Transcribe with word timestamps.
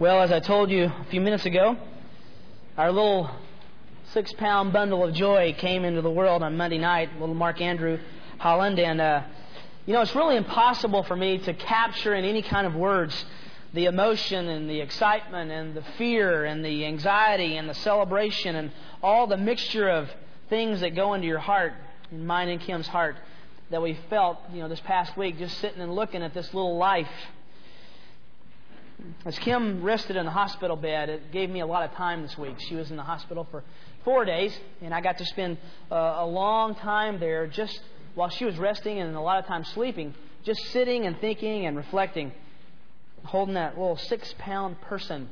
Well, 0.00 0.22
as 0.22 0.32
I 0.32 0.40
told 0.40 0.70
you 0.70 0.84
a 0.84 1.06
few 1.10 1.20
minutes 1.20 1.44
ago, 1.44 1.76
our 2.78 2.90
little 2.90 3.30
six 4.14 4.32
pound 4.32 4.72
bundle 4.72 5.04
of 5.04 5.12
joy 5.12 5.54
came 5.58 5.84
into 5.84 6.00
the 6.00 6.10
world 6.10 6.42
on 6.42 6.56
Monday 6.56 6.78
night, 6.78 7.10
little 7.20 7.34
Mark 7.34 7.60
Andrew 7.60 7.98
Holland. 8.38 8.78
And, 8.78 8.98
uh, 8.98 9.24
you 9.84 9.92
know, 9.92 10.00
it's 10.00 10.14
really 10.14 10.36
impossible 10.36 11.02
for 11.02 11.16
me 11.16 11.36
to 11.40 11.52
capture 11.52 12.14
in 12.14 12.24
any 12.24 12.40
kind 12.40 12.66
of 12.66 12.74
words 12.74 13.26
the 13.74 13.84
emotion 13.84 14.48
and 14.48 14.70
the 14.70 14.80
excitement 14.80 15.50
and 15.50 15.74
the 15.74 15.84
fear 15.98 16.46
and 16.46 16.64
the 16.64 16.86
anxiety 16.86 17.58
and 17.58 17.68
the 17.68 17.74
celebration 17.74 18.56
and 18.56 18.70
all 19.02 19.26
the 19.26 19.36
mixture 19.36 19.90
of 19.90 20.08
things 20.48 20.80
that 20.80 20.96
go 20.96 21.12
into 21.12 21.26
your 21.26 21.40
heart, 21.40 21.74
in 22.10 22.26
mine 22.26 22.48
and 22.48 22.62
Kim's 22.62 22.86
heart, 22.86 23.16
that 23.68 23.82
we 23.82 23.98
felt, 24.08 24.38
you 24.50 24.62
know, 24.62 24.68
this 24.70 24.80
past 24.80 25.14
week 25.18 25.36
just 25.36 25.58
sitting 25.58 25.82
and 25.82 25.94
looking 25.94 26.22
at 26.22 26.32
this 26.32 26.54
little 26.54 26.78
life. 26.78 27.06
As 29.24 29.38
Kim 29.38 29.82
rested 29.82 30.16
in 30.16 30.24
the 30.24 30.30
hospital 30.30 30.76
bed, 30.76 31.08
it 31.08 31.30
gave 31.32 31.50
me 31.50 31.60
a 31.60 31.66
lot 31.66 31.82
of 31.82 31.94
time 31.94 32.22
this 32.22 32.36
week. 32.38 32.56
She 32.68 32.74
was 32.74 32.90
in 32.90 32.96
the 32.96 33.02
hospital 33.02 33.46
for 33.50 33.62
four 34.04 34.24
days, 34.24 34.58
and 34.80 34.94
I 34.94 35.00
got 35.00 35.18
to 35.18 35.24
spend 35.26 35.58
uh, 35.90 36.16
a 36.18 36.26
long 36.26 36.74
time 36.74 37.20
there 37.20 37.46
just 37.46 37.80
while 38.14 38.30
she 38.30 38.44
was 38.44 38.56
resting 38.58 38.98
and 38.98 39.14
a 39.14 39.20
lot 39.20 39.38
of 39.38 39.46
time 39.46 39.64
sleeping, 39.64 40.14
just 40.42 40.60
sitting 40.72 41.06
and 41.06 41.20
thinking 41.20 41.66
and 41.66 41.76
reflecting, 41.76 42.32
holding 43.24 43.54
that 43.54 43.78
little 43.78 43.96
six 43.96 44.34
pound 44.38 44.80
person 44.80 45.28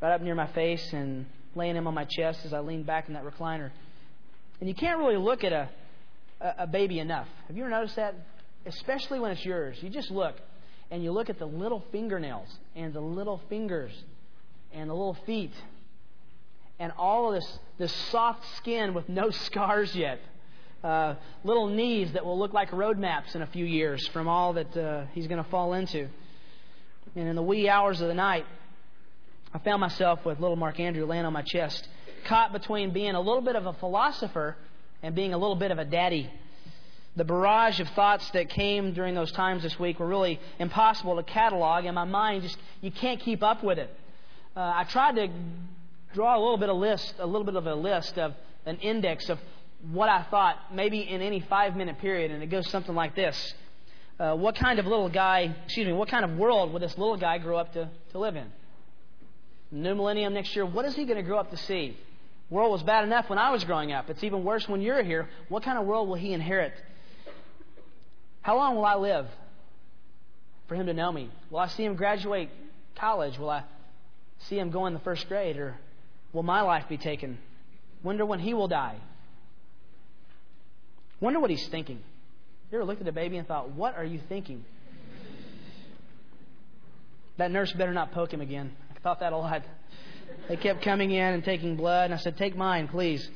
right 0.00 0.14
up 0.14 0.20
near 0.20 0.34
my 0.34 0.46
face 0.48 0.92
and 0.92 1.26
laying 1.54 1.76
him 1.76 1.86
on 1.86 1.94
my 1.94 2.04
chest 2.04 2.44
as 2.44 2.52
I 2.52 2.60
leaned 2.60 2.86
back 2.86 3.08
in 3.08 3.14
that 3.14 3.24
recliner. 3.24 3.70
And 4.60 4.68
you 4.68 4.74
can't 4.74 4.98
really 4.98 5.16
look 5.16 5.44
at 5.44 5.52
a, 5.52 5.68
a 6.40 6.66
baby 6.66 6.98
enough. 6.98 7.28
Have 7.48 7.56
you 7.56 7.62
ever 7.62 7.70
noticed 7.70 7.96
that? 7.96 8.14
Especially 8.64 9.20
when 9.20 9.30
it's 9.30 9.44
yours. 9.44 9.78
You 9.82 9.90
just 9.90 10.10
look 10.10 10.36
and 10.90 11.02
you 11.02 11.12
look 11.12 11.30
at 11.30 11.38
the 11.38 11.46
little 11.46 11.82
fingernails 11.92 12.48
and 12.74 12.92
the 12.92 13.00
little 13.00 13.40
fingers 13.48 13.92
and 14.72 14.88
the 14.88 14.94
little 14.94 15.16
feet 15.26 15.52
and 16.78 16.92
all 16.98 17.28
of 17.28 17.34
this, 17.34 17.58
this 17.78 17.92
soft 18.10 18.44
skin 18.56 18.94
with 18.94 19.08
no 19.08 19.30
scars 19.46 19.94
yet. 19.94 20.20
Uh, 20.84 21.14
little 21.42 21.68
knees 21.68 22.12
that 22.12 22.24
will 22.24 22.38
look 22.38 22.52
like 22.52 22.72
road 22.72 22.98
maps 22.98 23.34
in 23.34 23.42
a 23.42 23.46
few 23.46 23.64
years 23.64 24.06
from 24.08 24.28
all 24.28 24.52
that 24.52 24.76
uh, 24.76 25.04
he's 25.12 25.26
going 25.26 25.42
to 25.42 25.50
fall 25.50 25.72
into. 25.72 26.08
And 27.16 27.28
in 27.28 27.34
the 27.34 27.42
wee 27.42 27.68
hours 27.68 28.00
of 28.00 28.08
the 28.08 28.14
night, 28.14 28.44
I 29.54 29.58
found 29.58 29.80
myself 29.80 30.24
with 30.24 30.38
little 30.38 30.56
Mark 30.56 30.78
Andrew 30.78 31.06
laying 31.06 31.24
on 31.24 31.32
my 31.32 31.42
chest, 31.42 31.88
caught 32.26 32.52
between 32.52 32.92
being 32.92 33.14
a 33.14 33.20
little 33.20 33.40
bit 33.40 33.56
of 33.56 33.66
a 33.66 33.72
philosopher 33.74 34.54
and 35.02 35.14
being 35.14 35.32
a 35.32 35.38
little 35.38 35.56
bit 35.56 35.70
of 35.70 35.78
a 35.78 35.84
daddy. 35.84 36.30
The 37.16 37.24
barrage 37.24 37.80
of 37.80 37.88
thoughts 37.90 38.30
that 38.32 38.50
came 38.50 38.92
during 38.92 39.14
those 39.14 39.32
times 39.32 39.62
this 39.62 39.78
week 39.78 39.98
were 39.98 40.06
really 40.06 40.38
impossible 40.58 41.16
to 41.16 41.22
catalog, 41.22 41.86
and 41.86 41.94
my 41.94 42.04
mind 42.04 42.42
just, 42.42 42.58
you 42.82 42.90
can't 42.90 43.18
keep 43.20 43.42
up 43.42 43.64
with 43.64 43.78
it. 43.78 43.90
Uh, 44.54 44.60
I 44.60 44.84
tried 44.84 45.16
to 45.16 45.28
draw 46.12 46.36
a 46.36 46.40
little 46.40 46.58
bit 46.58 46.68
of 46.68 46.76
list, 46.76 47.14
a 47.18 47.26
little 47.26 47.44
bit 47.44 47.56
of 47.56 47.66
a 47.66 47.74
list 47.74 48.18
of 48.18 48.34
an 48.66 48.76
index 48.78 49.30
of 49.30 49.38
what 49.92 50.10
I 50.10 50.24
thought 50.30 50.56
maybe 50.74 51.00
in 51.00 51.22
any 51.22 51.40
five 51.40 51.74
minute 51.74 51.98
period, 52.00 52.30
and 52.30 52.42
it 52.42 52.48
goes 52.48 52.68
something 52.68 52.94
like 52.94 53.16
this. 53.16 53.54
Uh, 54.20 54.34
what 54.34 54.54
kind 54.54 54.78
of 54.78 54.86
little 54.86 55.08
guy, 55.08 55.54
excuse 55.64 55.86
me, 55.86 55.92
what 55.94 56.08
kind 56.08 56.24
of 56.24 56.36
world 56.36 56.72
would 56.72 56.82
this 56.82 56.96
little 56.98 57.16
guy 57.16 57.38
grow 57.38 57.56
up 57.56 57.72
to, 57.74 57.88
to 58.12 58.18
live 58.18 58.36
in? 58.36 58.46
New 59.70 59.94
millennium 59.94 60.34
next 60.34 60.54
year, 60.54 60.66
what 60.66 60.84
is 60.84 60.94
he 60.94 61.04
going 61.04 61.16
to 61.16 61.22
grow 61.22 61.38
up 61.38 61.50
to 61.50 61.56
see? 61.56 61.96
world 62.48 62.70
was 62.70 62.82
bad 62.82 63.04
enough 63.04 63.28
when 63.28 63.38
I 63.38 63.50
was 63.50 63.64
growing 63.64 63.92
up. 63.92 64.08
It's 64.08 64.22
even 64.22 64.44
worse 64.44 64.68
when 64.68 64.80
you're 64.80 65.02
here. 65.02 65.28
What 65.48 65.64
kind 65.64 65.78
of 65.78 65.86
world 65.86 66.08
will 66.08 66.14
he 66.14 66.32
inherit? 66.32 66.72
How 68.46 68.56
long 68.56 68.76
will 68.76 68.84
I 68.84 68.94
live 68.94 69.26
for 70.68 70.76
him 70.76 70.86
to 70.86 70.94
know 70.94 71.10
me? 71.10 71.28
Will 71.50 71.58
I 71.58 71.66
see 71.66 71.82
him 71.82 71.96
graduate 71.96 72.48
college? 72.96 73.36
Will 73.40 73.50
I 73.50 73.64
see 74.46 74.56
him 74.56 74.70
go 74.70 74.86
in 74.86 74.94
the 74.94 75.00
first 75.00 75.26
grade? 75.26 75.56
Or 75.56 75.74
will 76.32 76.44
my 76.44 76.60
life 76.62 76.84
be 76.88 76.96
taken? 76.96 77.38
Wonder 78.04 78.24
when 78.24 78.38
he 78.38 78.54
will 78.54 78.68
die. 78.68 78.98
Wonder 81.18 81.40
what 81.40 81.50
he's 81.50 81.66
thinking. 81.72 81.98
You 82.70 82.78
ever 82.78 82.84
looked 82.84 83.00
at 83.00 83.08
a 83.08 83.12
baby 83.12 83.36
and 83.36 83.48
thought, 83.48 83.72
what 83.72 83.96
are 83.96 84.04
you 84.04 84.20
thinking? 84.28 84.64
That 87.38 87.50
nurse 87.50 87.72
better 87.72 87.92
not 87.92 88.12
poke 88.12 88.32
him 88.32 88.42
again. 88.42 88.70
I 88.94 89.00
thought 89.00 89.18
that 89.18 89.32
a 89.32 89.36
lot. 89.36 89.62
They 90.48 90.56
kept 90.56 90.84
coming 90.84 91.10
in 91.10 91.34
and 91.34 91.42
taking 91.42 91.74
blood, 91.74 92.12
and 92.12 92.14
I 92.14 92.18
said, 92.18 92.36
Take 92.36 92.56
mine, 92.56 92.86
please. 92.86 93.28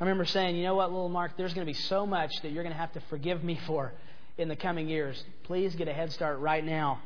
I 0.00 0.04
remember 0.04 0.24
saying, 0.24 0.56
You 0.56 0.64
know 0.64 0.74
what, 0.74 0.90
little 0.90 1.08
Mark, 1.08 1.36
there's 1.36 1.54
going 1.54 1.66
to 1.66 1.72
be 1.72 1.78
so 1.78 2.04
much 2.06 2.32
that 2.42 2.50
you're 2.50 2.64
going 2.64 2.74
to 2.74 2.80
have 2.80 2.92
to 2.94 3.00
forgive 3.08 3.44
me 3.44 3.60
for 3.66 3.92
in 4.36 4.48
the 4.48 4.56
coming 4.56 4.88
years. 4.88 5.22
Please 5.44 5.74
get 5.74 5.86
a 5.88 5.92
head 5.92 6.12
start 6.12 6.38
right 6.40 6.64
now. 6.64 7.00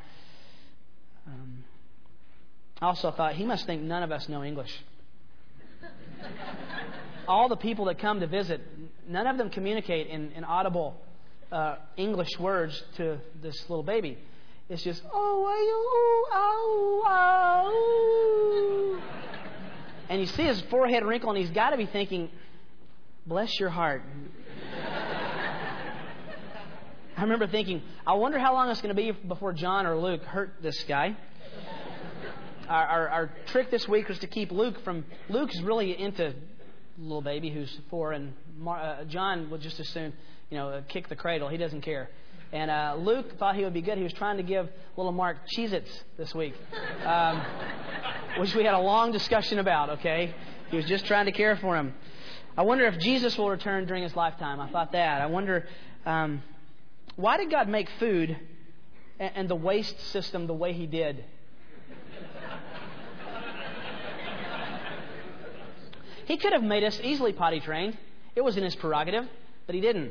Um, 1.27 1.65
I 2.81 2.87
also 2.87 3.11
thought, 3.11 3.35
He 3.35 3.45
must 3.45 3.67
think 3.67 3.83
none 3.83 4.03
of 4.03 4.11
us 4.11 4.29
know 4.29 4.43
English. 4.43 4.73
All 7.29 7.49
the 7.49 7.57
people 7.57 7.85
that 7.87 7.99
come 7.99 8.21
to 8.21 8.27
visit, 8.27 8.63
none 9.07 9.27
of 9.27 9.37
them 9.37 9.51
communicate 9.51 10.07
in, 10.07 10.33
in 10.33 10.45
audible 10.45 10.99
uh, 11.53 11.77
English 11.97 12.39
words 12.39 12.83
to 12.97 13.19
this 13.43 13.69
little 13.69 13.83
baby. 13.83 14.17
It's 14.71 14.83
just, 14.83 15.03
oh, 15.13 15.47
oh, 15.49 16.29
oh, 16.33 17.05
oh. 17.07 19.03
And 20.11 20.21
you 20.21 20.27
see 20.27 20.45
his 20.45 20.61
forehead 20.63 21.05
wrinkle, 21.05 21.31
and 21.31 21.39
he's 21.39 21.51
got 21.51 21.71
to 21.71 21.77
be 21.77 21.87
thinking, 21.87 22.31
bless 23.29 23.61
your 23.61 23.69
heart. 23.69 24.03
I 27.17 27.23
remember 27.23 27.47
thinking, 27.47 27.83
I 28.07 28.15
wonder 28.15 28.39
how 28.39 28.55
long 28.55 28.71
it's 28.71 28.81
going 28.81 28.95
to 28.95 29.01
be 29.01 29.11
before 29.11 29.53
John 29.53 29.87
or 29.87 29.99
Luke 29.99 30.23
hurt 30.23 30.55
this 30.63 30.83
guy. 30.85 31.15
Our, 32.69 32.87
our, 32.87 33.09
our, 33.09 33.31
trick 33.47 33.71
this 33.71 33.87
week 33.87 34.09
was 34.09 34.19
to 34.21 34.27
keep 34.27 34.51
Luke 34.51 34.83
from. 34.83 35.05
Luke's 35.29 35.61
really 35.61 35.99
into 35.99 36.35
little 36.99 37.23
baby 37.23 37.51
who's 37.51 37.79
four, 37.91 38.13
and 38.13 38.35
Mar, 38.59 38.79
uh, 38.79 39.05
John 39.05 39.51
would 39.51 39.63
just 39.63 39.81
as 39.81 39.89
soon, 39.89 40.13
you 40.51 40.57
know, 40.57 40.83
kick 40.89 41.09
the 41.09 41.17
cradle. 41.17 41.49
He 41.49 41.57
doesn't 41.57 41.83
care. 41.83 42.11
And 42.53 42.71
uh, 42.71 42.97
Luke 42.99 43.39
thought 43.39 43.57
he 43.57 43.65
would 43.65 43.75
be 43.75 43.83
good. 43.83 43.99
He 43.99 44.05
was 44.05 44.13
trying 44.15 44.39
to 44.39 44.43
give 44.43 44.69
little 44.97 45.13
Mark 45.13 45.39
Cheez 45.55 45.73
Its 45.73 45.91
this 46.17 46.35
week, 46.35 46.55
um, 47.05 47.43
which 48.39 48.55
we 48.55 48.65
had 48.65 48.75
a 48.75 48.81
long 48.81 49.13
discussion 49.13 49.59
about, 49.59 49.91
okay? 49.99 50.35
He 50.71 50.77
was 50.77 50.87
just 50.87 51.07
trying 51.07 51.27
to 51.27 51.33
care 51.33 51.57
for 51.57 51.77
him. 51.77 51.95
I 52.59 52.63
wonder 52.63 52.87
if 52.87 52.99
Jesus 52.99 53.39
will 53.39 53.51
return 53.51 53.87
during 53.87 54.03
his 54.03 54.17
lifetime. 54.17 54.59
I 54.59 54.69
thought 54.69 54.91
that. 54.91 55.23
I 55.23 55.27
wonder 55.27 55.69
um, 56.05 56.43
why 57.15 57.37
did 57.37 57.53
God 57.53 57.69
make 57.69 57.89
food 58.01 58.37
and, 59.21 59.31
and 59.37 59.49
the 59.49 59.55
waste 59.55 60.01
system 60.11 60.49
the 60.49 60.55
way 60.55 60.73
he 60.73 60.89
did? 60.89 61.25
He 66.25 66.37
could 66.37 66.53
have 66.53 66.65
made 66.65 66.83
us 66.83 67.01
easily 67.05 67.33
potty 67.33 67.61
trained. 67.61 67.97
It 68.35 68.41
was 68.41 68.57
in 68.57 68.65
his 68.65 68.75
prerogative, 68.75 69.29
but 69.67 69.77
he 69.77 69.81
didn't. 69.81 70.11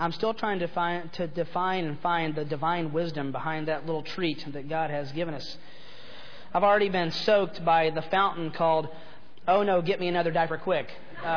I'm 0.00 0.10
still 0.10 0.34
trying 0.34 0.58
to, 0.58 0.66
find, 0.66 1.12
to 1.12 1.28
define 1.28 1.84
and 1.84 2.00
find 2.00 2.34
the 2.34 2.44
divine 2.44 2.92
wisdom 2.92 3.30
behind 3.30 3.68
that 3.68 3.86
little 3.86 4.02
treat 4.02 4.44
that 4.52 4.68
God 4.68 4.90
has 4.90 5.12
given 5.12 5.32
us. 5.32 5.56
I've 6.52 6.64
already 6.64 6.88
been 6.88 7.12
soaked 7.12 7.64
by 7.64 7.90
the 7.90 8.02
fountain 8.02 8.50
called 8.50 8.88
Oh 9.46 9.62
No, 9.62 9.80
Get 9.80 10.00
Me 10.00 10.08
Another 10.08 10.32
Diaper 10.32 10.58
Quick. 10.58 10.88
Um, 11.22 11.28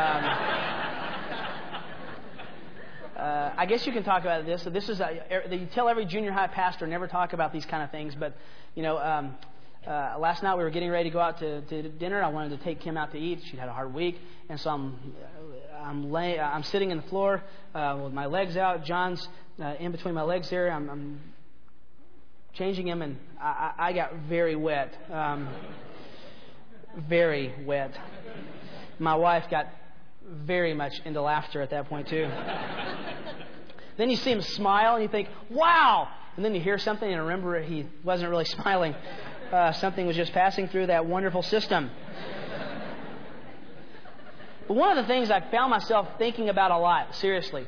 uh, 3.16 3.54
I 3.56 3.68
guess 3.68 3.86
you 3.86 3.94
can 3.94 4.04
talk 4.04 4.24
about 4.24 4.44
this. 4.48 4.64
This 4.64 4.90
is 4.90 5.00
a, 5.00 5.46
you 5.52 5.68
tell 5.76 5.88
every 5.88 6.06
junior 6.06 6.32
high 6.32 6.48
pastor 6.48 6.88
never 6.88 7.08
talk 7.08 7.34
about 7.34 7.54
these 7.54 7.68
kind 7.68 7.84
of 7.84 7.92
things, 7.92 8.16
but 8.16 8.36
you 8.74 8.82
know, 8.82 8.98
um, 8.98 9.36
uh, 9.86 10.16
last 10.18 10.42
night 10.42 10.58
we 10.58 10.64
were 10.64 10.72
getting 10.72 10.90
ready 10.90 11.12
to 11.12 11.14
go 11.14 11.20
out 11.20 11.38
to, 11.38 11.62
to 11.62 11.90
dinner. 11.90 12.24
I 12.24 12.30
wanted 12.30 12.58
to 12.58 12.64
take 12.64 12.80
Kim 12.80 12.98
out 12.98 13.12
to 13.12 13.20
eat. 13.20 13.44
She'd 13.46 13.60
had 13.60 13.70
a 13.70 13.74
hard 13.74 13.94
week, 13.94 14.20
and 14.50 14.60
so 14.60 14.72
I'm 14.72 14.98
I'm 15.84 16.12
lay, 16.12 16.40
I'm 16.40 16.64
sitting 16.64 16.90
in 16.90 16.98
the 16.98 17.04
floor 17.04 17.44
uh, 17.76 18.00
with 18.04 18.12
my 18.12 18.26
legs 18.26 18.58
out. 18.58 18.86
John's 18.86 19.30
uh, 19.62 19.76
in 19.80 19.92
between 19.92 20.16
my 20.16 20.24
legs 20.24 20.50
there. 20.50 20.72
I'm, 20.72 20.90
I'm 20.90 21.20
changing 22.56 22.88
him, 22.88 23.04
and 23.04 23.18
I, 23.40 23.74
I 23.78 23.94
got 23.94 24.16
very 24.28 24.56
wet, 24.56 24.98
um, 25.12 25.48
very 27.08 27.54
wet. 27.66 27.96
My 29.00 29.16
wife 29.16 29.46
got 29.50 29.68
very 30.28 30.74
much 30.74 30.94
into 31.06 31.22
laughter 31.22 31.62
at 31.62 31.70
that 31.72 31.88
point 31.88 32.08
too. 32.08 32.28
then 33.98 34.10
you 34.10 34.16
see 34.16 34.32
him 34.32 34.42
smile, 34.42 34.96
and 34.96 35.04
you 35.04 35.10
think, 35.10 35.30
"Wow!" 35.50 36.08
And 36.36 36.44
then 36.44 36.54
you 36.54 36.62
hear 36.62 36.78
something, 36.78 37.10
and 37.10 37.22
remember 37.22 37.62
he 37.62 37.86
wasn't 38.04 38.30
really 38.30 38.46
smiling. 38.58 38.96
Uh, 39.52 39.72
something 39.74 40.06
was 40.06 40.16
just 40.16 40.34
passing 40.34 40.68
through 40.68 40.88
that 40.88 41.06
wonderful 41.06 41.44
system. 41.44 41.92
But 44.68 44.74
one 44.74 44.98
of 44.98 45.04
the 45.04 45.08
things 45.08 45.30
I 45.30 45.42
found 45.52 45.70
myself 45.70 46.08
thinking 46.18 46.50
about 46.50 46.72
a 46.72 46.78
lot, 46.78 47.16
seriously, 47.16 47.68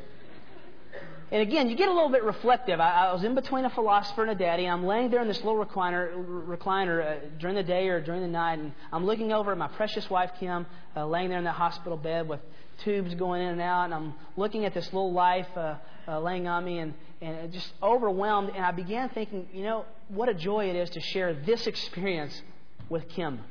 and 1.29 1.41
again, 1.41 1.69
you 1.69 1.75
get 1.75 1.89
a 1.89 1.94
little 1.94 2.09
bit 2.09 2.24
reflective. 2.24 2.79
I, 2.79 3.07
I, 3.07 3.13
was 3.13 3.24
in 3.24 3.35
between 3.35 3.65
a 3.65 3.69
philosopher 3.69 4.21
and 4.21 4.31
a 4.31 4.35
daddy. 4.35 4.65
I'm 4.65 4.85
laying 4.85 5.12
there 5.12 5.21
in 5.21 5.27
this 5.27 5.44
little 5.44 5.63
recliner, 5.63 6.15
recliner 6.47 7.06
uh, 7.06 7.25
during 7.38 7.57
the 7.57 7.63
day 7.63 7.89
or 7.89 8.00
during 8.00 8.21
the 8.21 8.29
night, 8.29 8.59
and 8.59 8.71
I'm 8.94 9.06
looking 9.06 9.33
over 9.33 9.51
at 9.51 9.57
my 9.57 9.68
precious 9.68 10.09
wife 10.09 10.31
Kim, 10.39 10.65
uh, 10.95 11.06
laying 11.06 11.27
there 11.27 11.38
in 11.38 11.44
that 11.44 11.56
hospital 11.56 11.97
bed 11.97 12.29
with 12.29 12.39
tubes 12.85 13.13
going 13.15 13.41
in 13.41 13.50
and 13.50 13.62
out, 13.62 13.85
and 13.85 13.94
I'm 13.94 14.13
looking 14.38 14.63
at 14.63 14.74
this 14.74 14.85
little 14.85 15.12
life 15.12 15.47
uh, 15.57 15.75
uh, 16.07 16.19
laying 16.21 16.47
on 16.47 16.63
me, 16.63 16.77
and, 16.77 16.94
and 17.19 17.51
just 17.51 17.73
overwhelmed. 17.83 18.51
And 18.56 18.63
I 18.63 18.71
began 18.71 19.09
thinking, 19.09 19.50
you 19.51 19.63
know, 19.63 19.83
what 20.07 20.30
a 20.30 20.33
joy 20.33 20.69
it 20.69 20.77
is 20.77 20.89
to 20.91 21.01
share 21.01 21.33
this 21.33 21.68
experience 21.68 22.41
with 22.88 23.06
Kim, 23.09 23.41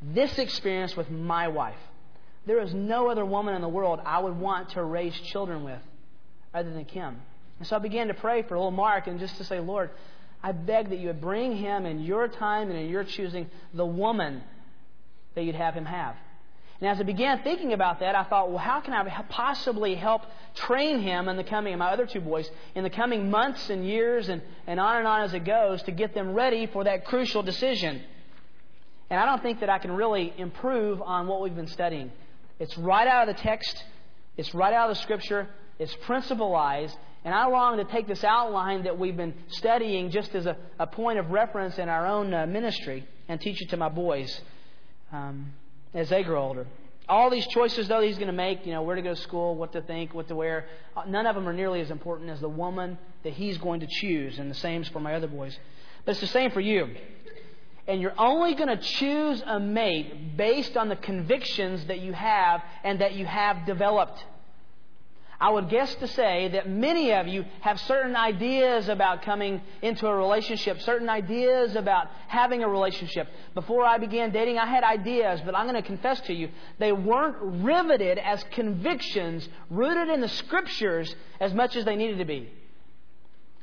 this 0.00 0.38
experience 0.38 0.96
with 0.96 1.10
my 1.10 1.48
wife. 1.48 1.76
There 2.46 2.62
is 2.62 2.72
no 2.72 3.10
other 3.10 3.26
woman 3.26 3.54
in 3.54 3.60
the 3.60 3.68
world 3.68 4.00
I 4.02 4.18
would 4.18 4.38
want 4.38 4.70
to 4.70 4.82
raise 4.82 5.14
children 5.20 5.62
with 5.62 5.80
other 6.54 6.70
than 6.72 6.84
Kim. 6.84 7.20
And 7.58 7.68
so 7.68 7.76
I 7.76 7.78
began 7.78 8.08
to 8.08 8.14
pray 8.14 8.42
for 8.42 8.56
little 8.56 8.70
Mark 8.70 9.06
and 9.06 9.20
just 9.20 9.36
to 9.36 9.44
say, 9.44 9.60
Lord, 9.60 9.90
I 10.42 10.52
beg 10.52 10.90
that 10.90 10.98
you 10.98 11.06
would 11.08 11.20
bring 11.20 11.56
him 11.56 11.86
in 11.86 12.00
your 12.00 12.26
time 12.28 12.70
and 12.70 12.78
in 12.78 12.88
your 12.88 13.04
choosing 13.04 13.48
the 13.72 13.86
woman 13.86 14.42
that 15.34 15.44
you'd 15.44 15.54
have 15.54 15.74
him 15.74 15.84
have. 15.84 16.16
And 16.80 16.90
as 16.90 16.98
I 16.98 17.04
began 17.04 17.44
thinking 17.44 17.72
about 17.72 18.00
that, 18.00 18.16
I 18.16 18.24
thought, 18.24 18.48
well, 18.48 18.58
how 18.58 18.80
can 18.80 18.92
I 18.92 19.08
possibly 19.28 19.94
help 19.94 20.22
train 20.56 21.00
him 21.00 21.28
in 21.28 21.36
the 21.36 21.44
coming, 21.44 21.78
my 21.78 21.92
other 21.92 22.06
two 22.06 22.20
boys, 22.20 22.50
in 22.74 22.82
the 22.82 22.90
coming 22.90 23.30
months 23.30 23.70
and 23.70 23.86
years 23.86 24.28
and, 24.28 24.42
and 24.66 24.80
on 24.80 24.96
and 24.96 25.06
on 25.06 25.22
as 25.22 25.32
it 25.32 25.44
goes 25.44 25.80
to 25.84 25.92
get 25.92 26.12
them 26.12 26.34
ready 26.34 26.66
for 26.66 26.82
that 26.82 27.04
crucial 27.04 27.44
decision? 27.44 28.02
And 29.10 29.20
I 29.20 29.26
don't 29.26 29.40
think 29.40 29.60
that 29.60 29.70
I 29.70 29.78
can 29.78 29.92
really 29.92 30.32
improve 30.36 31.00
on 31.00 31.28
what 31.28 31.40
we've 31.40 31.54
been 31.54 31.68
studying. 31.68 32.10
It's 32.58 32.76
right 32.76 33.06
out 33.06 33.28
of 33.28 33.36
the 33.36 33.40
text, 33.40 33.84
it's 34.36 34.52
right 34.52 34.74
out 34.74 34.90
of 34.90 34.96
the 34.96 35.02
Scripture, 35.02 35.48
it's 35.82 35.96
principalized, 36.02 36.96
and 37.24 37.34
I 37.34 37.46
long 37.46 37.78
to 37.78 37.84
take 37.84 38.06
this 38.06 38.22
outline 38.22 38.84
that 38.84 38.98
we've 38.98 39.16
been 39.16 39.34
studying 39.48 40.10
just 40.10 40.34
as 40.34 40.46
a, 40.46 40.56
a 40.78 40.86
point 40.86 41.18
of 41.18 41.30
reference 41.30 41.78
in 41.78 41.88
our 41.88 42.06
own 42.06 42.32
uh, 42.32 42.46
ministry 42.46 43.06
and 43.28 43.40
teach 43.40 43.60
it 43.60 43.70
to 43.70 43.76
my 43.76 43.88
boys 43.88 44.40
um, 45.12 45.52
as 45.92 46.08
they 46.08 46.22
grow 46.22 46.42
older. 46.42 46.66
All 47.08 47.30
these 47.30 47.46
choices, 47.48 47.88
though, 47.88 48.00
he's 48.00 48.16
going 48.16 48.28
to 48.28 48.32
make, 48.32 48.64
you 48.64 48.72
know, 48.72 48.82
where 48.82 48.94
to 48.94 49.02
go 49.02 49.14
to 49.14 49.20
school, 49.20 49.56
what 49.56 49.72
to 49.72 49.82
think, 49.82 50.14
what 50.14 50.28
to 50.28 50.36
wear, 50.36 50.66
uh, 50.96 51.02
none 51.06 51.26
of 51.26 51.34
them 51.34 51.48
are 51.48 51.52
nearly 51.52 51.80
as 51.80 51.90
important 51.90 52.30
as 52.30 52.40
the 52.40 52.48
woman 52.48 52.96
that 53.24 53.32
he's 53.32 53.58
going 53.58 53.80
to 53.80 53.88
choose, 53.88 54.38
and 54.38 54.48
the 54.48 54.54
same 54.54 54.82
is 54.82 54.88
for 54.88 55.00
my 55.00 55.14
other 55.14 55.26
boys. 55.26 55.58
But 56.04 56.12
it's 56.12 56.20
the 56.20 56.28
same 56.28 56.52
for 56.52 56.60
you. 56.60 56.94
And 57.88 58.00
you're 58.00 58.18
only 58.18 58.54
going 58.54 58.68
to 58.68 58.76
choose 58.76 59.42
a 59.44 59.58
mate 59.58 60.36
based 60.36 60.76
on 60.76 60.88
the 60.88 60.96
convictions 60.96 61.84
that 61.86 61.98
you 61.98 62.12
have 62.12 62.62
and 62.84 63.00
that 63.00 63.14
you 63.14 63.26
have 63.26 63.66
developed. 63.66 64.24
I 65.42 65.50
would 65.50 65.68
guess 65.68 65.92
to 65.96 66.06
say 66.06 66.50
that 66.52 66.70
many 66.70 67.12
of 67.12 67.26
you 67.26 67.44
have 67.62 67.80
certain 67.80 68.14
ideas 68.14 68.88
about 68.88 69.22
coming 69.22 69.60
into 69.82 70.06
a 70.06 70.14
relationship, 70.14 70.80
certain 70.82 71.08
ideas 71.08 71.74
about 71.74 72.06
having 72.28 72.62
a 72.62 72.68
relationship. 72.68 73.26
Before 73.52 73.84
I 73.84 73.98
began 73.98 74.30
dating, 74.30 74.58
I 74.58 74.66
had 74.66 74.84
ideas, 74.84 75.40
but 75.44 75.56
I'm 75.56 75.64
going 75.66 75.74
to 75.74 75.82
confess 75.82 76.20
to 76.28 76.32
you, 76.32 76.48
they 76.78 76.92
weren't 76.92 77.34
riveted 77.40 78.18
as 78.18 78.44
convictions 78.52 79.48
rooted 79.68 80.10
in 80.10 80.20
the 80.20 80.28
Scriptures 80.28 81.12
as 81.40 81.52
much 81.52 81.74
as 81.74 81.84
they 81.84 81.96
needed 81.96 82.18
to 82.18 82.24
be. 82.24 82.48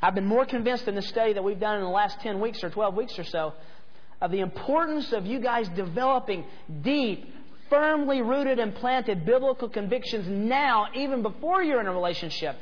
I've 0.02 0.16
been 0.16 0.28
more 0.28 0.46
convinced 0.46 0.86
in 0.90 0.96
the 0.96 1.02
study 1.02 1.31
that 1.31 1.44
we've 1.46 1.62
done 1.62 1.78
in 1.78 1.84
the 1.84 1.90
last 1.90 2.20
10 2.20 2.42
weeks 2.42 2.62
or 2.62 2.70
12 2.70 2.94
weeks 2.94 3.18
or 3.18 3.24
so 3.24 3.54
of 4.22 4.31
the 4.31 4.42
importance 4.42 5.14
of 5.14 5.26
you 5.26 5.40
guys 5.40 5.70
developing 5.70 6.44
deep, 6.81 7.34
firmly 7.69 8.21
rooted 8.21 8.60
and 8.60 8.75
planted 8.75 9.25
biblical 9.25 9.69
convictions 9.69 10.27
now, 10.27 10.88
even 10.95 11.21
before 11.21 11.63
you're 11.63 11.80
in 11.80 11.88
a 11.88 11.94
relationship, 11.94 12.56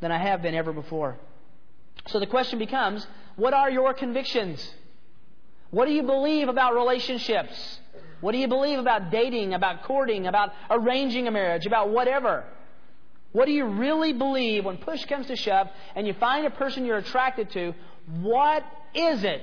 than 0.00 0.10
I 0.10 0.18
have 0.18 0.42
been 0.42 0.54
ever 0.54 0.72
before. 0.72 1.16
So 2.08 2.18
the 2.18 2.26
question 2.26 2.58
becomes 2.58 3.06
what 3.36 3.54
are 3.54 3.70
your 3.70 3.94
convictions? 3.94 4.74
What 5.70 5.86
do 5.86 5.92
you 5.92 6.02
believe 6.02 6.48
about 6.48 6.74
relationships? 6.74 7.78
What 8.20 8.32
do 8.32 8.38
you 8.38 8.48
believe 8.48 8.78
about 8.78 9.10
dating, 9.10 9.54
about 9.54 9.84
courting, 9.84 10.26
about 10.26 10.50
arranging 10.68 11.26
a 11.26 11.30
marriage, 11.30 11.66
about 11.66 11.90
whatever? 11.90 12.44
What 13.32 13.46
do 13.46 13.52
you 13.52 13.66
really 13.66 14.12
believe 14.12 14.64
when 14.64 14.78
push 14.78 15.04
comes 15.04 15.28
to 15.28 15.36
shove 15.36 15.68
and 15.94 16.06
you 16.06 16.14
find 16.14 16.46
a 16.46 16.50
person 16.50 16.84
you're 16.84 16.98
attracted 16.98 17.50
to? 17.52 17.74
What 18.20 18.64
is 18.94 19.22
it 19.22 19.42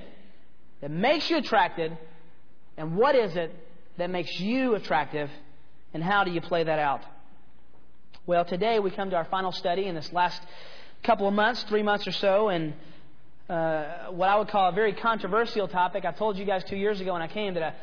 that 0.82 0.92
makes 0.92 1.30
you 1.30 1.38
attracted? 1.38 1.98
And 2.76 2.98
what 2.98 3.16
is 3.16 3.36
it 3.36 3.52
that 3.98 4.10
makes 4.10 4.40
you 4.40 4.76
attractive? 4.76 5.30
And 5.94 6.04
how 6.04 6.24
do 6.24 6.32
you 6.32 6.42
play 6.42 6.64
that 6.64 6.80
out? 6.80 7.02
Well, 8.26 8.46
today 8.46 8.80
we 8.80 8.92
come 8.92 9.10
to 9.10 9.16
our 9.16 9.26
final 9.26 9.52
study 9.52 9.86
in 9.86 9.96
this 9.96 10.12
last 10.12 10.42
couple 11.04 11.28
of 11.28 11.34
months, 11.34 11.64
three 11.64 11.84
months 11.84 12.08
or 12.08 12.12
so, 12.12 12.50
and 12.50 12.74
uh, 13.50 14.08
what 14.12 14.28
I 14.28 14.38
would 14.38 14.50
call 14.50 14.70
a 14.70 14.74
very 14.74 14.94
controversial 14.94 15.68
topic. 15.68 16.04
I 16.04 16.12
told 16.12 16.38
you 16.38 16.46
guys 16.46 16.64
two 16.66 16.76
years 16.76 17.00
ago 17.00 17.14
when 17.14 17.22
I 17.22 17.28
came 17.28 17.54
that 17.54 17.64
I, 17.64 17.74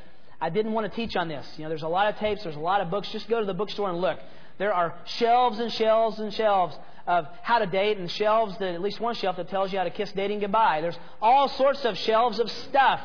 I 0.46 0.50
didn't 0.50 0.72
want 0.72 0.90
to 0.90 0.94
teach 0.94 1.16
on 1.16 1.28
this. 1.28 1.46
You 1.56 1.62
know, 1.62 1.70
there's 1.70 1.82
a 1.82 1.88
lot 1.88 2.12
of 2.12 2.18
tapes, 2.18 2.42
there's 2.42 2.56
a 2.56 2.60
lot 2.60 2.80
of 2.82 2.90
books. 2.90 3.08
Just 3.10 3.28
go 3.28 3.40
to 3.40 3.46
the 3.46 3.54
bookstore 3.54 3.88
and 3.88 3.98
look. 3.98 4.18
There 4.58 4.74
are 4.74 4.94
shelves 5.06 5.58
and 5.58 5.72
shelves 5.72 6.18
and 6.18 6.32
shelves 6.32 6.76
of 7.06 7.26
how 7.42 7.58
to 7.58 7.66
date 7.66 7.98
and 7.98 8.10
shelves 8.10 8.56
that 8.58 8.74
at 8.74 8.80
least 8.80 9.00
one 9.00 9.14
shelf 9.14 9.36
that 9.36 9.48
tells 9.48 9.72
you 9.72 9.78
how 9.78 9.84
to 9.84 9.90
kiss 9.90 10.12
dating 10.12 10.40
goodbye. 10.40 10.80
There's 10.80 10.98
all 11.20 11.48
sorts 11.48 11.84
of 11.84 11.98
shelves 11.98 12.38
of 12.38 12.50
stuff, 12.50 13.00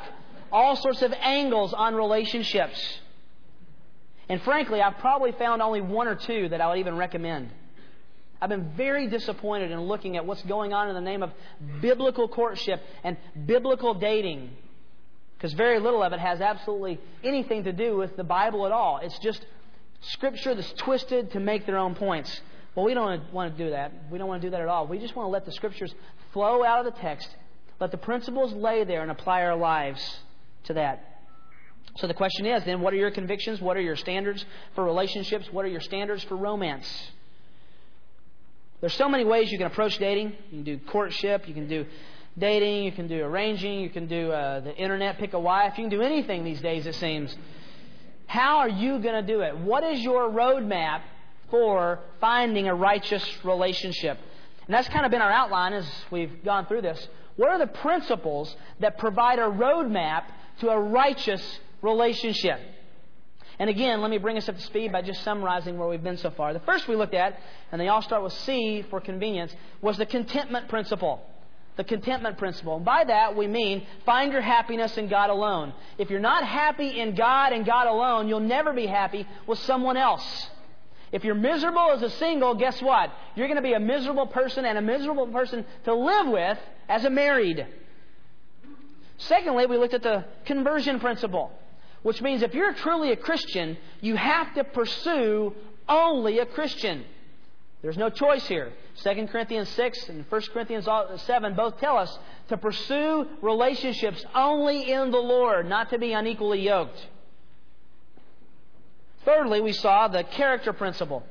all 0.51 0.75
sorts 0.75 1.01
of 1.01 1.13
angles 1.13 1.73
on 1.73 1.95
relationships. 1.95 2.99
And 4.27 4.41
frankly, 4.43 4.81
I've 4.81 4.99
probably 4.99 5.31
found 5.31 5.61
only 5.61 5.81
one 5.81 6.07
or 6.07 6.15
two 6.15 6.49
that 6.49 6.61
I 6.61 6.67
would 6.67 6.77
even 6.77 6.95
recommend. 6.95 7.49
I've 8.41 8.49
been 8.49 8.71
very 8.77 9.07
disappointed 9.07 9.71
in 9.71 9.81
looking 9.81 10.15
at 10.15 10.25
what's 10.25 10.43
going 10.43 10.71
on 10.71 10.87
in 10.87 10.95
the 10.95 11.01
name 11.01 11.23
of 11.23 11.31
biblical 11.81 12.27
courtship 12.27 12.81
and 13.03 13.17
biblical 13.45 13.95
dating. 13.95 14.51
Because 15.35 15.53
very 15.53 15.79
little 15.79 16.03
of 16.03 16.13
it 16.13 16.19
has 16.19 16.39
absolutely 16.39 16.99
anything 17.23 17.63
to 17.63 17.73
do 17.73 17.97
with 17.97 18.15
the 18.15 18.23
Bible 18.23 18.65
at 18.65 18.71
all. 18.71 18.99
It's 19.01 19.17
just 19.19 19.45
scripture 20.01 20.55
that's 20.55 20.71
twisted 20.73 21.31
to 21.31 21.39
make 21.39 21.65
their 21.65 21.77
own 21.77 21.95
points. 21.95 22.41
Well, 22.75 22.85
we 22.85 22.93
don't 22.93 23.33
want 23.33 23.57
to 23.57 23.63
do 23.63 23.71
that. 23.71 23.91
We 24.09 24.17
don't 24.17 24.27
want 24.27 24.41
to 24.41 24.47
do 24.47 24.51
that 24.51 24.61
at 24.61 24.67
all. 24.67 24.87
We 24.87 24.99
just 24.99 25.15
want 25.15 25.27
to 25.27 25.31
let 25.31 25.45
the 25.45 25.51
scriptures 25.51 25.93
flow 26.31 26.63
out 26.63 26.85
of 26.85 26.93
the 26.93 26.99
text, 26.99 27.27
let 27.79 27.91
the 27.91 27.97
principles 27.97 28.53
lay 28.53 28.83
there, 28.83 29.01
and 29.01 29.11
apply 29.11 29.43
our 29.43 29.55
lives 29.55 30.19
to 30.65 30.73
that. 30.73 31.21
So 31.97 32.07
the 32.07 32.13
question 32.13 32.45
is 32.45 32.63
then, 32.65 32.81
what 32.81 32.93
are 32.93 32.97
your 32.97 33.11
convictions? 33.11 33.59
What 33.59 33.75
are 33.75 33.81
your 33.81 33.95
standards 33.95 34.45
for 34.75 34.83
relationships? 34.83 35.47
What 35.51 35.65
are 35.65 35.69
your 35.69 35.81
standards 35.81 36.23
for 36.23 36.35
romance? 36.35 36.87
There's 38.79 38.93
so 38.93 39.09
many 39.09 39.25
ways 39.25 39.51
you 39.51 39.57
can 39.57 39.67
approach 39.67 39.97
dating. 39.97 40.33
You 40.51 40.57
can 40.57 40.63
do 40.63 40.79
courtship, 40.87 41.47
you 41.47 41.53
can 41.53 41.67
do 41.67 41.85
dating, 42.37 42.83
you 42.83 42.91
can 42.93 43.07
do 43.07 43.21
arranging, 43.21 43.81
you 43.81 43.89
can 43.89 44.07
do 44.07 44.31
uh, 44.31 44.61
the 44.61 44.73
internet, 44.75 45.17
pick 45.17 45.33
a 45.33 45.39
wife. 45.39 45.77
You 45.77 45.83
can 45.83 45.89
do 45.89 46.01
anything 46.01 46.45
these 46.45 46.61
days, 46.61 46.87
it 46.87 46.95
seems. 46.95 47.35
How 48.27 48.59
are 48.59 48.69
you 48.69 48.99
going 48.99 49.15
to 49.15 49.27
do 49.27 49.41
it? 49.41 49.57
What 49.57 49.83
is 49.83 49.99
your 49.99 50.29
roadmap 50.29 51.01
for 51.49 51.99
finding 52.21 52.67
a 52.67 52.75
righteous 52.75 53.25
relationship? 53.43 54.17
And 54.67 54.73
that's 54.73 54.87
kind 54.89 55.03
of 55.03 55.11
been 55.11 55.21
our 55.21 55.31
outline 55.31 55.73
as 55.73 55.89
we've 56.11 56.43
gone 56.45 56.67
through 56.67 56.83
this. 56.83 57.07
What 57.35 57.49
are 57.49 57.57
the 57.57 57.67
principles 57.67 58.55
that 58.79 58.99
provide 58.99 59.39
a 59.39 59.49
roadmap 59.49 60.25
to 60.59 60.69
a 60.69 60.79
righteous 60.79 61.41
relationship? 61.81 62.59
And 63.59 63.69
again, 63.69 64.01
let 64.01 64.09
me 64.09 64.17
bring 64.17 64.37
us 64.37 64.47
up 64.47 64.55
to 64.55 64.61
speed 64.61 64.93
by 64.93 65.01
just 65.01 65.21
summarizing 65.23 65.77
where 65.77 65.89
we've 65.89 66.03
been 66.03 66.17
so 66.17 66.31
far. 66.31 66.53
The 66.53 66.61
first 66.61 66.87
we 66.87 66.95
looked 66.95 67.13
at, 67.13 67.37
and 67.71 67.79
they 67.79 67.89
all 67.89 68.01
start 68.01 68.23
with 68.23 68.31
C 68.31 68.85
for 68.89 69.01
convenience, 69.01 69.53
was 69.81 69.97
the 69.97 70.05
contentment 70.05 70.69
principle. 70.69 71.21
The 71.75 71.83
contentment 71.83 72.37
principle. 72.37 72.77
And 72.77 72.85
by 72.85 73.03
that, 73.03 73.35
we 73.35 73.47
mean 73.47 73.85
find 74.05 74.31
your 74.31 74.41
happiness 74.41 74.97
in 74.97 75.09
God 75.09 75.29
alone. 75.29 75.73
If 75.97 76.09
you're 76.09 76.21
not 76.21 76.45
happy 76.45 76.99
in 76.99 77.15
God 77.15 77.51
and 77.51 77.65
God 77.65 77.87
alone, 77.87 78.29
you'll 78.29 78.39
never 78.39 78.71
be 78.71 78.85
happy 78.85 79.27
with 79.45 79.59
someone 79.59 79.97
else. 79.97 80.49
If 81.11 81.23
you're 81.23 81.35
miserable 81.35 81.91
as 81.91 82.01
a 82.01 82.09
single, 82.11 82.55
guess 82.55 82.81
what? 82.81 83.11
You're 83.35 83.47
going 83.47 83.57
to 83.57 83.63
be 83.63 83.73
a 83.73 83.79
miserable 83.79 84.27
person 84.27 84.63
and 84.63 84.77
a 84.77 84.81
miserable 84.81 85.27
person 85.27 85.65
to 85.85 85.93
live 85.93 86.27
with 86.27 86.57
as 86.87 87.03
a 87.03 87.09
married. 87.09 87.65
Secondly, 89.19 89.65
we 89.65 89.77
looked 89.77 89.93
at 89.93 90.03
the 90.03 90.25
conversion 90.45 90.99
principle. 90.99 91.51
Which 92.01 92.21
means 92.21 92.41
if 92.41 92.53
you're 92.53 92.73
truly 92.73 93.11
a 93.11 93.17
Christian, 93.17 93.77
you 94.01 94.15
have 94.15 94.53
to 94.55 94.63
pursue 94.63 95.53
only 95.87 96.39
a 96.39 96.45
Christian. 96.45 97.03
There's 97.81 97.97
no 97.97 98.09
choice 98.09 98.45
here. 98.47 98.71
2 99.03 99.27
Corinthians 99.27 99.69
6 99.69 100.09
and 100.09 100.25
1 100.27 100.41
Corinthians 100.53 100.87
7 101.21 101.55
both 101.55 101.79
tell 101.79 101.97
us 101.97 102.17
to 102.49 102.57
pursue 102.57 103.25
relationships 103.41 104.23
only 104.33 104.91
in 104.91 105.11
the 105.11 105.17
Lord, 105.17 105.67
not 105.67 105.89
to 105.89 105.97
be 105.97 106.13
unequally 106.13 106.61
yoked. 106.61 107.07
Thirdly, 109.25 109.61
we 109.61 109.73
saw 109.73 110.07
the 110.07 110.23
character 110.23 110.73
principle. 110.73 111.23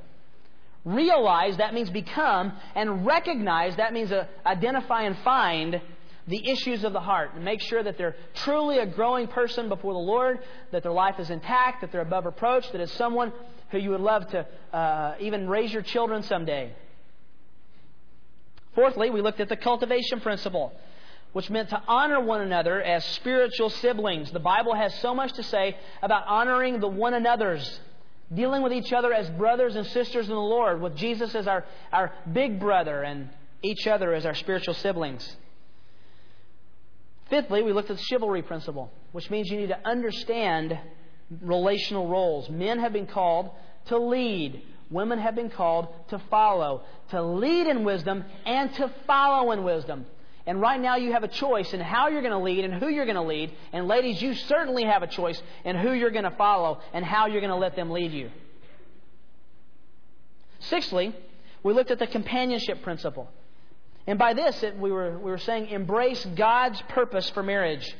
Realize, 0.84 1.56
that 1.56 1.74
means 1.74 1.90
become, 1.90 2.52
and 2.74 3.04
recognize, 3.04 3.76
that 3.76 3.92
means 3.92 4.12
uh, 4.12 4.26
identify 4.46 5.02
and 5.02 5.18
find 5.18 5.80
the 6.28 6.48
issues 6.50 6.84
of 6.84 6.92
the 6.92 7.00
heart 7.00 7.30
and 7.34 7.44
make 7.44 7.60
sure 7.60 7.82
that 7.82 7.96
they're 7.96 8.14
truly 8.34 8.78
a 8.78 8.86
growing 8.86 9.26
person 9.26 9.68
before 9.68 9.94
the 9.94 9.98
Lord, 9.98 10.40
that 10.72 10.82
their 10.82 10.92
life 10.92 11.18
is 11.18 11.30
intact, 11.30 11.80
that 11.80 11.90
they're 11.90 12.02
above 12.02 12.26
reproach, 12.26 12.70
that 12.72 12.80
it's 12.80 12.92
someone 12.92 13.32
who 13.70 13.78
you 13.78 13.90
would 13.90 14.00
love 14.00 14.28
to 14.28 14.46
uh, 14.76 15.14
even 15.20 15.48
raise 15.48 15.72
your 15.72 15.82
children 15.82 16.22
someday. 16.22 16.72
Fourthly, 18.74 19.10
we 19.10 19.22
looked 19.22 19.40
at 19.40 19.48
the 19.48 19.56
cultivation 19.56 20.20
principle, 20.20 20.72
which 21.32 21.50
meant 21.50 21.70
to 21.70 21.82
honor 21.88 22.20
one 22.20 22.42
another 22.42 22.80
as 22.80 23.04
spiritual 23.06 23.70
siblings. 23.70 24.30
The 24.30 24.38
Bible 24.38 24.74
has 24.74 24.94
so 25.00 25.14
much 25.14 25.32
to 25.34 25.42
say 25.42 25.76
about 26.02 26.26
honoring 26.26 26.80
the 26.80 26.88
one 26.88 27.14
another's, 27.14 27.80
dealing 28.32 28.62
with 28.62 28.72
each 28.72 28.92
other 28.92 29.12
as 29.12 29.28
brothers 29.30 29.76
and 29.76 29.86
sisters 29.86 30.28
in 30.28 30.34
the 30.34 30.40
Lord, 30.40 30.80
with 30.80 30.94
Jesus 30.94 31.34
as 31.34 31.48
our, 31.48 31.64
our 31.90 32.12
big 32.30 32.60
brother 32.60 33.02
and 33.02 33.30
each 33.62 33.86
other 33.86 34.12
as 34.12 34.26
our 34.26 34.34
spiritual 34.34 34.74
siblings. 34.74 35.36
Fifthly, 37.30 37.62
we 37.62 37.72
looked 37.72 37.90
at 37.90 37.96
the 37.96 38.02
chivalry 38.02 38.42
principle, 38.42 38.90
which 39.12 39.30
means 39.30 39.50
you 39.50 39.58
need 39.58 39.68
to 39.68 39.86
understand 39.86 40.78
relational 41.42 42.08
roles. 42.08 42.48
Men 42.48 42.78
have 42.78 42.92
been 42.92 43.06
called 43.06 43.50
to 43.86 43.98
lead. 43.98 44.62
Women 44.90 45.18
have 45.18 45.34
been 45.34 45.50
called 45.50 45.88
to 46.08 46.18
follow. 46.30 46.84
To 47.10 47.22
lead 47.22 47.66
in 47.66 47.84
wisdom 47.84 48.24
and 48.46 48.72
to 48.74 48.90
follow 49.06 49.52
in 49.52 49.62
wisdom. 49.62 50.06
And 50.46 50.62
right 50.62 50.80
now 50.80 50.96
you 50.96 51.12
have 51.12 51.24
a 51.24 51.28
choice 51.28 51.74
in 51.74 51.80
how 51.80 52.08
you're 52.08 52.22
going 52.22 52.32
to 52.32 52.38
lead 52.38 52.64
and 52.64 52.72
who 52.72 52.88
you're 52.88 53.04
going 53.04 53.16
to 53.16 53.22
lead. 53.22 53.52
And 53.74 53.86
ladies, 53.86 54.22
you 54.22 54.32
certainly 54.32 54.84
have 54.84 55.02
a 55.02 55.06
choice 55.06 55.40
in 55.66 55.76
who 55.76 55.92
you're 55.92 56.10
going 56.10 56.24
to 56.24 56.36
follow 56.36 56.80
and 56.94 57.04
how 57.04 57.26
you're 57.26 57.42
going 57.42 57.50
to 57.50 57.56
let 57.56 57.76
them 57.76 57.90
lead 57.90 58.12
you. 58.12 58.30
Sixthly, 60.60 61.14
we 61.62 61.74
looked 61.74 61.90
at 61.90 61.98
the 61.98 62.06
companionship 62.06 62.82
principle. 62.82 63.30
And 64.08 64.18
by 64.18 64.32
this, 64.32 64.62
it, 64.62 64.78
we, 64.78 64.90
were, 64.90 65.18
we 65.18 65.30
were 65.30 65.36
saying 65.36 65.68
embrace 65.68 66.24
God's 66.34 66.80
purpose 66.88 67.28
for 67.28 67.42
marriage. 67.42 67.94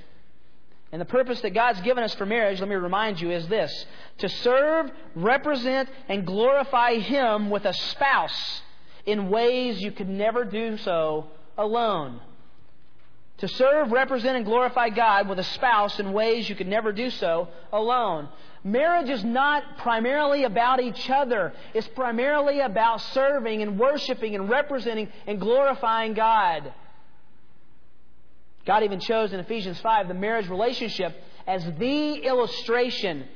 And 0.91 1.03
the 1.03 1.05
purpose 1.05 1.43
that 1.43 1.53
God's 1.53 1.83
given 1.83 2.03
us 2.03 2.15
for 2.15 2.25
marriage, 2.25 2.61
let 2.61 2.69
me 2.69 2.77
remind 2.77 3.21
you, 3.21 3.31
is 3.31 3.47
this 3.47 3.87
to 4.17 4.29
serve, 4.31 4.91
represent, 5.15 5.91
and 6.09 6.27
glorify 6.27 6.95
Him 6.95 7.51
with 7.51 7.67
a 7.67 7.75
spouse 7.75 8.63
in 9.05 9.29
ways 9.29 9.83
you 9.83 9.93
could 9.93 10.09
never 10.09 10.47
do 10.47 10.79
so 10.79 11.27
alone. 11.59 12.23
To 13.39 13.49
serve, 13.49 13.93
represent, 13.93 14.35
and 14.35 14.47
glorify 14.47 14.89
God 14.89 15.29
with 15.29 15.39
a 15.39 15.45
spouse 15.45 16.01
in 16.01 16.15
ways 16.15 16.49
you 16.49 16.57
could 16.57 16.69
never 16.69 16.91
do 16.91 17.11
so 17.11 17.49
alone. 17.71 18.31
Marriage 18.65 19.09
is 19.09 19.25
not 19.25 19.79
primarily 19.79 20.45
about 20.45 20.81
each 20.81 21.09
other. 21.09 21.53
It's 21.75 21.89
primarily 21.89 22.61
about 22.61 23.01
serving 23.01 23.63
and 23.63 23.79
worshiping 23.79 24.35
and 24.35 24.49
representing 24.51 25.09
and 25.27 25.41
glorifying 25.41 26.15
God. 26.15 26.73
God 28.67 28.83
even 28.83 29.01
chose 29.01 29.33
in 29.33 29.41
Ephesians 29.41 29.81
5 29.81 30.09
the 30.09 30.15
marriage 30.15 30.49
relationship 30.49 31.17
as 31.47 31.65
the 31.79 32.15
illustration 32.17 33.27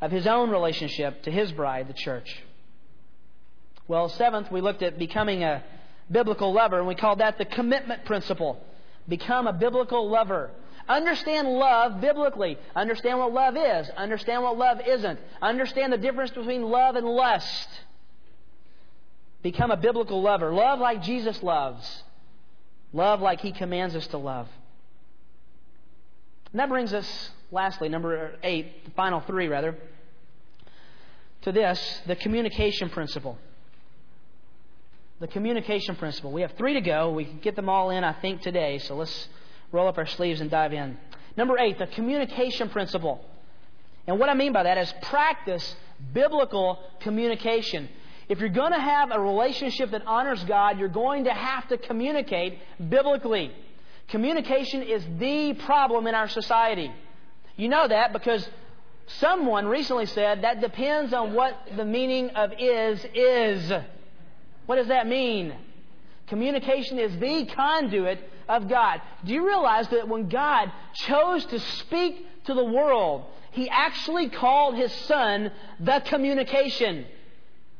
of 0.00 0.10
His 0.10 0.26
own 0.26 0.50
relationship 0.50 1.22
to 1.22 1.30
His 1.30 1.52
bride, 1.52 1.88
the 1.88 1.94
church. 1.94 2.42
Well, 3.86 4.08
seventh, 4.08 4.50
we 4.50 4.60
looked 4.60 4.82
at 4.82 4.98
becoming 4.98 5.44
a 5.44 5.62
biblical 6.10 6.52
lover, 6.52 6.78
and 6.78 6.88
we 6.88 6.94
called 6.94 7.20
that 7.20 7.38
the 7.38 7.44
commitment 7.44 8.04
principle. 8.04 8.60
Become 9.08 9.46
a 9.46 9.52
biblical 9.52 10.08
lover. 10.08 10.50
Understand 10.88 11.48
love 11.48 12.00
biblically. 12.00 12.58
Understand 12.74 13.18
what 13.18 13.32
love 13.32 13.56
is. 13.56 13.88
Understand 13.90 14.42
what 14.42 14.58
love 14.58 14.80
isn't. 14.86 15.18
Understand 15.40 15.92
the 15.92 15.98
difference 15.98 16.30
between 16.30 16.62
love 16.62 16.96
and 16.96 17.06
lust. 17.06 17.68
Become 19.42 19.70
a 19.70 19.76
biblical 19.76 20.22
lover. 20.22 20.52
Love 20.52 20.78
like 20.78 21.02
Jesus 21.02 21.42
loves. 21.42 22.02
Love 22.92 23.20
like 23.20 23.40
He 23.40 23.52
commands 23.52 23.96
us 23.96 24.06
to 24.08 24.18
love. 24.18 24.48
And 26.52 26.60
that 26.60 26.68
brings 26.68 26.92
us, 26.92 27.30
lastly, 27.50 27.88
number 27.88 28.34
eight, 28.42 28.84
the 28.84 28.90
final 28.92 29.20
three, 29.20 29.48
rather, 29.48 29.76
to 31.42 31.52
this 31.52 32.00
the 32.06 32.16
communication 32.16 32.90
principle. 32.90 33.38
The 35.20 35.28
communication 35.28 35.96
principle. 35.96 36.32
We 36.32 36.42
have 36.42 36.52
three 36.58 36.74
to 36.74 36.80
go. 36.80 37.12
We 37.12 37.24
can 37.24 37.38
get 37.38 37.56
them 37.56 37.68
all 37.68 37.90
in, 37.90 38.04
I 38.04 38.12
think, 38.12 38.42
today. 38.42 38.78
So 38.78 38.96
let's 38.96 39.28
roll 39.72 39.88
up 39.88 39.98
our 39.98 40.06
sleeves 40.06 40.40
and 40.40 40.50
dive 40.50 40.72
in. 40.72 40.96
Number 41.36 41.58
eight, 41.58 41.78
the 41.78 41.86
communication 41.86 42.68
principle. 42.68 43.24
And 44.06 44.18
what 44.18 44.28
I 44.28 44.34
mean 44.34 44.52
by 44.52 44.64
that 44.64 44.78
is 44.78 44.92
practice 45.02 45.76
biblical 46.12 46.78
communication. 47.00 47.88
If 48.28 48.40
you're 48.40 48.48
going 48.48 48.72
to 48.72 48.80
have 48.80 49.10
a 49.10 49.20
relationship 49.20 49.90
that 49.90 50.02
honors 50.06 50.42
God, 50.44 50.78
you're 50.78 50.88
going 50.88 51.24
to 51.24 51.32
have 51.32 51.68
to 51.68 51.78
communicate 51.78 52.58
biblically. 52.88 53.52
Communication 54.08 54.82
is 54.82 55.04
the 55.18 55.54
problem 55.54 56.06
in 56.06 56.14
our 56.14 56.28
society. 56.28 56.92
You 57.56 57.68
know 57.68 57.86
that 57.86 58.12
because 58.12 58.48
someone 59.06 59.66
recently 59.66 60.06
said 60.06 60.42
that 60.42 60.60
depends 60.60 61.12
on 61.12 61.34
what 61.34 61.56
the 61.76 61.84
meaning 61.84 62.30
of 62.30 62.52
is 62.58 63.04
is. 63.14 63.72
What 64.66 64.76
does 64.76 64.88
that 64.88 65.06
mean? 65.06 65.54
Communication 66.28 66.98
is 66.98 67.16
the 67.18 67.46
conduit 67.54 68.18
of 68.48 68.68
God. 68.68 69.00
Do 69.24 69.32
you 69.32 69.46
realize 69.46 69.88
that 69.88 70.08
when 70.08 70.28
God 70.28 70.70
chose 70.94 71.44
to 71.46 71.58
speak 71.58 72.26
to 72.44 72.54
the 72.54 72.64
world, 72.64 73.24
He 73.52 73.68
actually 73.68 74.28
called 74.28 74.76
His 74.76 74.92
Son 74.92 75.50
the 75.80 76.00
communication? 76.06 77.06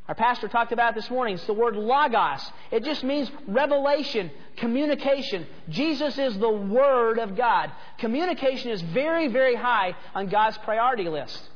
Our 0.08 0.16
pastor 0.16 0.48
talked 0.48 0.72
about 0.72 0.94
this 0.94 1.08
morning. 1.10 1.36
It's 1.36 1.46
the 1.46 1.52
word 1.52 1.76
logos. 1.76 2.50
It 2.70 2.84
just 2.84 3.04
means 3.04 3.30
revelation, 3.46 4.30
communication. 4.56 5.46
Jesus 5.68 6.18
is 6.18 6.36
the 6.38 6.50
Word 6.50 7.18
of 7.18 7.36
God. 7.36 7.70
Communication 7.98 8.72
is 8.72 8.82
very, 8.82 9.28
very 9.28 9.54
high 9.54 9.94
on 10.14 10.28
God's 10.28 10.58
priority 10.58 11.08
list. 11.08 11.48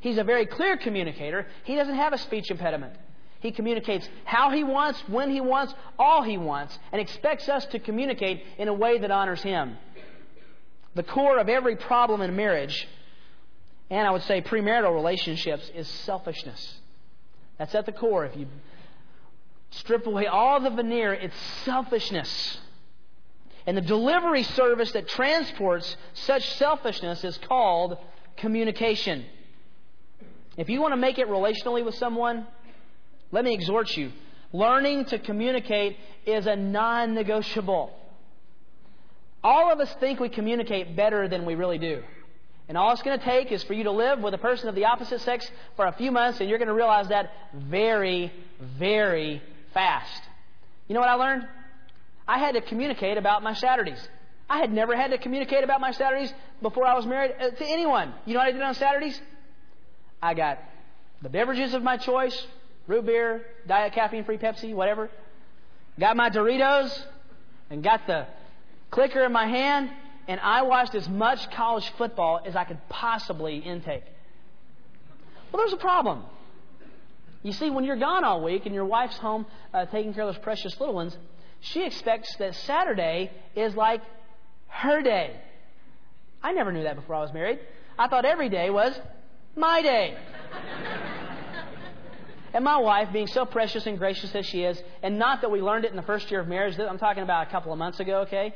He's 0.00 0.16
a 0.16 0.24
very 0.24 0.46
clear 0.46 0.78
communicator. 0.78 1.46
He 1.64 1.74
doesn't 1.76 1.94
have 1.94 2.14
a 2.14 2.18
speech 2.18 2.50
impediment. 2.50 2.94
He 3.40 3.52
communicates 3.52 4.08
how 4.24 4.50
he 4.50 4.64
wants, 4.64 5.02
when 5.08 5.30
he 5.30 5.40
wants, 5.40 5.74
all 5.98 6.22
he 6.22 6.36
wants, 6.36 6.78
and 6.92 7.00
expects 7.00 7.48
us 7.48 7.64
to 7.66 7.78
communicate 7.78 8.42
in 8.58 8.68
a 8.68 8.74
way 8.74 8.98
that 8.98 9.10
honors 9.10 9.42
him. 9.42 9.76
The 10.94 11.02
core 11.02 11.38
of 11.38 11.48
every 11.48 11.76
problem 11.76 12.20
in 12.20 12.36
marriage, 12.36 12.86
and 13.88 14.06
I 14.06 14.10
would 14.10 14.22
say 14.22 14.42
premarital 14.42 14.92
relationships, 14.94 15.70
is 15.74 15.88
selfishness. 15.88 16.80
That's 17.58 17.74
at 17.74 17.86
the 17.86 17.92
core. 17.92 18.26
If 18.26 18.36
you 18.36 18.46
strip 19.70 20.06
away 20.06 20.26
all 20.26 20.60
the 20.60 20.70
veneer, 20.70 21.14
it's 21.14 21.36
selfishness. 21.64 22.58
And 23.66 23.76
the 23.76 23.82
delivery 23.82 24.42
service 24.42 24.92
that 24.92 25.08
transports 25.08 25.96
such 26.14 26.46
selfishness 26.56 27.24
is 27.24 27.38
called 27.38 27.96
communication. 28.36 29.24
If 30.56 30.68
you 30.68 30.80
want 30.80 30.92
to 30.92 30.96
make 30.96 31.18
it 31.18 31.28
relationally 31.28 31.84
with 31.84 31.94
someone, 31.94 32.46
let 33.32 33.44
me 33.44 33.54
exhort 33.54 33.96
you. 33.96 34.12
Learning 34.52 35.04
to 35.06 35.18
communicate 35.18 35.96
is 36.26 36.46
a 36.46 36.56
non 36.56 37.14
negotiable. 37.14 37.96
All 39.42 39.72
of 39.72 39.80
us 39.80 39.92
think 40.00 40.20
we 40.20 40.28
communicate 40.28 40.96
better 40.96 41.28
than 41.28 41.46
we 41.46 41.54
really 41.54 41.78
do. 41.78 42.02
And 42.68 42.76
all 42.76 42.92
it's 42.92 43.02
going 43.02 43.18
to 43.18 43.24
take 43.24 43.50
is 43.50 43.62
for 43.64 43.74
you 43.74 43.84
to 43.84 43.90
live 43.90 44.20
with 44.20 44.34
a 44.34 44.38
person 44.38 44.68
of 44.68 44.74
the 44.74 44.84
opposite 44.84 45.20
sex 45.22 45.50
for 45.76 45.86
a 45.86 45.92
few 45.92 46.12
months, 46.12 46.40
and 46.40 46.48
you're 46.48 46.58
going 46.58 46.68
to 46.68 46.74
realize 46.74 47.08
that 47.08 47.32
very, 47.52 48.32
very 48.78 49.42
fast. 49.72 50.22
You 50.86 50.94
know 50.94 51.00
what 51.00 51.08
I 51.08 51.14
learned? 51.14 51.48
I 52.28 52.38
had 52.38 52.54
to 52.54 52.60
communicate 52.60 53.16
about 53.16 53.42
my 53.42 53.54
Saturdays. 53.54 54.08
I 54.48 54.58
had 54.58 54.72
never 54.72 54.96
had 54.96 55.10
to 55.10 55.18
communicate 55.18 55.64
about 55.64 55.80
my 55.80 55.92
Saturdays 55.92 56.32
before 56.60 56.86
I 56.86 56.94
was 56.94 57.06
married 57.06 57.34
uh, 57.40 57.50
to 57.50 57.64
anyone. 57.64 58.12
You 58.26 58.34
know 58.34 58.40
what 58.40 58.48
I 58.48 58.52
did 58.52 58.62
on 58.62 58.74
Saturdays? 58.74 59.20
I 60.22 60.34
got 60.34 60.58
the 61.22 61.28
beverages 61.28 61.74
of 61.74 61.82
my 61.82 61.96
choice, 61.96 62.46
root 62.90 63.06
beer, 63.06 63.46
diet 63.68 63.92
caffeine 63.92 64.24
free 64.24 64.36
Pepsi, 64.36 64.74
whatever. 64.74 65.08
Got 65.98 66.16
my 66.16 66.28
Doritos 66.28 66.90
and 67.70 67.84
got 67.84 68.06
the 68.08 68.26
clicker 68.90 69.24
in 69.24 69.32
my 69.32 69.46
hand, 69.46 69.90
and 70.26 70.40
I 70.40 70.62
watched 70.62 70.96
as 70.96 71.08
much 71.08 71.50
college 71.52 71.88
football 71.96 72.40
as 72.44 72.56
I 72.56 72.64
could 72.64 72.80
possibly 72.88 73.58
intake. 73.58 74.02
Well, 75.52 75.62
there's 75.62 75.72
a 75.72 75.76
problem. 75.76 76.24
You 77.44 77.52
see, 77.52 77.70
when 77.70 77.84
you're 77.84 77.96
gone 77.96 78.24
all 78.24 78.42
week 78.42 78.66
and 78.66 78.74
your 78.74 78.84
wife's 78.84 79.16
home 79.18 79.46
uh, 79.72 79.86
taking 79.86 80.12
care 80.12 80.24
of 80.24 80.34
those 80.34 80.42
precious 80.42 80.78
little 80.80 80.94
ones, 80.94 81.16
she 81.60 81.84
expects 81.84 82.34
that 82.36 82.56
Saturday 82.56 83.30
is 83.54 83.74
like 83.76 84.02
her 84.66 85.00
day. 85.00 85.36
I 86.42 86.52
never 86.52 86.72
knew 86.72 86.82
that 86.82 86.96
before 86.96 87.14
I 87.14 87.20
was 87.20 87.32
married. 87.32 87.60
I 87.96 88.08
thought 88.08 88.24
every 88.24 88.48
day 88.48 88.68
was 88.70 88.98
my 89.54 89.80
day. 89.80 90.16
And 92.52 92.64
my 92.64 92.78
wife, 92.78 93.12
being 93.12 93.28
so 93.28 93.44
precious 93.44 93.86
and 93.86 93.96
gracious 93.98 94.34
as 94.34 94.44
she 94.46 94.64
is, 94.64 94.82
and 95.02 95.18
not 95.18 95.40
that 95.42 95.50
we 95.50 95.62
learned 95.62 95.84
it 95.84 95.90
in 95.90 95.96
the 95.96 96.02
first 96.02 96.30
year 96.30 96.40
of 96.40 96.48
marriage, 96.48 96.78
I'm 96.78 96.98
talking 96.98 97.22
about 97.22 97.46
a 97.46 97.50
couple 97.50 97.72
of 97.72 97.78
months 97.78 98.00
ago, 98.00 98.20
okay? 98.22 98.54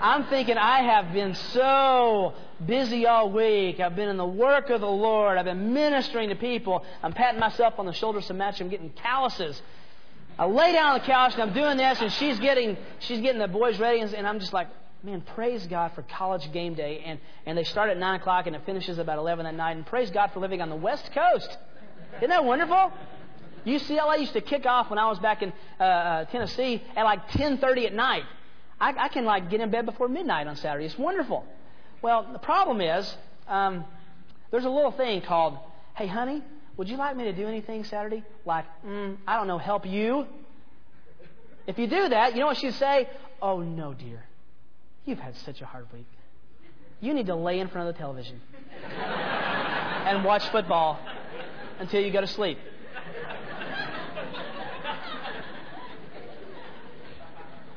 I'm 0.00 0.24
thinking 0.26 0.56
I 0.56 0.82
have 0.82 1.12
been 1.12 1.34
so 1.34 2.34
busy 2.64 3.06
all 3.06 3.30
week. 3.30 3.78
I've 3.78 3.94
been 3.94 4.08
in 4.08 4.16
the 4.16 4.26
work 4.26 4.70
of 4.70 4.80
the 4.80 4.90
Lord. 4.90 5.38
I've 5.38 5.44
been 5.44 5.72
ministering 5.72 6.30
to 6.30 6.34
people. 6.34 6.84
I'm 7.02 7.12
patting 7.12 7.38
myself 7.38 7.74
on 7.78 7.86
the 7.86 7.92
shoulder 7.92 8.20
so 8.20 8.34
much 8.34 8.60
I'm 8.60 8.68
getting 8.68 8.90
calluses. 8.90 9.60
I 10.38 10.46
lay 10.46 10.72
down 10.72 10.92
on 10.92 10.98
the 10.98 11.04
couch 11.04 11.34
and 11.34 11.42
I'm 11.42 11.52
doing 11.52 11.76
this, 11.76 12.00
and 12.00 12.10
she's 12.12 12.40
getting 12.40 12.76
she's 13.00 13.20
getting 13.20 13.38
the 13.38 13.48
boys 13.48 13.78
ready, 13.78 14.00
and 14.00 14.26
I'm 14.26 14.40
just 14.40 14.52
like, 14.52 14.68
man, 15.02 15.20
praise 15.20 15.66
God 15.66 15.92
for 15.94 16.02
college 16.02 16.50
game 16.52 16.74
day, 16.74 17.02
and 17.04 17.20
and 17.44 17.56
they 17.56 17.64
start 17.64 17.90
at 17.90 17.98
nine 17.98 18.18
o'clock 18.18 18.46
and 18.46 18.56
it 18.56 18.62
finishes 18.64 18.98
about 18.98 19.18
eleven 19.18 19.44
at 19.46 19.54
night, 19.54 19.76
and 19.76 19.86
praise 19.86 20.10
God 20.10 20.30
for 20.32 20.40
living 20.40 20.62
on 20.62 20.70
the 20.70 20.76
West 20.76 21.12
Coast. 21.12 21.58
Isn't 22.16 22.30
that 22.30 22.44
wonderful? 22.44 22.92
UCLA 23.66 24.20
used 24.20 24.32
to 24.32 24.40
kick 24.40 24.66
off 24.66 24.90
when 24.90 24.98
I 24.98 25.08
was 25.08 25.18
back 25.18 25.42
in 25.42 25.52
uh, 25.78 25.82
uh, 25.82 26.24
Tennessee 26.26 26.82
at 26.96 27.04
like 27.04 27.28
10:30 27.30 27.86
at 27.86 27.94
night. 27.94 28.24
I, 28.80 28.94
I, 29.04 29.08
can 29.08 29.24
like 29.24 29.50
get 29.50 29.60
in 29.60 29.70
bed 29.70 29.86
before 29.86 30.08
midnight 30.08 30.48
on 30.48 30.56
Saturday. 30.56 30.86
It's 30.86 30.98
wonderful. 30.98 31.44
Well, 32.00 32.28
the 32.32 32.40
problem 32.40 32.80
is 32.80 33.16
um, 33.46 33.84
there's 34.50 34.64
a 34.64 34.70
little 34.70 34.90
thing 34.90 35.20
called, 35.22 35.58
"Hey, 35.94 36.08
honey, 36.08 36.42
would 36.76 36.88
you 36.88 36.96
like 36.96 37.16
me 37.16 37.24
to 37.24 37.32
do 37.32 37.46
anything 37.46 37.84
Saturday?" 37.84 38.24
Like, 38.44 38.64
mm, 38.84 39.16
I 39.26 39.36
don't 39.36 39.46
know, 39.46 39.58
help 39.58 39.86
you. 39.86 40.26
If 41.66 41.78
you 41.78 41.86
do 41.86 42.08
that, 42.08 42.34
you 42.34 42.40
know 42.40 42.46
what 42.46 42.56
she'd 42.56 42.74
say? 42.74 43.08
Oh 43.40 43.60
no, 43.60 43.94
dear, 43.94 44.24
you've 45.04 45.20
had 45.20 45.36
such 45.36 45.60
a 45.60 45.66
hard 45.66 45.86
week. 45.92 46.06
You 47.00 47.14
need 47.14 47.26
to 47.26 47.36
lay 47.36 47.60
in 47.60 47.68
front 47.68 47.88
of 47.88 47.94
the 47.94 47.98
television 47.98 48.40
and 48.96 50.24
watch 50.24 50.48
football 50.48 50.98
until 51.78 52.00
you 52.00 52.10
go 52.12 52.20
to 52.20 52.26
sleep. 52.26 52.58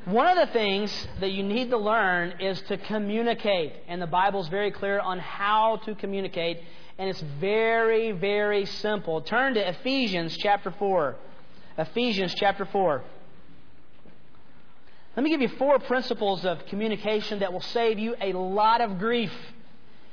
One 0.06 0.28
of 0.28 0.48
the 0.48 0.54
things 0.54 1.08
that 1.20 1.32
you 1.32 1.42
need 1.42 1.72
to 1.72 1.78
learn 1.78 2.40
is 2.40 2.62
to 2.64 2.78
communicate. 2.78 3.74
And 3.88 4.00
the 4.00 4.08
Bible 4.08 4.40
is 4.40 4.48
very 4.50 4.70
clear 4.70 5.00
on 5.00 5.18
how 5.18 5.78
to 5.86 5.96
communicate. 5.96 6.60
And 7.00 7.10
it's 7.10 7.24
very, 7.40 8.12
very 8.12 8.66
simple. 8.66 9.22
Turn 9.22 9.56
to 9.56 9.68
Ephesians 9.68 10.38
chapter 10.38 10.70
4. 10.70 11.16
Ephesians 11.80 12.36
chapter 12.36 12.66
4. 12.66 13.04
Let 15.18 15.24
me 15.24 15.30
give 15.32 15.42
you 15.42 15.50
four 15.58 15.80
principles 15.80 16.46
of 16.46 16.66
communication 16.68 17.40
that 17.40 17.52
will 17.52 17.62
save 17.62 17.98
you 17.98 18.16
a 18.22 18.34
lot 18.34 18.82
of 18.82 19.00
grief. 19.00 19.34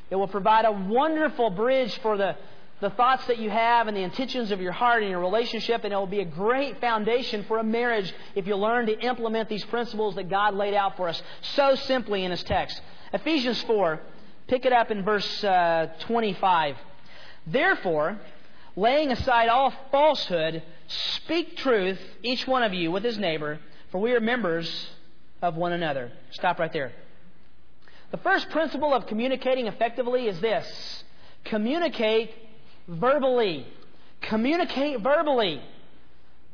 It 0.09 0.17
will 0.17 0.29
provide 0.29 0.65
a 0.65 0.73
wonderful 0.73 1.51
bridge 1.51 1.99
for 2.01 2.17
the 2.17 2.37
the 2.83 2.91
thoughts 2.91 3.25
that 3.29 3.39
you 3.39 3.49
have 3.49 3.87
and 3.87 3.97
the 3.97 4.03
intentions 4.03 4.51
of 4.51 4.61
your 4.61 4.73
heart 4.73 5.03
and 5.03 5.11
your 5.13 5.21
relationship, 5.21 5.85
and 5.85 5.93
it 5.93 5.97
will 5.97 6.05
be 6.05 6.19
a 6.19 6.25
great 6.25 6.81
foundation 6.81 7.45
for 7.45 7.59
a 7.59 7.63
marriage 7.63 8.13
if 8.35 8.45
you 8.45 8.57
learn 8.57 8.87
to 8.87 8.99
implement 8.99 9.49
these 9.49 9.65
principles 9.67 10.17
that 10.17 10.29
God 10.29 10.55
laid 10.55 10.75
out 10.75 10.97
for 10.97 11.09
us 11.09 11.23
so 11.55 11.77
simply 11.77 12.25
in 12.25 12.33
His 12.33 12.43
text. 12.43 12.83
Ephesians 13.13 13.63
4, 13.63 14.01
pick 14.49 14.67
it 14.67 14.73
up 14.73 14.91
in 14.91 15.05
verse 15.05 15.45
uh, 15.45 15.93
25. 16.01 16.75
Therefore, 17.47 18.19
laying 18.75 19.13
aside 19.13 19.49
all 19.49 19.73
falsehood, 19.93 20.65
speak 20.89 21.57
truth, 21.59 22.01
each 22.25 22.49
one 22.49 22.65
of 22.65 22.75
you, 22.75 22.91
with 22.91 23.05
his 23.05 23.17
neighbor, 23.17 23.61
for 23.93 24.01
we 24.01 24.11
are 24.11 24.21
members 24.21 24.91
of 25.41 25.55
one 25.55 25.73
another. 25.73 26.11
Stop 26.33 26.59
right 26.59 26.73
there. 26.73 26.91
The 28.11 28.19
first 28.19 28.51
principle 28.51 28.93
of 28.93 29.07
communicating 29.07 29.69
effectively 29.69 30.27
is 30.27 30.41
this 30.41 31.05
communicate 31.45 32.31
verbally. 32.89 33.67
Communicate 34.23 35.01
verbally. 35.01 35.63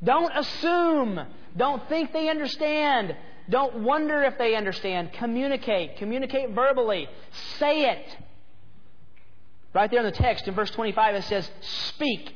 Don't 0.02 0.32
assume. 0.36 1.20
Don't 1.56 1.88
think 1.88 2.12
they 2.12 2.28
understand. 2.28 3.16
Don't 3.50 3.82
wonder 3.82 4.22
if 4.22 4.38
they 4.38 4.54
understand. 4.54 5.12
Communicate. 5.14 5.96
Communicate 5.96 6.50
verbally. 6.50 7.08
Say 7.58 7.90
it. 7.90 8.16
Right 9.74 9.90
there 9.90 10.00
in 10.00 10.06
the 10.06 10.12
text, 10.12 10.48
in 10.48 10.54
verse 10.54 10.70
25, 10.70 11.14
it 11.16 11.24
says, 11.24 11.50
speak. 11.60 12.34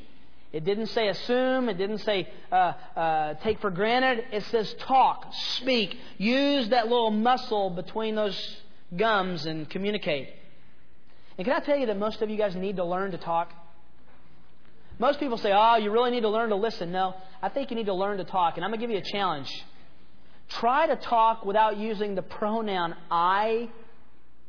It 0.52 0.64
didn't 0.64 0.88
say 0.88 1.08
assume. 1.08 1.68
It 1.70 1.78
didn't 1.78 1.98
say 1.98 2.28
uh, 2.50 2.54
uh, 2.94 3.34
take 3.42 3.60
for 3.60 3.70
granted. 3.70 4.24
It 4.32 4.44
says 4.44 4.74
talk, 4.80 5.32
speak. 5.56 5.96
Use 6.18 6.68
that 6.68 6.88
little 6.88 7.10
muscle 7.10 7.70
between 7.70 8.14
those 8.14 8.56
gums 8.94 9.46
and 9.46 9.68
communicate. 9.68 10.28
And 11.38 11.46
can 11.46 11.56
I 11.56 11.60
tell 11.64 11.78
you 11.78 11.86
that 11.86 11.98
most 11.98 12.20
of 12.20 12.28
you 12.28 12.36
guys 12.36 12.54
need 12.54 12.76
to 12.76 12.84
learn 12.84 13.12
to 13.12 13.18
talk? 13.18 13.50
Most 15.02 15.18
people 15.18 15.36
say, 15.36 15.50
oh, 15.52 15.78
you 15.78 15.90
really 15.90 16.12
need 16.12 16.20
to 16.20 16.28
learn 16.28 16.50
to 16.50 16.54
listen. 16.54 16.92
No, 16.92 17.16
I 17.42 17.48
think 17.48 17.70
you 17.70 17.76
need 17.76 17.86
to 17.86 17.92
learn 17.92 18.18
to 18.18 18.24
talk. 18.24 18.56
And 18.56 18.64
I'm 18.64 18.70
going 18.70 18.78
to 18.78 18.86
give 18.86 18.92
you 18.92 18.98
a 18.98 19.12
challenge. 19.12 19.50
Try 20.48 20.86
to 20.86 20.94
talk 20.94 21.44
without 21.44 21.76
using 21.76 22.14
the 22.14 22.22
pronoun 22.22 22.94
I, 23.10 23.68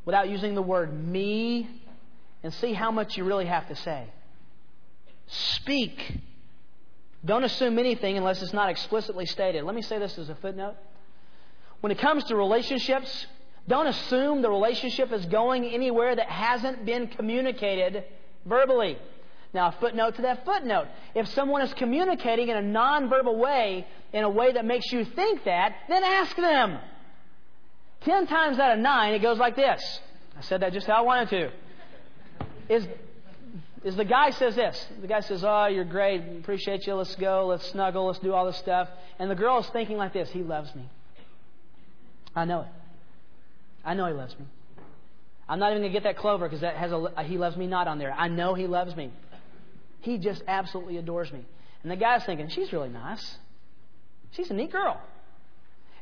without 0.06 0.30
using 0.30 0.54
the 0.54 0.62
word 0.62 0.94
me, 0.94 1.68
and 2.44 2.54
see 2.54 2.72
how 2.72 2.92
much 2.92 3.18
you 3.18 3.24
really 3.24 3.48
have 3.48 3.68
to 3.70 3.76
say. 3.76 4.06
Speak. 5.26 6.20
Don't 7.26 7.44
assume 7.44 7.80
anything 7.80 8.16
unless 8.16 8.44
it's 8.44 8.54
not 8.54 8.70
explicitly 8.70 9.26
stated. 9.26 9.64
Let 9.64 9.74
me 9.74 9.82
say 9.82 9.98
this 9.98 10.20
as 10.20 10.30
a 10.30 10.36
footnote. 10.36 10.76
When 11.82 11.92
it 11.92 11.98
comes 11.98 12.26
to 12.26 12.36
relationships, 12.36 13.26
don't 13.68 13.88
assume 13.88 14.44
the 14.44 14.52
relationship 14.52 15.12
is 15.14 15.26
going 15.26 15.66
anywhere 15.66 16.16
that 16.16 16.30
hasn't 16.30 16.86
been 16.86 17.08
communicated 17.08 18.04
verbally. 18.46 19.00
Now, 19.54 19.68
a 19.68 19.72
footnote 19.80 20.16
to 20.16 20.24
that 20.24 20.46
footnote. 20.46 20.88
If 21.14 21.28
someone 21.30 21.62
is 21.62 21.74
communicating 21.76 22.50
in 22.50 22.58
a 22.58 22.62
nonverbal 22.62 23.38
way, 23.38 23.86
in 24.12 24.24
a 24.24 24.30
way 24.30 24.52
that 24.54 24.66
makes 24.66 24.92
you 24.92 25.06
think 25.06 25.44
that, 25.44 25.76
then 25.88 26.04
ask 26.04 26.36
them. 26.36 26.80
Ten 28.02 28.26
times 28.26 28.58
out 28.58 28.74
of 28.74 28.80
nine, 28.80 29.14
it 29.14 29.22
goes 29.22 29.38
like 29.38 29.56
this. 29.56 30.00
I 30.38 30.42
said 30.42 30.62
that 30.62 30.74
just 30.74 30.88
how 30.88 30.94
I 30.94 31.02
wanted 31.02 31.30
to. 31.30 31.52
Is, 32.74 32.88
is 33.84 33.96
the 33.96 34.06
guy 34.06 34.32
says 34.32 34.56
this. 34.56 34.88
The 35.02 35.08
guy 35.08 35.20
says, 35.20 35.44
Oh, 35.46 35.68
you're 35.68 35.86
great. 35.86 36.22
Appreciate 36.40 36.88
you. 36.88 36.96
Let's 36.96 37.16
go. 37.16 37.46
Let's 37.48 37.70
snuggle. 37.70 38.08
Let's 38.08 38.20
do 38.20 38.34
all 38.34 38.48
this 38.48 38.58
stuff. 38.58 38.90
And 39.20 39.30
the 39.30 39.36
girl 39.36 39.60
is 39.60 39.68
thinking 39.70 39.98
like 39.98 40.14
this 40.14 40.30
He 40.32 40.42
loves 40.42 40.74
me. 40.74 40.90
I 42.36 42.46
know 42.46 42.62
it. 42.62 42.68
I 43.86 43.94
know 43.94 44.08
he 44.08 44.14
loves 44.14 44.38
me. 44.40 44.46
I'm 45.48 45.60
not 45.60 45.72
even 45.72 45.84
going 45.84 45.94
to 45.94 46.00
get 46.00 46.04
that 46.04 46.18
clover 46.18 46.46
because 46.46 46.62
that 46.62 46.76
has 46.78 46.92
a, 46.92 46.96
a 46.96 47.24
He 47.24 47.38
loves 47.38 47.56
me 47.56 47.68
not 47.68 47.88
on 47.88 48.00
there. 48.00 48.12
I 48.12 48.28
know 48.30 48.56
he 48.56 48.66
loves 48.66 48.96
me. 48.96 49.12
He 50.04 50.18
just 50.18 50.44
absolutely 50.48 50.98
adores 50.98 51.32
me. 51.34 51.46
And 51.82 51.92
the 51.92 51.96
guy's 51.96 52.24
thinking, 52.26 52.50
she's 52.50 52.72
really 52.72 52.90
nice. 52.90 53.38
She's 54.32 54.50
a 54.50 54.54
neat 54.54 54.72
girl. 54.72 55.02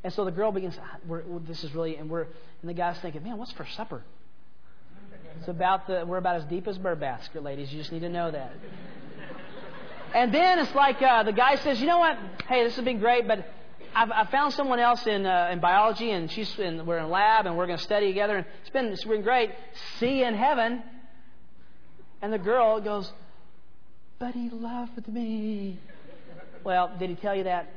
And 0.03 0.11
so 0.11 0.25
the 0.25 0.31
girl 0.31 0.51
begins, 0.51 0.77
ah, 0.81 0.97
we're, 1.07 1.23
this 1.47 1.63
is 1.63 1.73
really, 1.73 1.95
and 1.95 2.09
we're, 2.09 2.23
and 2.23 2.69
the 2.69 2.73
guy's 2.73 2.99
thinking, 2.99 3.23
man, 3.23 3.37
what's 3.37 3.51
for 3.53 3.65
supper? 3.75 4.03
It's 5.39 5.47
about 5.47 5.87
the, 5.87 6.03
we're 6.05 6.17
about 6.17 6.35
as 6.35 6.45
deep 6.45 6.67
as 6.67 6.77
bird 6.77 6.99
basket, 6.99 7.43
ladies. 7.43 7.71
You 7.71 7.79
just 7.79 7.91
need 7.91 8.01
to 8.01 8.09
know 8.09 8.31
that. 8.31 8.53
And 10.13 10.33
then 10.33 10.59
it's 10.59 10.73
like 10.75 11.01
uh, 11.01 11.23
the 11.23 11.31
guy 11.31 11.55
says, 11.55 11.79
you 11.79 11.87
know 11.87 11.99
what? 11.99 12.17
Hey, 12.47 12.63
this 12.63 12.75
has 12.75 12.83
been 12.83 12.99
great, 12.99 13.27
but 13.27 13.47
I've, 13.95 14.11
I 14.11 14.25
found 14.25 14.53
someone 14.53 14.79
else 14.79 15.05
in 15.07 15.25
uh, 15.25 15.49
in 15.51 15.59
biology, 15.59 16.11
and 16.11 16.29
she's 16.31 16.57
in, 16.59 16.85
we're 16.85 16.97
in 16.97 17.09
lab, 17.09 17.45
and 17.45 17.57
we're 17.57 17.65
going 17.65 17.77
to 17.77 17.83
study 17.83 18.07
together. 18.07 18.37
And 18.37 18.45
it's 18.61 18.69
been 18.71 18.85
it's 18.87 19.03
been 19.03 19.21
great. 19.21 19.51
See 19.99 20.19
you 20.19 20.25
in 20.25 20.35
heaven. 20.35 20.83
And 22.21 22.31
the 22.31 22.39
girl 22.39 22.81
goes, 22.81 23.11
but 24.21 24.35
he 24.35 24.51
loved 24.51 25.07
me. 25.07 25.79
Well, 26.63 26.91
did 26.99 27.09
he 27.09 27.15
tell 27.15 27.35
you 27.35 27.45
that? 27.45 27.67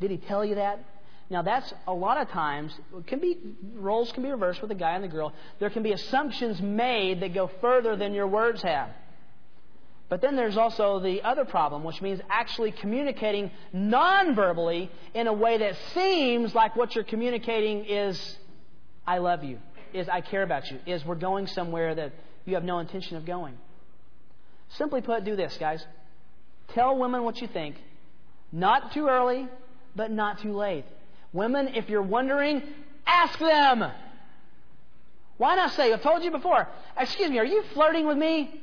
Did 0.00 0.10
he 0.10 0.16
tell 0.16 0.42
you 0.42 0.54
that? 0.54 0.82
Now 1.28 1.42
that's 1.42 1.72
a 1.86 1.92
lot 1.92 2.16
of 2.16 2.30
times 2.30 2.72
can 3.06 3.20
be 3.20 3.38
roles 3.74 4.10
can 4.12 4.22
be 4.22 4.30
reversed 4.30 4.62
with 4.62 4.70
the 4.70 4.74
guy 4.74 4.94
and 4.94 5.04
the 5.04 5.08
girl. 5.08 5.34
There 5.60 5.68
can 5.68 5.82
be 5.82 5.92
assumptions 5.92 6.62
made 6.62 7.20
that 7.20 7.34
go 7.34 7.50
further 7.60 7.94
than 7.94 8.14
your 8.14 8.26
words 8.26 8.62
have. 8.62 8.88
But 10.08 10.22
then 10.22 10.34
there's 10.34 10.56
also 10.56 10.98
the 10.98 11.22
other 11.22 11.44
problem, 11.44 11.84
which 11.84 12.00
means 12.00 12.20
actually 12.30 12.72
communicating 12.72 13.50
non-verbally 13.72 14.90
in 15.14 15.26
a 15.26 15.32
way 15.32 15.58
that 15.58 15.74
seems 15.94 16.54
like 16.54 16.74
what 16.74 16.94
you're 16.94 17.04
communicating 17.04 17.84
is 17.84 18.38
I 19.06 19.18
love 19.18 19.44
you, 19.44 19.58
is 19.92 20.08
I 20.08 20.22
care 20.22 20.42
about 20.42 20.70
you, 20.70 20.78
is 20.86 21.04
we're 21.04 21.16
going 21.16 21.46
somewhere 21.48 21.94
that 21.94 22.12
you 22.46 22.54
have 22.54 22.64
no 22.64 22.78
intention 22.78 23.18
of 23.18 23.26
going. 23.26 23.58
Simply 24.78 25.00
put, 25.00 25.24
do 25.24 25.36
this, 25.36 25.56
guys. 25.58 25.84
Tell 26.68 26.96
women 26.96 27.24
what 27.24 27.40
you 27.40 27.46
think. 27.46 27.76
Not 28.50 28.92
too 28.92 29.08
early, 29.08 29.48
but 29.94 30.10
not 30.10 30.40
too 30.40 30.54
late. 30.54 30.84
Women, 31.32 31.68
if 31.74 31.88
you're 31.88 32.02
wondering, 32.02 32.62
ask 33.06 33.38
them. 33.38 33.90
Why 35.38 35.56
not 35.56 35.72
say, 35.72 35.92
I've 35.92 36.02
told 36.02 36.22
you 36.22 36.30
before, 36.30 36.68
excuse 36.98 37.30
me, 37.30 37.38
are 37.38 37.44
you 37.44 37.62
flirting 37.74 38.06
with 38.06 38.16
me? 38.16 38.60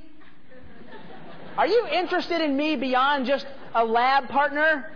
Are 1.58 1.68
you 1.68 1.88
interested 1.92 2.42
in 2.42 2.56
me 2.56 2.76
beyond 2.76 3.26
just 3.26 3.46
a 3.76 3.84
lab 3.84 4.30
partner? 4.30 4.92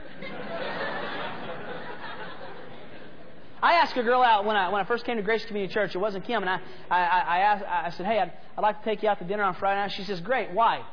I 3.62 3.74
asked 3.74 3.96
a 3.98 4.04
girl 4.04 4.22
out 4.22 4.46
when 4.46 4.56
I 4.56 4.70
when 4.70 4.82
I 4.82 4.84
first 4.84 5.06
came 5.06 5.16
to 5.16 5.24
Grace 5.24 5.46
Community 5.46 5.74
Church. 5.74 5.96
It 5.96 5.98
wasn't 5.98 6.26
Kim, 6.26 6.44
and 6.44 6.50
I 6.50 6.60
I, 6.90 7.00
I 7.00 7.40
asked 7.40 7.66
I 7.66 7.90
said, 7.92 8.06
"Hey, 8.06 8.20
I'd, 8.20 8.34
I'd 8.58 8.62
like 8.62 8.80
to 8.80 8.86
take 8.86 9.04
you 9.04 9.10
out 9.10 9.20
to 9.20 9.26
dinner 9.26 9.44
on 9.44 9.56
Friday 9.56 9.80
night." 9.80 9.94
She 9.94 10.04
says, 10.04 10.20
"Great. 10.20 10.52
Why?" 10.52 10.84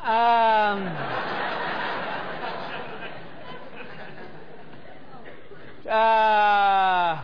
Um, 0.00 0.86
uh, 5.86 7.20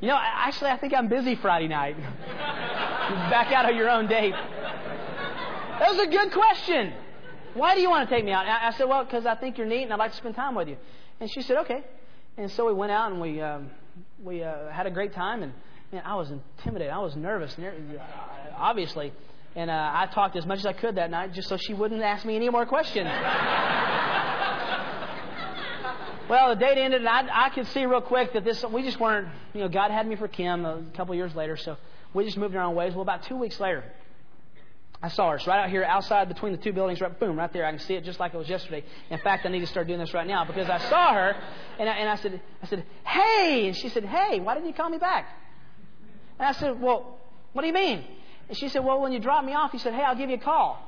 you 0.00 0.08
know, 0.08 0.18
actually, 0.18 0.70
I 0.70 0.78
think 0.78 0.94
I'm 0.94 1.08
busy 1.08 1.34
Friday 1.34 1.68
night. 1.68 1.98
Back 2.28 3.52
out 3.52 3.68
of 3.68 3.76
your 3.76 3.90
own 3.90 4.06
date. 4.06 4.32
That 4.32 5.90
was 5.90 5.98
a 5.98 6.06
good 6.06 6.32
question. 6.32 6.94
Why 7.52 7.74
do 7.74 7.82
you 7.82 7.90
want 7.90 8.08
to 8.08 8.14
take 8.14 8.24
me 8.24 8.32
out? 8.32 8.46
I 8.46 8.70
said, 8.78 8.88
well, 8.88 9.04
because 9.04 9.26
I 9.26 9.34
think 9.34 9.58
you're 9.58 9.66
neat 9.66 9.82
and 9.82 9.92
I'd 9.92 9.98
like 9.98 10.12
to 10.12 10.16
spend 10.16 10.34
time 10.34 10.54
with 10.54 10.68
you. 10.68 10.78
And 11.20 11.30
she 11.30 11.42
said, 11.42 11.58
okay. 11.58 11.84
And 12.38 12.50
so 12.52 12.66
we 12.66 12.72
went 12.72 12.92
out 12.92 13.12
and 13.12 13.20
we 13.20 13.42
um, 13.42 13.70
we 14.24 14.42
uh, 14.42 14.70
had 14.70 14.86
a 14.86 14.90
great 14.90 15.12
time. 15.12 15.42
And 15.42 15.52
man, 15.92 16.02
I 16.06 16.14
was 16.14 16.30
intimidated. 16.30 16.92
I 16.92 16.98
was 17.00 17.16
nervous. 17.16 17.54
Obviously, 18.56 19.12
and 19.56 19.70
uh, 19.70 19.90
I 19.94 20.06
talked 20.06 20.36
as 20.36 20.44
much 20.44 20.58
as 20.58 20.66
I 20.66 20.74
could 20.74 20.96
that 20.96 21.10
night 21.10 21.32
just 21.32 21.48
so 21.48 21.56
she 21.56 21.72
wouldn't 21.72 22.02
ask 22.02 22.26
me 22.26 22.36
any 22.36 22.50
more 22.50 22.66
questions. 22.66 23.08
well, 26.28 26.50
the 26.50 26.56
date 26.56 26.76
ended, 26.76 27.00
and 27.00 27.08
I, 27.08 27.46
I 27.46 27.50
could 27.50 27.66
see 27.68 27.86
real 27.86 28.02
quick 28.02 28.34
that 28.34 28.44
this 28.44 28.62
we 28.70 28.82
just 28.82 29.00
weren't. 29.00 29.28
You 29.54 29.62
know, 29.62 29.68
God 29.68 29.90
had 29.90 30.06
me 30.06 30.14
for 30.14 30.28
Kim 30.28 30.66
a 30.66 30.82
couple 30.94 31.14
years 31.14 31.34
later, 31.34 31.56
so 31.56 31.78
we 32.12 32.24
just 32.24 32.36
moved 32.36 32.54
our 32.54 32.64
own 32.64 32.74
ways. 32.74 32.92
Well, 32.92 33.00
about 33.00 33.22
two 33.22 33.36
weeks 33.36 33.58
later, 33.58 33.82
I 35.02 35.08
saw 35.08 35.30
her. 35.30 35.36
It's 35.36 35.46
right 35.46 35.64
out 35.64 35.70
here 35.70 35.84
outside 35.84 36.28
between 36.28 36.52
the 36.52 36.58
two 36.58 36.74
buildings, 36.74 37.00
right, 37.00 37.18
boom, 37.18 37.38
right 37.38 37.50
there. 37.50 37.64
I 37.64 37.70
can 37.70 37.80
see 37.80 37.94
it 37.94 38.04
just 38.04 38.20
like 38.20 38.34
it 38.34 38.36
was 38.36 38.50
yesterday. 38.50 38.84
In 39.08 39.18
fact, 39.20 39.46
I 39.46 39.48
need 39.48 39.60
to 39.60 39.66
start 39.66 39.86
doing 39.86 40.00
this 40.00 40.12
right 40.12 40.26
now 40.26 40.44
because 40.44 40.68
I 40.68 40.76
saw 40.90 41.14
her 41.14 41.34
and 41.78 41.88
I, 41.88 41.92
and 41.92 42.10
I 42.10 42.16
said, 42.16 42.42
I 42.62 42.66
said, 42.66 42.84
hey. 43.04 43.68
And 43.68 43.76
she 43.76 43.88
said, 43.88 44.04
hey, 44.04 44.40
why 44.40 44.52
didn't 44.54 44.68
you 44.68 44.74
call 44.74 44.90
me 44.90 44.98
back? 44.98 45.28
And 46.38 46.46
I 46.46 46.52
said, 46.52 46.78
well, 46.80 47.18
what 47.54 47.62
do 47.62 47.68
you 47.68 47.74
mean? 47.74 48.04
And 48.48 48.56
she 48.56 48.68
said, 48.68 48.84
well, 48.84 49.00
when 49.00 49.12
you 49.12 49.18
drop 49.18 49.44
me 49.44 49.54
off, 49.54 49.72
you 49.72 49.78
said, 49.78 49.94
hey, 49.94 50.02
I'll 50.02 50.16
give 50.16 50.30
you 50.30 50.36
a 50.36 50.40
call. 50.40 50.82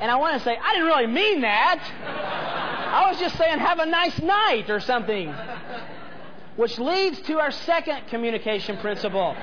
And 0.00 0.10
I 0.10 0.16
want 0.16 0.36
to 0.36 0.44
say, 0.44 0.56
I 0.56 0.74
didn't 0.74 0.88
really 0.88 1.06
mean 1.06 1.40
that. 1.40 1.80
I 2.92 3.10
was 3.10 3.18
just 3.18 3.36
saying, 3.38 3.58
have 3.58 3.78
a 3.78 3.86
nice 3.86 4.20
night 4.20 4.68
or 4.68 4.80
something. 4.80 5.34
Which 6.56 6.78
leads 6.78 7.20
to 7.22 7.38
our 7.38 7.50
second 7.50 8.08
communication 8.08 8.78
principle. 8.78 9.34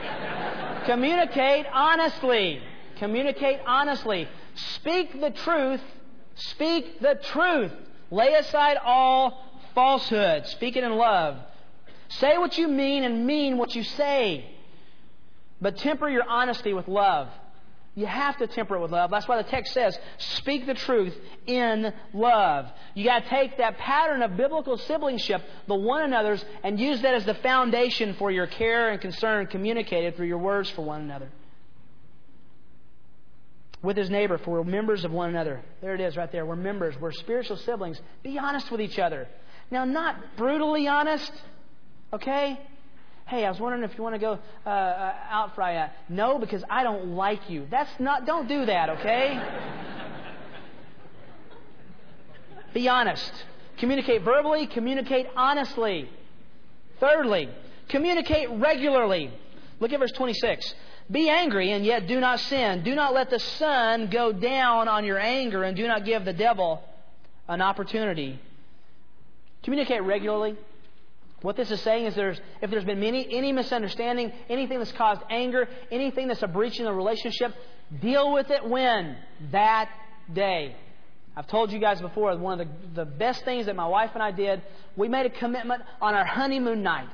Communicate 0.86 1.66
honestly. 1.72 2.62
Communicate 2.98 3.60
honestly. 3.66 4.28
Speak 4.76 5.20
the 5.20 5.32
truth. 5.32 5.82
Speak 6.36 7.00
the 7.00 7.20
truth. 7.24 7.72
Lay 8.12 8.34
aside 8.34 8.78
all 8.84 9.50
falsehood. 9.74 10.46
Speak 10.48 10.76
it 10.76 10.84
in 10.84 10.94
love. 10.94 11.38
Say 12.10 12.38
what 12.38 12.58
you 12.58 12.68
mean 12.68 13.04
and 13.04 13.26
mean 13.26 13.58
what 13.58 13.76
you 13.76 13.84
say. 13.84 14.53
But 15.64 15.78
temper 15.78 16.10
your 16.10 16.26
honesty 16.28 16.74
with 16.74 16.90
love. 16.90 17.30
You 17.96 18.06
have 18.06 18.38
to 18.40 18.48
temper 18.48 18.76
it 18.76 18.82
with 18.82 18.92
love. 18.92 19.12
That's 19.12 19.28
why 19.28 19.42
the 19.42 19.48
text 19.50 19.74
says, 19.74 19.98
speak 20.18 20.66
the 20.66 20.74
truth 20.74 21.16
in 21.46 21.94
love. 22.12 22.66
You 22.96 23.06
got 23.06 23.24
to 23.24 23.30
take 23.30 23.58
that 23.60 23.78
pattern 23.78 24.24
of 24.24 24.36
biblical 24.36 24.78
siblingship, 24.78 25.42
the 25.68 25.76
one 25.76 26.04
another's, 26.04 26.44
and 26.64 26.80
use 26.80 27.02
that 27.04 27.14
as 27.14 27.26
the 27.26 27.36
foundation 27.36 28.16
for 28.16 28.30
your 28.30 28.48
care 28.48 28.90
and 28.90 29.00
concern 29.00 29.48
communicated 29.48 30.18
through 30.18 30.28
your 30.28 30.40
words 30.40 30.70
for 30.72 30.82
one 30.82 31.02
another. 31.02 31.30
With 33.82 33.96
his 33.96 34.10
neighbor, 34.10 34.40
for 34.40 34.52
we're 34.52 34.64
members 34.64 35.06
of 35.06 35.12
one 35.12 35.30
another. 35.30 35.62
There 35.82 35.96
it 35.96 36.02
is 36.02 36.18
right 36.18 36.32
there. 36.32 36.46
We're 36.46 36.58
members. 36.58 36.96
We're 37.00 37.12
spiritual 37.12 37.58
siblings. 37.58 38.02
Be 38.22 38.38
honest 38.38 38.70
with 38.70 38.82
each 38.82 39.00
other. 39.00 39.30
Now, 39.72 39.86
not 39.86 40.36
brutally 40.36 40.88
honest, 40.88 41.32
okay? 42.12 42.60
Hey, 43.26 43.46
I 43.46 43.50
was 43.50 43.60
wondering 43.60 43.84
if 43.84 43.98
you 43.98 44.04
want 44.04 44.16
to 44.16 44.20
go 44.20 44.40
uh, 44.66 44.70
uh, 44.70 45.14
out 45.30 45.56
Friday 45.56 45.80
night. 45.80 45.92
No, 46.10 46.40
because 46.40 46.64
I 46.70 46.84
don't 46.84 47.16
like 47.16 47.50
you. 47.50 47.68
That's 47.72 47.92
not. 48.00 48.26
Don't 48.26 48.48
do 48.48 48.66
that, 48.66 48.90
okay? 48.90 49.40
Be 52.74 52.90
honest. 52.90 53.32
Communicate 53.78 54.24
verbally. 54.24 54.68
Communicate 54.68 55.28
honestly. 55.36 56.10
Thirdly, 57.00 57.50
communicate 57.90 58.50
regularly. 58.50 59.32
Look 59.80 59.94
at 59.94 60.00
verse 60.00 60.12
26. 60.12 60.74
Be 61.12 61.30
angry 61.30 61.72
and 61.72 61.86
yet 61.86 62.08
do 62.08 62.20
not 62.20 62.40
sin. 62.40 62.84
Do 62.84 62.96
not 62.96 63.14
let 63.14 63.30
the 63.30 63.40
sun 63.40 64.10
go 64.10 64.32
down 64.32 64.88
on 64.88 65.04
your 65.06 65.20
anger 65.20 65.64
and 65.64 65.76
do 65.76 65.88
not 65.88 66.06
give 66.06 66.24
the 66.24 66.34
devil 66.34 66.82
an 67.48 67.62
opportunity. 67.62 68.40
Communicate 69.64 70.04
regularly. 70.04 70.56
What 71.44 71.58
this 71.58 71.70
is 71.72 71.82
saying 71.82 72.06
is 72.06 72.16
there's, 72.16 72.40
if 72.62 72.72
there's 72.72 72.86
been 72.86 73.02
many, 73.02 73.28
any 73.30 73.52
misunderstanding, 73.52 74.32
anything 74.50 74.80
that's 74.80 74.94
caused 74.94 75.22
anger, 75.30 75.68
anything 75.92 76.30
that's 76.30 76.42
a 76.42 76.48
breach 76.48 76.80
in 76.80 76.86
the 76.86 76.94
relationship, 76.94 77.54
deal 78.02 78.32
with 78.32 78.50
it 78.50 78.66
when? 78.66 79.18
That 79.52 79.90
day. 80.34 80.78
I've 81.36 81.48
told 81.48 81.74
you 81.74 81.80
guys 81.80 82.00
before, 82.00 82.36
one 82.38 82.62
of 82.62 82.68
the, 82.68 83.04
the 83.04 83.06
best 83.06 83.44
things 83.44 83.66
that 83.66 83.76
my 83.76 83.86
wife 83.86 84.12
and 84.14 84.24
I 84.24 84.32
did, 84.32 84.62
we 84.96 85.10
made 85.10 85.26
a 85.26 85.30
commitment 85.30 85.84
on 86.02 86.14
our 86.16 86.26
honeymoon 86.26 86.82
night. 86.82 87.10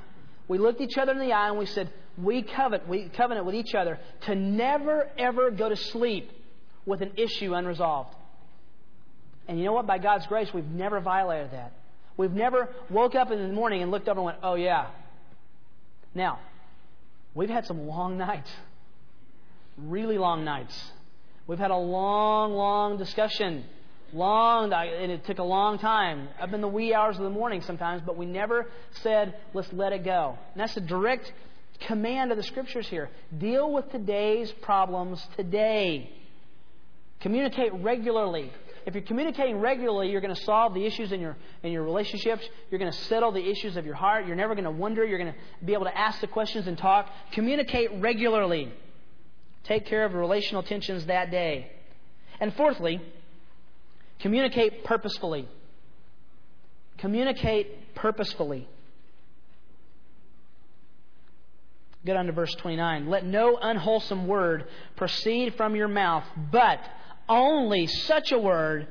We 0.48 0.60
looked 0.60 0.80
each 0.80 1.00
other 1.00 1.12
in 1.12 1.20
the 1.20 1.34
eye 1.34 1.50
and 1.50 1.58
we 1.58 1.66
said, 1.66 1.92
we 2.16 2.44
covet, 2.44 2.88
we 2.88 3.10
covenant 3.10 3.48
with 3.48 3.56
each 3.56 3.74
other 3.74 3.98
to 4.28 4.36
never 4.36 5.10
ever 5.18 5.50
go 5.50 5.70
to 5.70 5.76
sleep 5.76 6.32
with 6.86 7.02
an 7.02 7.14
issue 7.18 7.56
unresolved. 7.56 8.14
And 9.48 9.58
you 9.58 9.66
know 9.66 9.74
what? 9.74 9.88
By 9.88 9.98
God's 9.98 10.28
grace, 10.28 10.54
we've 10.54 10.70
never 10.70 11.00
violated 11.00 11.52
that. 11.54 11.74
We've 12.20 12.34
never 12.34 12.68
woke 12.90 13.16
up 13.16 13.32
in 13.32 13.42
the 13.42 13.54
morning 13.54 13.82
and 13.82 13.92
looked 13.92 14.10
up 14.10 14.18
and 14.18 14.26
went, 14.26 14.40
oh, 14.44 14.56
yeah. 14.56 14.88
Now, 16.14 16.40
we've 17.34 17.50
had 17.50 17.66
some 17.66 17.88
long 17.88 18.18
nights, 18.18 18.52
really 19.78 20.18
long 20.18 20.44
nights. 20.44 20.92
We've 21.48 21.58
had 21.58 21.72
a 21.72 21.78
long, 21.78 22.52
long 22.52 22.98
discussion. 22.98 23.64
Long, 24.12 24.74
and 24.74 25.12
it 25.14 25.24
took 25.24 25.38
a 25.38 25.44
long 25.44 25.80
time, 25.80 26.28
up 26.42 26.52
in 26.52 26.60
the 26.60 26.68
wee 26.68 26.94
hours 26.94 27.16
of 27.16 27.24
the 27.24 27.30
morning 27.30 27.62
sometimes, 27.62 28.02
but 28.06 28.18
we 28.18 28.26
never 28.26 28.68
said, 29.02 29.36
let's 29.54 29.72
let 29.72 29.94
it 29.94 30.04
go. 30.04 30.38
And 30.52 30.60
that's 30.60 30.76
a 30.76 30.82
direct 30.82 31.32
command 31.88 32.32
of 32.32 32.38
the 32.38 32.44
scriptures 32.44 32.90
here. 32.90 33.10
Deal 33.38 33.72
with 33.72 33.90
today's 33.94 34.52
problems 34.62 35.26
today. 35.38 36.12
Communicate 37.22 37.74
regularly. 37.76 38.52
If 38.86 38.94
you're 38.94 39.04
communicating 39.04 39.60
regularly, 39.60 40.10
you're 40.10 40.22
going 40.22 40.36
to 40.36 40.42
solve 40.44 40.74
the 40.74 40.86
issues 40.86 41.12
in 41.12 41.20
your, 41.20 41.36
in 41.64 41.72
your 41.72 41.84
relationships. 41.84 42.48
You're 42.70 42.80
going 42.80 42.92
to 42.92 42.98
settle 43.06 43.32
the 43.32 43.46
issues 43.50 43.78
of 43.78 43.86
your 43.86 43.96
heart. 43.96 44.26
You're 44.26 44.36
never 44.36 44.56
going 44.56 44.66
to 44.66 44.72
wonder. 44.72 45.06
You're 45.06 45.20
going 45.20 45.34
to 45.34 45.66
be 45.66 45.74
able 45.74 45.86
to 45.86 45.98
ask 45.98 46.22
the 46.22 46.28
questions 46.28 46.68
and 46.68 46.78
talk. 46.78 47.10
Communicate 47.32 47.90
regularly. 48.00 48.72
Take 49.64 49.86
care 49.86 50.06
of 50.06 50.14
relational 50.14 50.64
tensions 50.64 51.06
that 51.08 51.32
day. 51.32 51.72
And 52.40 52.54
fourthly, 52.56 53.02
communicate 54.20 54.84
purposefully. 54.84 55.48
Communicate 56.98 57.96
purposefully. 57.96 58.68
Get 62.06 62.16
on 62.16 62.28
to 62.28 62.32
verse 62.32 62.54
29. 62.56 63.10
Let 63.10 63.26
no 63.26 63.58
unwholesome 63.62 64.26
word 64.26 64.66
proceed 64.96 65.56
from 65.56 65.76
your 65.76 65.90
mouth, 65.90 66.24
but 66.52 66.80
only 67.30 67.88
such 67.88 68.32
a 68.32 68.40
word 68.40 68.88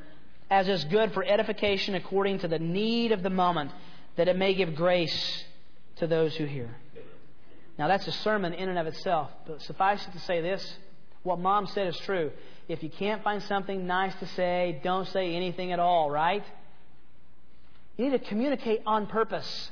as 0.51 0.69
is 0.69 0.85
good 0.85 1.13
for 1.13 1.25
edification 1.25 1.95
according 1.95 2.39
to 2.39 2.49
the 2.49 2.59
need 2.59 3.13
of 3.13 3.23
the 3.23 3.31
moment, 3.31 3.71
that 4.17 4.29
it 4.29 4.37
may 4.37 4.55
give 4.55 4.75
grace 4.75 5.45
to 5.97 6.07
those 6.07 6.35
who 6.37 6.45
hear. 6.45 6.75
Now, 7.79 7.89
that's 7.89 8.07
a 8.07 8.13
sermon 8.13 8.55
in 8.55 8.69
and 8.69 8.79
of 8.79 8.87
itself, 8.87 9.31
but 9.47 9.63
suffice 9.63 10.05
it 10.07 10.13
to 10.13 10.21
say 10.21 10.41
this 10.41 10.77
what 11.23 11.39
mom 11.39 11.67
said 11.67 11.89
is 11.89 11.99
true. 11.99 12.31
If 12.69 12.83
you 12.83 12.89
can't 12.89 13.23
find 13.23 13.43
something 13.43 13.87
nice 13.87 14.15
to 14.17 14.27
say, 14.29 14.81
don't 14.83 15.07
say 15.09 15.35
anything 15.35 15.73
at 15.73 15.81
all, 15.81 16.11
right? 16.11 16.45
You 17.97 18.05
need 18.09 18.19
to 18.19 18.29
communicate 18.29 18.83
on 18.87 19.07
purpose. 19.07 19.71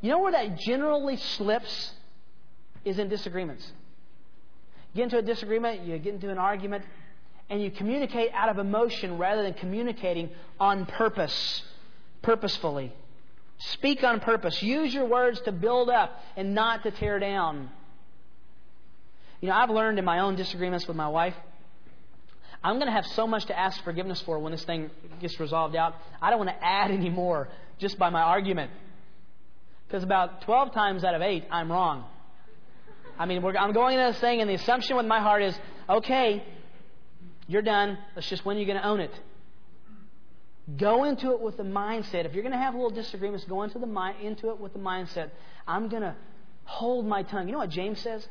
You 0.00 0.10
know 0.10 0.18
where 0.18 0.32
that 0.32 0.58
generally 0.58 1.16
slips? 1.16 1.92
Is 2.84 2.98
in 2.98 3.08
disagreements. 3.08 3.66
You 4.92 4.98
get 4.98 5.02
into 5.04 5.18
a 5.18 5.22
disagreement, 5.22 5.82
you 5.82 5.98
get 5.98 6.14
into 6.14 6.30
an 6.30 6.38
argument, 6.38 6.84
and 7.50 7.62
you 7.62 7.70
communicate 7.70 8.30
out 8.32 8.48
of 8.48 8.58
emotion 8.58 9.18
rather 9.18 9.42
than 9.42 9.54
communicating 9.54 10.30
on 10.60 10.86
purpose, 10.86 11.62
purposefully. 12.22 12.92
Speak 13.58 14.04
on 14.04 14.20
purpose. 14.20 14.62
Use 14.62 14.92
your 14.94 15.06
words 15.06 15.40
to 15.42 15.52
build 15.52 15.90
up 15.90 16.20
and 16.36 16.54
not 16.54 16.82
to 16.84 16.90
tear 16.90 17.18
down. 17.18 17.70
You 19.40 19.48
know, 19.48 19.54
I've 19.54 19.70
learned 19.70 19.98
in 19.98 20.04
my 20.04 20.20
own 20.20 20.36
disagreements 20.36 20.86
with 20.86 20.96
my 20.96 21.08
wife, 21.08 21.34
I'm 22.62 22.76
going 22.76 22.86
to 22.86 22.92
have 22.92 23.06
so 23.06 23.26
much 23.26 23.46
to 23.46 23.58
ask 23.58 23.82
forgiveness 23.84 24.20
for 24.22 24.38
when 24.38 24.52
this 24.52 24.64
thing 24.64 24.90
gets 25.20 25.38
resolved 25.38 25.76
out. 25.76 25.94
I 26.20 26.30
don't 26.30 26.38
want 26.38 26.50
to 26.50 26.64
add 26.64 26.90
any 26.92 27.10
more 27.10 27.48
just 27.78 27.98
by 27.98 28.10
my 28.10 28.22
argument. 28.22 28.70
Because 29.86 30.02
about 30.02 30.42
12 30.42 30.74
times 30.74 31.04
out 31.04 31.14
of 31.14 31.22
8, 31.22 31.44
I'm 31.50 31.70
wrong. 31.72 32.04
I 33.18 33.26
mean, 33.26 33.44
I'm 33.44 33.72
going 33.72 33.98
into 33.98 34.12
this 34.12 34.20
thing, 34.20 34.40
and 34.40 34.50
the 34.50 34.54
assumption 34.54 34.96
with 34.96 35.06
my 35.06 35.20
heart 35.20 35.42
is 35.42 35.58
okay, 35.88 36.44
you're 37.48 37.62
done. 37.62 37.98
That's 38.14 38.28
just 38.28 38.44
when 38.44 38.58
you're 38.58 38.66
going 38.66 38.80
to 38.80 38.86
own 38.86 39.00
it. 39.00 39.10
Go 40.76 41.04
into 41.04 41.32
it 41.32 41.40
with 41.40 41.56
the 41.56 41.62
mindset. 41.62 42.26
If 42.26 42.34
you're 42.34 42.42
going 42.42 42.52
to 42.52 42.58
have 42.58 42.74
little 42.74 42.90
disagreements, 42.90 43.44
go 43.46 43.62
into, 43.62 43.78
the 43.78 44.14
into 44.22 44.50
it 44.50 44.60
with 44.60 44.74
the 44.74 44.78
mindset. 44.78 45.30
I'm 45.66 45.88
going 45.88 46.02
to 46.02 46.14
hold 46.64 47.06
my 47.06 47.22
tongue. 47.22 47.46
You 47.46 47.52
know 47.52 47.58
what 47.58 47.70
James 47.70 47.98
says? 48.00 48.28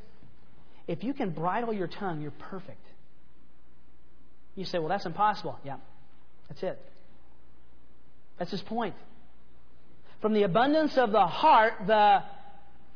If 0.87 1.03
you 1.03 1.13
can 1.13 1.31
bridle 1.31 1.73
your 1.73 1.87
tongue, 1.87 2.21
you're 2.21 2.31
perfect. 2.31 2.79
You 4.55 4.65
say, 4.65 4.77
well, 4.77 4.87
that's 4.87 5.05
impossible. 5.05 5.57
Yeah, 5.65 5.77
that's 6.47 6.61
it. 6.61 6.79
That's 8.37 8.51
his 8.51 8.61
point. 8.61 8.95
From 10.21 10.33
the 10.33 10.43
abundance 10.43 10.95
of 10.97 11.11
the 11.11 11.25
heart, 11.25 11.73
the 11.87 12.23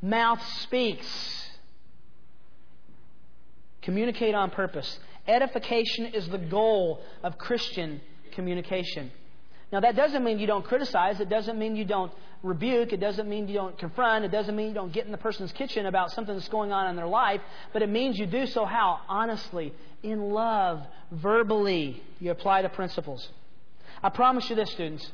mouth 0.02 0.42
speaks. 0.62 1.08
Communicate 3.82 4.36
on 4.36 4.52
purpose. 4.52 5.00
Edification 5.32 6.08
is 6.08 6.28
the 6.28 6.38
goal 6.38 7.02
of 7.24 7.38
Christian 7.38 8.02
communication. 8.34 9.12
Now, 9.72 9.80
that 9.80 9.96
doesn't 9.96 10.26
mean 10.26 10.40
you 10.40 10.48
don't 10.48 10.66
criticize. 10.66 11.22
It 11.22 11.30
doesn't 11.30 11.58
mean 11.58 11.78
you 11.78 11.86
don't 11.86 12.12
rebuke. 12.44 12.92
It 12.92 13.00
doesn't 13.00 13.30
mean 13.30 13.48
you 13.48 13.54
don't 13.54 13.78
confront. 13.78 14.26
It 14.26 14.32
doesn't 14.32 14.54
mean 14.54 14.68
you 14.68 14.74
don't 14.74 14.92
get 14.92 15.06
in 15.06 15.14
the 15.14 15.18
person's 15.18 15.54
kitchen 15.54 15.86
about 15.86 16.12
something 16.12 16.36
that's 16.36 16.50
going 16.50 16.74
on 16.74 16.90
in 16.90 16.98
their 16.98 17.08
life. 17.08 17.40
But 17.72 17.82
it 17.82 17.88
means 17.88 18.20
you 18.20 18.26
do 18.26 18.46
so 18.46 18.66
how? 18.66 19.00
Honestly, 19.08 19.74
in 20.04 20.32
love, 20.32 20.86
verbally. 21.14 22.04
You 22.20 22.32
apply 22.32 22.64
the 22.64 22.70
principles. 22.70 23.30
I 24.04 24.10
promise 24.10 24.50
you 24.50 24.58
this, 24.58 24.70
students. 24.72 25.10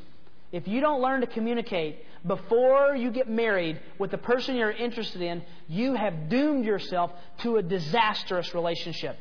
If 0.51 0.67
you 0.67 0.81
don't 0.81 0.99
learn 0.99 1.21
to 1.21 1.27
communicate 1.27 1.99
before 2.25 2.95
you 2.95 3.11
get 3.11 3.29
married 3.29 3.79
with 3.99 4.09
the 4.09 4.17
person 4.17 4.55
you're 4.55 4.71
interested 4.71 5.21
in, 5.21 5.43
you 5.67 5.93
have 5.93 6.27
doomed 6.29 6.65
yourself 6.65 7.11
to 7.43 7.57
a 7.57 7.61
disastrous 7.61 8.55
relationship. 8.55 9.19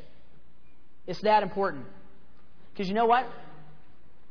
It's 1.06 1.20
that 1.22 1.42
important. 1.42 1.84
Because 2.72 2.88
you 2.88 2.94
know 2.94 3.06
what? 3.06 3.26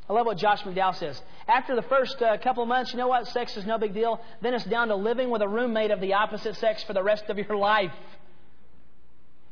I 0.07 0.13
love 0.13 0.27
what 0.27 0.38
Josh 0.38 0.61
McDowell 0.61 0.95
says. 0.95 1.19
After 1.47 1.75
the 1.75 1.81
first 1.83 2.21
uh, 2.21 2.38
couple 2.38 2.61
of 2.61 2.69
months, 2.69 2.91
you 2.91 2.97
know 2.97 3.07
what? 3.07 3.27
Sex 3.29 3.57
is 3.57 3.65
no 3.65 3.77
big 3.77 3.93
deal. 3.93 4.21
Then 4.41 4.53
it's 4.53 4.65
down 4.65 4.89
to 4.89 4.95
living 4.95 5.31
with 5.31 5.41
a 5.41 5.47
roommate 5.47 5.91
of 5.91 5.99
the 5.99 6.13
opposite 6.13 6.55
sex 6.57 6.83
for 6.83 6.93
the 6.93 7.01
rest 7.01 7.23
of 7.29 7.38
your 7.38 7.55
life. 7.57 7.91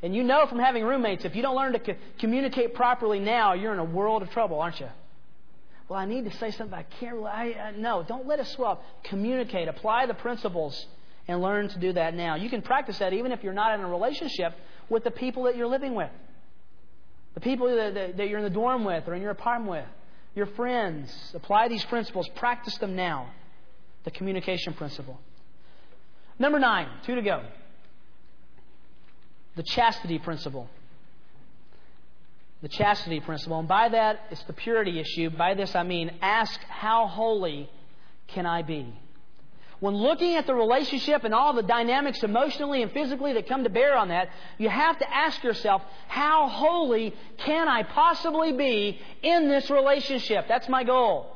And 0.03 0.13
you 0.13 0.23
know 0.23 0.45
from 0.47 0.59
having 0.59 0.83
roommates, 0.83 1.25
if 1.25 1.35
you 1.35 1.41
don't 1.41 1.55
learn 1.55 1.73
to 1.73 1.79
co- 1.79 1.95
communicate 2.19 2.75
properly 2.75 3.19
now, 3.19 3.53
you're 3.53 3.73
in 3.73 3.79
a 3.79 3.85
world 3.85 4.21
of 4.21 4.29
trouble, 4.31 4.59
aren't 4.59 4.79
you? 4.79 4.89
Well, 5.87 5.97
I 5.97 6.05
need 6.05 6.25
to 6.25 6.37
say 6.37 6.51
something, 6.51 6.77
I 6.77 6.83
can't 6.99 7.15
really. 7.15 7.29
I, 7.29 7.51
uh, 7.51 7.71
no, 7.77 8.03
don't 8.03 8.27
let 8.27 8.39
it 8.39 8.47
swell. 8.47 8.83
Communicate. 9.05 9.67
Apply 9.67 10.05
the 10.05 10.13
principles 10.13 10.85
and 11.27 11.41
learn 11.41 11.69
to 11.69 11.79
do 11.79 11.93
that 11.93 12.13
now. 12.13 12.35
You 12.35 12.49
can 12.49 12.61
practice 12.61 12.99
that 12.99 13.13
even 13.13 13.31
if 13.31 13.43
you're 13.43 13.53
not 13.53 13.77
in 13.79 13.85
a 13.85 13.87
relationship 13.87 14.53
with 14.89 15.03
the 15.03 15.11
people 15.11 15.43
that 15.43 15.55
you're 15.55 15.67
living 15.67 15.95
with. 15.95 16.11
The 17.33 17.39
people 17.39 17.75
that, 17.75 17.93
that, 17.93 18.17
that 18.17 18.29
you're 18.29 18.39
in 18.39 18.43
the 18.43 18.49
dorm 18.49 18.85
with 18.85 19.07
or 19.07 19.13
in 19.13 19.21
your 19.21 19.31
apartment 19.31 19.71
with 19.71 19.85
your 20.35 20.45
friends. 20.47 21.11
Apply 21.33 21.67
these 21.67 21.83
principles. 21.85 22.27
Practice 22.35 22.77
them 22.77 22.95
now. 22.95 23.29
The 24.03 24.11
communication 24.11 24.73
principle. 24.73 25.19
Number 26.39 26.59
nine, 26.59 26.87
two 27.05 27.15
to 27.15 27.21
go. 27.21 27.43
The 29.55 29.63
chastity 29.63 30.19
principle. 30.19 30.67
The 32.61 32.69
chastity 32.69 33.19
principle. 33.19 33.59
And 33.59 33.67
by 33.67 33.89
that, 33.89 34.21
it's 34.31 34.43
the 34.43 34.53
purity 34.53 34.99
issue. 34.99 35.29
By 35.29 35.53
this, 35.53 35.75
I 35.75 35.83
mean 35.83 36.11
ask, 36.21 36.59
how 36.61 37.07
holy 37.07 37.69
can 38.27 38.45
I 38.45 38.61
be? 38.63 38.93
When 39.83 39.95
looking 39.95 40.35
at 40.35 40.47
the 40.47 40.55
relationship 40.55 41.25
and 41.25 41.33
all 41.33 41.51
the 41.51 41.61
dynamics 41.61 42.23
emotionally 42.23 42.83
and 42.83 42.91
physically 42.93 43.33
that 43.33 43.49
come 43.49 43.65
to 43.65 43.69
bear 43.69 43.97
on 43.97 44.07
that, 44.07 44.29
you 44.57 44.69
have 44.69 44.97
to 44.97 45.13
ask 45.13 45.43
yourself, 45.43 45.81
how 46.07 46.47
holy 46.47 47.13
can 47.39 47.67
I 47.67 47.83
possibly 47.83 48.53
be 48.53 49.01
in 49.21 49.49
this 49.49 49.69
relationship? 49.69 50.45
That's 50.47 50.69
my 50.69 50.85
goal. 50.85 51.35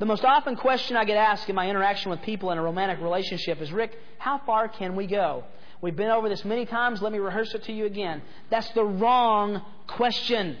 The 0.00 0.04
most 0.04 0.22
often 0.22 0.54
question 0.54 0.98
I 0.98 1.06
get 1.06 1.16
asked 1.16 1.48
in 1.48 1.54
my 1.54 1.70
interaction 1.70 2.10
with 2.10 2.20
people 2.20 2.50
in 2.50 2.58
a 2.58 2.62
romantic 2.62 3.00
relationship 3.00 3.62
is, 3.62 3.72
Rick, 3.72 3.98
how 4.18 4.42
far 4.44 4.68
can 4.68 4.96
we 4.96 5.06
go? 5.06 5.44
We've 5.80 5.96
been 5.96 6.10
over 6.10 6.28
this 6.28 6.44
many 6.44 6.66
times. 6.66 7.00
Let 7.00 7.12
me 7.12 7.20
rehearse 7.20 7.54
it 7.54 7.64
to 7.64 7.72
you 7.72 7.86
again. 7.86 8.20
That's 8.50 8.68
the 8.72 8.84
wrong 8.84 9.62
question. 9.86 10.58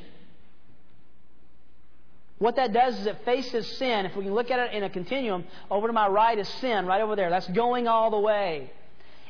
What 2.40 2.56
that 2.56 2.72
does 2.72 2.98
is 2.98 3.06
it 3.06 3.18
faces 3.26 3.66
sin. 3.76 4.06
If 4.06 4.16
we 4.16 4.24
can 4.24 4.34
look 4.34 4.50
at 4.50 4.58
it 4.58 4.74
in 4.74 4.82
a 4.82 4.88
continuum, 4.88 5.44
over 5.70 5.86
to 5.86 5.92
my 5.92 6.08
right 6.08 6.38
is 6.38 6.48
sin, 6.48 6.86
right 6.86 7.02
over 7.02 7.14
there. 7.14 7.28
That's 7.28 7.46
going 7.48 7.86
all 7.86 8.10
the 8.10 8.18
way. 8.18 8.72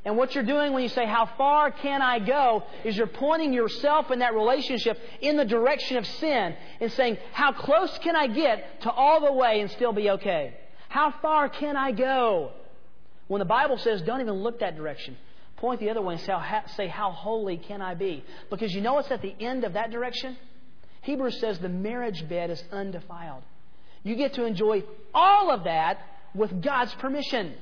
And 0.05 0.17
what 0.17 0.33
you're 0.33 0.45
doing 0.45 0.73
when 0.73 0.85
you 0.85 0.89
say, 0.89 1.05
How 1.07 1.29
far 1.37 1.73
can 1.73 2.03
I 2.03 2.21
go? 2.21 2.63
is 2.85 2.97
you're 2.97 3.09
pointing 3.09 3.53
yourself 3.53 4.13
in 4.13 4.21
that 4.21 4.33
relationship 4.33 4.97
in 5.21 5.37
the 5.37 5.45
direction 5.45 5.97
of 5.97 6.07
sin 6.07 6.55
and 6.81 6.93
saying, 6.93 7.19
How 7.33 7.51
close 7.51 7.99
can 7.99 8.15
I 8.15 8.29
get 8.29 8.83
to 8.83 8.91
all 8.93 9.21
the 9.21 9.33
way 9.33 9.61
and 9.61 9.69
still 9.73 9.93
be 9.93 10.09
okay? 10.11 10.55
How 10.89 11.13
far 11.21 11.49
can 11.49 11.77
I 11.77 11.91
go? 11.91 12.53
When 13.27 13.41
the 13.41 13.45
Bible 13.45 13.77
says, 13.77 14.03
Don't 14.03 14.21
even 14.21 14.35
look 14.35 14.61
that 14.61 14.77
direction, 14.77 15.17
point 15.57 15.81
the 15.81 15.91
other 15.91 16.01
way 16.01 16.15
and 16.15 16.71
say, 16.77 16.87
How 16.87 17.11
holy 17.11 17.57
can 17.57 17.83
I 17.83 17.95
be? 17.95 18.25
Because 18.51 18.73
you 18.73 18.81
know 18.81 18.95
what's 18.95 19.11
at 19.11 19.21
the 19.21 19.35
end 19.41 19.65
of 19.65 19.73
that 19.73 19.91
direction? 19.91 20.37
Hebrews 21.03 21.41
says 21.41 21.59
the 21.59 21.69
marriage 21.69 22.29
bed 22.29 22.51
is 22.51 22.63
undefiled. 22.71 23.43
You 24.03 24.17
get 24.17 24.35
to 24.35 24.45
enjoy 24.45 24.85
all 25.15 25.51
of 25.51 25.65
that 25.65 25.99
with 26.35 26.63
God's 26.63 26.95
permission. 26.95 27.55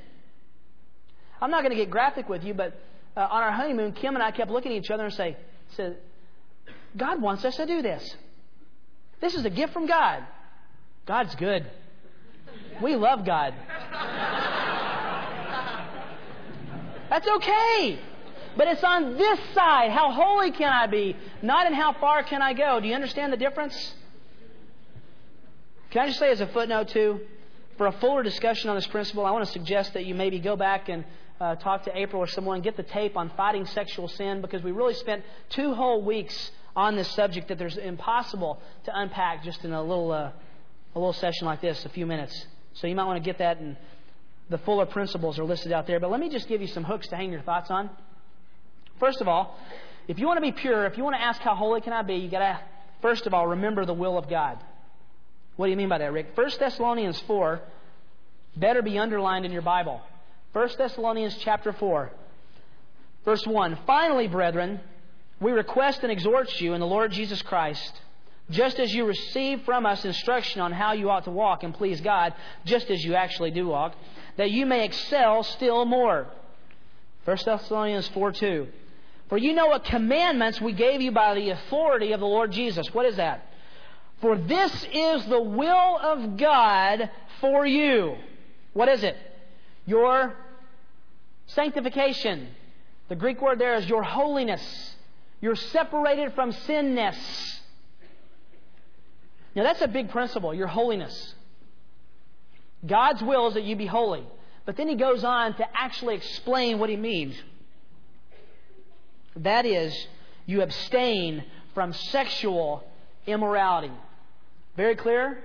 I'm 1.41 1.51
not 1.51 1.63
going 1.63 1.71
to 1.71 1.77
get 1.77 1.91
graphic 1.91 2.29
with 2.29 2.45
you, 2.45 2.55
but 2.55 2.79
uh, 3.17 3.21
on 3.21 3.43
our 3.43 3.53
honeymoon, 3.53 3.93
Kim 3.93 4.15
and 4.15 4.23
I 4.23 4.31
kept 4.31 4.51
looking 4.51 4.73
at 4.73 4.79
each 4.79 4.91
other 4.91 5.05
and 5.05 5.15
say, 5.15 5.37
said, 5.77 5.97
God 6.97 7.21
wants 7.21 7.45
us 7.45 7.57
to 7.57 7.67
do 7.67 7.83
this. 7.83 8.17
This 9.21 9.35
is 9.35 9.45
a 9.45 9.51
gift 9.51 9.73
from 9.73 9.87
God. 9.87 10.25
God's 11.07 11.35
good. 11.37 11.69
We 12.83 12.97
love 12.97 13.25
God. 13.25 13.55
That's 17.11 17.27
okay. 17.27 17.99
But 18.59 18.67
it's 18.67 18.83
on 18.83 19.17
this 19.17 19.39
side. 19.55 19.93
How 19.93 20.11
holy 20.11 20.51
can 20.51 20.73
I 20.73 20.89
be? 20.89 21.17
Not 21.43 21.69
in 21.69 21.75
how 21.75 21.93
far 21.93 22.25
can 22.25 22.43
I 22.43 22.55
go. 22.55 22.81
Do 22.81 22.89
you 22.89 22.95
understand 22.95 23.33
the 23.33 23.37
difference? 23.37 23.95
Can 25.91 26.03
I 26.03 26.07
just 26.09 26.19
say 26.19 26.33
as 26.33 26.41
a 26.41 26.49
footnote, 26.49 26.89
too? 26.89 27.21
For 27.77 27.87
a 27.87 27.93
fuller 27.93 28.25
discussion 28.25 28.69
on 28.69 28.75
this 28.75 28.89
principle, 28.89 29.25
I 29.25 29.31
want 29.31 29.47
to 29.47 29.53
suggest 29.53 29.95
that 29.95 30.07
you 30.07 30.15
maybe 30.17 30.41
go 30.41 30.57
back 30.57 30.89
and 30.89 31.05
uh, 31.41 31.55
talk 31.55 31.85
to 31.85 31.97
April 31.97 32.21
or 32.21 32.27
someone, 32.27 32.61
get 32.61 32.77
the 32.77 32.83
tape 32.83 33.17
on 33.17 33.31
fighting 33.37 33.65
sexual 33.65 34.09
sin, 34.09 34.41
because 34.41 34.65
we 34.65 34.73
really 34.73 34.95
spent 34.95 35.23
two 35.51 35.73
whole 35.75 36.03
weeks 36.03 36.51
on 36.75 36.97
this 36.97 37.09
subject 37.13 37.47
that 37.49 37.59
there's 37.59 37.77
impossible 37.77 38.61
to 38.87 38.91
unpack 38.93 39.45
just 39.45 39.65
in 39.65 39.73
a 39.73 39.81
little, 39.81 40.11
uh, 40.11 40.33
a 40.97 40.99
little 40.99 41.13
session 41.13 41.47
like 41.47 41.61
this, 41.61 41.85
a 41.85 41.89
few 41.91 42.07
minutes. 42.07 42.47
So 42.73 42.89
you 42.89 42.97
might 42.97 43.05
want 43.05 43.23
to 43.23 43.25
get 43.25 43.39
that, 43.39 43.59
and 43.59 43.77
the 44.51 44.59
fuller 44.59 44.87
principles 44.87 45.39
are 45.39 45.45
listed 45.45 45.71
out 45.71 45.87
there. 45.87 46.01
But 46.01 46.11
let 46.11 46.19
me 46.19 46.29
just 46.29 46.49
give 46.49 46.61
you 46.61 46.67
some 46.67 46.83
hooks 46.83 47.07
to 47.09 47.17
hang 47.17 47.31
your 47.31 47.43
thoughts 47.43 47.71
on. 47.71 47.89
First 48.99 49.21
of 49.21 49.29
all, 49.29 49.59
if 50.07 50.19
you 50.19 50.27
want 50.27 50.39
to 50.39 50.43
be 50.43 50.53
pure, 50.53 50.87
if 50.87 50.97
you 50.97 51.05
want 51.05 51.17
to 51.17 51.23
ask 51.23 51.41
how 51.41 51.55
holy 51.55 51.81
can 51.81 51.93
I 51.93 52.03
be, 52.03 52.17
you 52.17 52.31
got 52.31 52.39
to 52.41 52.61
first 53.03 53.27
of 53.27 53.35
all 53.35 53.47
remember 53.47 53.85
the 53.85 53.95
will 53.95 54.19
of 54.19 54.29
God. 54.29 54.59
What 55.57 55.67
do 55.67 55.71
you 55.71 55.77
mean 55.77 55.89
by 55.89 55.99
that, 55.99 56.13
Rick? 56.13 56.29
1 56.35 56.51
Thessalonians 56.59 57.21
4 57.27 57.61
better 58.57 58.83
be 58.83 58.99
underlined 58.99 59.45
in 59.45 59.53
your 59.53 59.63
Bible. 59.63 60.01
1 60.53 60.71
Thessalonians 60.79 61.37
chapter 61.41 61.73
4 61.73 62.13
verse 63.29 63.47
1. 63.47 63.79
Finally, 63.87 64.27
brethren, 64.27 64.81
we 65.39 65.53
request 65.53 66.03
and 66.03 66.11
exhort 66.11 66.61
you 66.63 66.73
in 66.73 66.81
the 66.81 66.87
Lord 66.87 67.13
Jesus 67.13 67.43
Christ, 67.43 67.93
just 68.49 68.79
as 68.81 68.95
you 68.95 69.05
receive 69.05 69.63
from 69.67 69.85
us 69.85 70.03
instruction 70.07 70.63
on 70.63 70.73
how 70.73 70.93
you 70.93 71.11
ought 71.11 71.25
to 71.25 71.31
walk 71.31 71.63
and 71.63 71.75
please 71.75 72.01
God, 72.01 72.33
just 72.65 72.89
as 72.91 73.05
you 73.05 73.15
actually 73.15 73.51
do 73.51 73.67
walk, 73.67 73.95
that 74.39 74.51
you 74.51 74.65
may 74.65 74.87
excel 74.87 75.43
still 75.43 75.85
more. 75.85 76.27
1 77.27 77.37
Thessalonians 77.45 78.09
4 78.09 78.33
2. 78.33 78.69
For 79.29 79.37
you 79.37 79.53
know 79.53 79.67
what 79.67 79.85
commandments 79.85 80.61
we 80.61 80.73
gave 80.73 81.01
you 81.01 81.13
by 81.13 81.35
the 81.35 81.51
authority 81.51 82.13
of 82.13 82.21
the 82.21 82.27
Lord 82.27 82.51
Jesus. 82.51 82.93
What 82.95 83.07
is 83.07 83.17
that? 83.17 83.47
For 84.21 84.37
this 84.37 84.73
is 84.93 85.27
the 85.27 85.41
will 85.41 85.99
of 85.99 86.37
God 86.37 87.11
for 87.41 87.67
you. 87.67 88.17
What 88.73 88.89
is 88.89 89.03
it? 89.05 89.17
Your 89.87 90.35
sanctification. 91.47 92.49
The 93.09 93.17
Greek 93.17 93.41
word 93.41 93.59
there 93.59 93.75
is 93.75 93.87
your 93.87 94.03
holiness. 94.03 94.95
You're 95.41 95.57
separated 95.57 96.35
from 96.35 96.53
sinness. 96.53 97.17
Now 99.55 99.63
that's 99.63 99.83
a 99.83 99.89
big 99.89 100.11
principle, 100.11 100.55
your 100.55 100.67
holiness. 100.67 101.35
God's 102.87 103.23
will 103.23 103.49
is 103.49 103.55
that 103.55 103.65
you 103.65 103.77
be 103.77 103.87
holy. 103.87 104.25
But 104.65 104.77
then 104.77 104.89
he 104.89 104.95
goes 104.95 105.25
on 105.25 105.55
to 105.55 105.67
actually 105.75 106.17
explain 106.17 106.79
what 106.79 106.91
he 106.91 106.97
means. 106.97 107.35
That 109.37 109.67
is, 109.67 109.95
you 110.47 110.63
abstain 110.63 111.45
from 111.75 111.93
sexual 111.93 112.85
immorality. 113.27 113.93
Very 114.77 114.97
clear? 114.97 115.43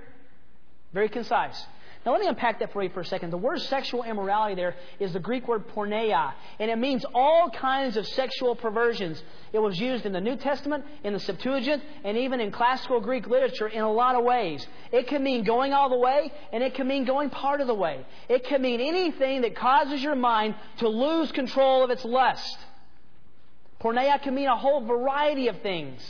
Very 0.92 1.08
concise. 1.08 1.66
Now, 2.04 2.12
let 2.12 2.20
me 2.20 2.26
unpack 2.26 2.58
that 2.58 2.70
for 2.72 2.82
you 2.82 2.90
for 2.90 3.00
a 3.00 3.04
second. 3.04 3.30
The 3.30 3.38
word 3.38 3.62
sexual 3.62 4.02
immorality 4.02 4.54
there 4.54 4.76
is 5.00 5.14
the 5.14 5.20
Greek 5.20 5.48
word 5.48 5.66
porneia, 5.68 6.34
and 6.58 6.70
it 6.70 6.76
means 6.76 7.02
all 7.14 7.48
kinds 7.48 7.96
of 7.96 8.06
sexual 8.06 8.54
perversions. 8.54 9.22
It 9.54 9.58
was 9.58 9.80
used 9.80 10.04
in 10.04 10.12
the 10.12 10.20
New 10.20 10.36
Testament, 10.36 10.84
in 11.02 11.14
the 11.14 11.20
Septuagint, 11.20 11.82
and 12.04 12.18
even 12.18 12.40
in 12.40 12.52
classical 12.52 13.00
Greek 13.00 13.26
literature 13.26 13.68
in 13.68 13.80
a 13.80 13.90
lot 13.90 14.16
of 14.16 14.24
ways. 14.24 14.66
It 14.92 15.06
can 15.06 15.22
mean 15.22 15.44
going 15.44 15.72
all 15.72 15.88
the 15.88 15.98
way, 15.98 16.30
and 16.52 16.62
it 16.62 16.74
can 16.74 16.86
mean 16.86 17.06
going 17.06 17.30
part 17.30 17.62
of 17.62 17.66
the 17.66 17.74
way. 17.74 18.04
It 18.28 18.44
can 18.44 18.60
mean 18.60 18.82
anything 18.82 19.40
that 19.40 19.56
causes 19.56 20.02
your 20.02 20.14
mind 20.14 20.56
to 20.80 20.88
lose 20.88 21.32
control 21.32 21.82
of 21.82 21.90
its 21.90 22.04
lust. 22.04 22.58
Porneia 23.84 24.20
can 24.22 24.34
mean 24.34 24.48
a 24.48 24.56
whole 24.56 24.80
variety 24.80 25.48
of 25.48 25.60
things. 25.60 26.00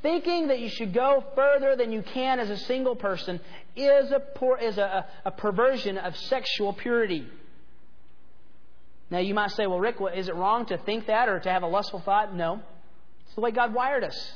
Thinking 0.00 0.46
that 0.48 0.60
you 0.60 0.68
should 0.68 0.94
go 0.94 1.24
further 1.34 1.74
than 1.74 1.90
you 1.90 2.02
can 2.02 2.38
as 2.38 2.50
a 2.50 2.56
single 2.56 2.94
person 2.94 3.40
is 3.74 4.12
a, 4.12 4.22
is 4.62 4.78
a, 4.78 5.04
a 5.24 5.32
perversion 5.32 5.98
of 5.98 6.16
sexual 6.16 6.72
purity. 6.72 7.26
Now, 9.10 9.18
you 9.18 9.34
might 9.34 9.50
say, 9.52 9.66
well, 9.66 9.80
Rick, 9.80 9.96
is 10.14 10.28
it 10.28 10.36
wrong 10.36 10.66
to 10.66 10.78
think 10.78 11.06
that 11.06 11.28
or 11.28 11.40
to 11.40 11.50
have 11.50 11.64
a 11.64 11.66
lustful 11.66 11.98
thought? 12.00 12.32
No. 12.32 12.60
It's 13.26 13.34
the 13.34 13.40
way 13.40 13.50
God 13.50 13.74
wired 13.74 14.04
us. 14.04 14.32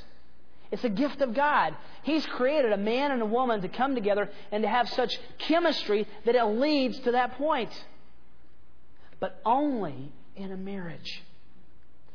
It's 0.72 0.82
a 0.82 0.88
gift 0.88 1.20
of 1.20 1.34
God. 1.34 1.76
He's 2.02 2.26
created 2.26 2.72
a 2.72 2.76
man 2.76 3.12
and 3.12 3.22
a 3.22 3.26
woman 3.26 3.60
to 3.60 3.68
come 3.68 3.94
together 3.94 4.30
and 4.50 4.62
to 4.64 4.68
have 4.68 4.88
such 4.88 5.16
chemistry 5.38 6.08
that 6.24 6.34
it 6.34 6.44
leads 6.44 6.98
to 7.00 7.12
that 7.12 7.36
point. 7.36 7.70
But 9.20 9.40
only 9.44 10.10
in 10.34 10.50
a 10.50 10.56
marriage. 10.56 11.22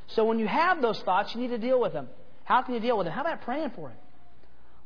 So 0.08 0.26
when 0.26 0.40
you 0.40 0.48
have 0.48 0.82
those 0.82 1.00
thoughts, 1.02 1.36
you 1.36 1.42
need 1.42 1.50
to 1.50 1.58
deal 1.58 1.80
with 1.80 1.94
them. 1.94 2.08
How 2.44 2.62
can 2.62 2.74
you 2.74 2.80
deal 2.80 2.98
with 2.98 3.06
them? 3.06 3.14
How 3.14 3.22
about 3.22 3.42
praying 3.42 3.72
for 3.76 3.90
it? 3.90 3.96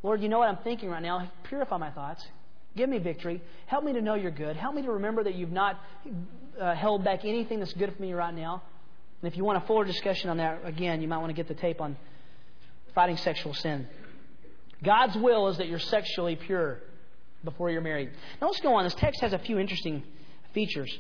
Lord, 0.04 0.22
you 0.22 0.30
know 0.30 0.40
what 0.40 0.50
I'm 0.50 0.58
thinking 0.64 0.90
right 0.90 1.02
now. 1.02 1.32
Purify 1.44 1.78
my 1.78 1.92
thoughts. 1.92 2.26
Give 2.76 2.90
me 2.90 2.98
victory. 2.98 3.42
Help 3.68 3.84
me 3.84 3.94
to 3.94 4.02
know 4.02 4.16
you're 4.16 4.32
good. 4.32 4.56
Help 4.56 4.74
me 4.74 4.82
to 4.82 4.92
remember 4.94 5.24
that 5.24 5.36
you've 5.36 5.52
not 5.52 5.80
uh, 6.60 6.74
held 6.74 7.04
back 7.04 7.24
anything 7.24 7.60
that's 7.60 7.74
good 7.74 7.94
for 7.96 8.02
me 8.02 8.14
right 8.14 8.34
now. 8.34 8.64
And 9.22 9.32
if 9.32 9.38
you 9.38 9.44
want 9.44 9.64
a 9.64 9.68
fuller 9.68 9.86
discussion 9.86 10.30
on 10.30 10.38
that, 10.38 10.62
again, 10.66 11.02
you 11.02 11.08
might 11.08 11.18
want 11.18 11.30
to 11.30 11.36
get 11.36 11.48
the 11.48 11.54
tape 11.54 11.82
on 11.82 11.98
fighting 12.96 13.18
sexual 13.18 13.54
sin. 13.54 13.88
God's 14.84 15.16
will 15.16 15.50
is 15.50 15.58
that 15.58 15.68
you're 15.68 15.80
sexually 15.80 16.36
pure 16.36 16.80
before 17.44 17.70
you're 17.70 17.82
married. 17.82 18.10
Now 18.42 18.48
let's 18.48 18.62
go 18.62 18.74
on. 18.76 18.86
This 18.86 18.96
text 18.96 19.22
has 19.22 19.34
a 19.34 19.40
few 19.40 19.60
interesting 19.60 20.04
features. 20.54 20.98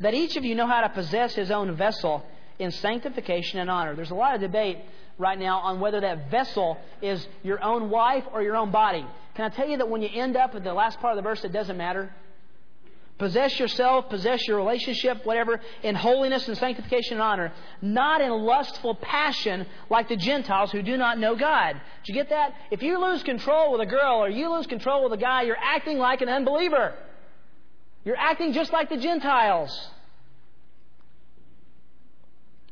That 0.00 0.14
each 0.14 0.36
of 0.36 0.44
you 0.44 0.54
know 0.54 0.66
how 0.66 0.82
to 0.82 0.88
possess 0.90 1.34
his 1.34 1.50
own 1.50 1.74
vessel 1.76 2.24
in 2.58 2.70
sanctification 2.70 3.58
and 3.60 3.70
honor. 3.70 3.94
There's 3.94 4.10
a 4.10 4.14
lot 4.14 4.34
of 4.34 4.40
debate 4.40 4.78
right 5.18 5.38
now 5.38 5.58
on 5.60 5.80
whether 5.80 6.00
that 6.00 6.30
vessel 6.30 6.78
is 7.02 7.26
your 7.42 7.62
own 7.62 7.90
wife 7.90 8.24
or 8.32 8.42
your 8.42 8.56
own 8.56 8.70
body. 8.70 9.04
Can 9.34 9.44
I 9.44 9.54
tell 9.54 9.68
you 9.68 9.78
that 9.78 9.88
when 9.88 10.02
you 10.02 10.08
end 10.12 10.36
up 10.36 10.54
at 10.54 10.64
the 10.64 10.72
last 10.72 11.00
part 11.00 11.16
of 11.16 11.16
the 11.16 11.28
verse, 11.28 11.44
it 11.44 11.52
doesn't 11.52 11.76
matter? 11.76 12.12
Possess 13.16 13.60
yourself, 13.60 14.08
possess 14.08 14.46
your 14.48 14.56
relationship, 14.56 15.24
whatever, 15.24 15.60
in 15.84 15.94
holiness 15.94 16.48
and 16.48 16.58
sanctification 16.58 17.14
and 17.14 17.22
honor, 17.22 17.52
not 17.80 18.20
in 18.20 18.30
lustful 18.32 18.96
passion 18.96 19.66
like 19.88 20.08
the 20.08 20.16
Gentiles 20.16 20.72
who 20.72 20.82
do 20.82 20.96
not 20.96 21.18
know 21.18 21.36
God. 21.36 21.80
Did 22.04 22.12
you 22.12 22.14
get 22.14 22.30
that? 22.30 22.54
If 22.72 22.82
you 22.82 23.00
lose 23.00 23.22
control 23.22 23.70
with 23.70 23.80
a 23.82 23.86
girl 23.86 24.24
or 24.24 24.28
you 24.28 24.52
lose 24.52 24.66
control 24.66 25.04
with 25.04 25.12
a 25.12 25.22
guy, 25.22 25.42
you're 25.42 25.56
acting 25.56 25.98
like 25.98 26.22
an 26.22 26.28
unbeliever. 26.28 26.94
You're 28.04 28.18
acting 28.18 28.52
just 28.52 28.72
like 28.72 28.90
the 28.90 28.96
Gentiles. 28.96 29.88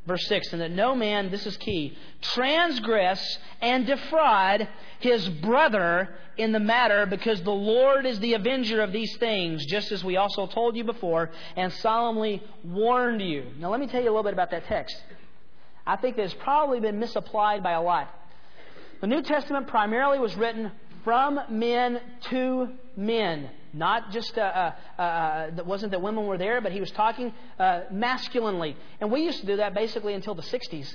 Verse 0.07 0.27
6 0.27 0.53
And 0.53 0.63
that 0.63 0.71
no 0.71 0.95
man, 0.95 1.31
this 1.31 1.47
is 1.47 1.57
key, 1.57 1.97
transgress 2.21 3.39
and 3.61 3.87
defraud 3.87 4.69
his 5.01 5.29
brother 5.29 6.09
in 6.37 6.53
the 6.53 6.61
matter, 6.61 7.07
because 7.07 7.43
the 7.43 7.51
Lord 7.51 8.07
is 8.07 8.19
the 8.21 8.35
avenger 8.35 8.81
of 8.81 8.93
these 8.93 9.17
things, 9.19 9.65
just 9.67 9.93
as 9.93 10.03
we 10.03 10.17
also 10.17 10.47
told 10.47 10.77
you 10.77 10.85
before 10.85 11.31
and 11.57 11.73
solemnly 11.75 12.43
warned 12.65 13.21
you. 13.21 13.45
Now, 13.59 13.71
let 13.71 13.81
me 13.81 13.87
tell 13.87 14.01
you 14.03 14.09
a 14.09 14.13
little 14.13 14.23
bit 14.23 14.33
about 14.33 14.51
that 14.51 14.67
text. 14.67 14.97
I 15.87 15.97
think 15.97 16.17
that 16.17 16.23
it's 16.23 16.35
probably 16.35 16.81
been 16.81 16.99
misapplied 16.99 17.63
by 17.63 17.73
a 17.73 17.83
lot. 17.83 18.09
The 19.01 19.09
New 19.09 19.23
Testament 19.23 19.67
primarily 19.67 20.19
was 20.19 20.35
written 20.37 20.73
from 21.05 21.41
men 21.51 22.01
to 22.31 22.69
men. 22.97 23.51
Not 23.73 24.11
just, 24.11 24.37
uh, 24.37 24.73
uh, 24.99 25.01
uh, 25.01 25.51
wasn't 25.65 25.93
that 25.93 26.03
women 26.03 26.27
were 26.27 26.37
there, 26.37 26.61
but 26.61 26.73
he 26.73 26.81
was 26.81 26.91
talking 26.91 27.33
uh, 27.59 27.83
masculinely. 27.91 28.77
And 29.01 29.11
we 29.11 29.23
used 29.23 29.41
to 29.41 29.47
do 29.47 29.57
that 29.57 29.75
basically 29.75 30.15
until 30.15 30.35
the 30.35 30.43
60s. 30.43 30.95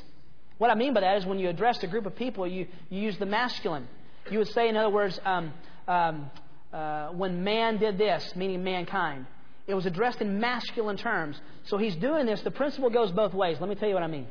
What 0.60 0.70
I 0.70 0.76
mean 0.76 0.94
by 0.94 1.02
that 1.02 1.18
is 1.18 1.26
when 1.26 1.40
you 1.40 1.50
addressed 1.50 1.84
a 1.84 1.88
group 1.88 2.06
of 2.06 2.16
people, 2.16 2.48
you, 2.48 2.68
you 2.90 3.02
use 3.02 3.18
the 3.18 3.26
masculine. 3.26 3.88
You 4.30 4.40
would 4.40 4.48
say, 4.50 4.70
in 4.70 4.76
other 4.76 4.90
words, 4.90 5.20
um, 5.26 5.54
um, 5.88 6.30
uh, 6.74 7.10
when 7.10 7.44
man 7.44 7.78
did 7.78 7.98
this, 7.98 8.34
meaning 8.36 8.64
mankind. 8.64 9.26
It 9.68 9.74
was 9.74 9.86
addressed 9.86 10.22
in 10.22 10.40
masculine 10.40 10.98
terms. 10.98 11.40
So 11.66 11.78
he's 11.78 11.96
doing 11.96 12.26
this. 12.26 12.42
The 12.42 12.52
principle 12.52 12.90
goes 12.90 13.12
both 13.12 13.34
ways. 13.34 13.58
Let 13.60 13.70
me 13.70 13.76
tell 13.76 13.88
you 13.88 13.94
what 13.94 14.04
I 14.04 14.08
mean. 14.08 14.28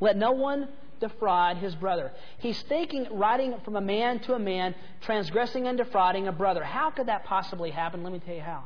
Let 0.00 0.16
no 0.16 0.32
one 0.32 0.68
defraud 1.00 1.56
his 1.56 1.74
brother. 1.74 2.12
He's 2.38 2.60
thinking, 2.62 3.06
writing 3.10 3.54
from 3.64 3.76
a 3.76 3.80
man 3.80 4.20
to 4.20 4.34
a 4.34 4.38
man, 4.38 4.74
transgressing 5.00 5.66
and 5.66 5.76
defrauding 5.76 6.28
a 6.28 6.32
brother. 6.32 6.62
How 6.62 6.90
could 6.90 7.06
that 7.06 7.24
possibly 7.24 7.70
happen? 7.70 8.02
Let 8.02 8.12
me 8.12 8.20
tell 8.20 8.34
you 8.34 8.42
how. 8.42 8.64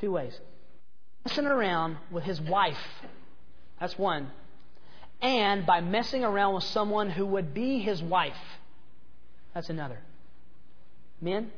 Two 0.00 0.12
ways. 0.12 0.38
Messing 1.24 1.46
around 1.46 1.96
with 2.10 2.24
his 2.24 2.40
wife. 2.40 2.78
That's 3.80 3.98
one. 3.98 4.30
And 5.20 5.66
by 5.66 5.80
messing 5.80 6.24
around 6.24 6.54
with 6.54 6.64
someone 6.64 7.10
who 7.10 7.26
would 7.26 7.54
be 7.54 7.78
his 7.78 8.02
wife. 8.02 8.36
That's 9.54 9.70
another. 9.70 9.98
Men, 11.20 11.50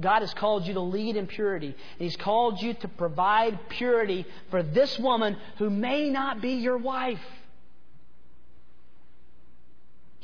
God 0.00 0.20
has 0.20 0.34
called 0.34 0.66
you 0.66 0.74
to 0.74 0.80
lead 0.80 1.16
in 1.16 1.26
purity. 1.26 1.68
And 1.68 1.76
He's 1.98 2.16
called 2.16 2.60
you 2.60 2.74
to 2.74 2.88
provide 2.88 3.58
purity 3.68 4.26
for 4.50 4.62
this 4.62 4.98
woman 4.98 5.36
who 5.58 5.70
may 5.70 6.10
not 6.10 6.40
be 6.40 6.54
your 6.54 6.78
wife. 6.78 7.20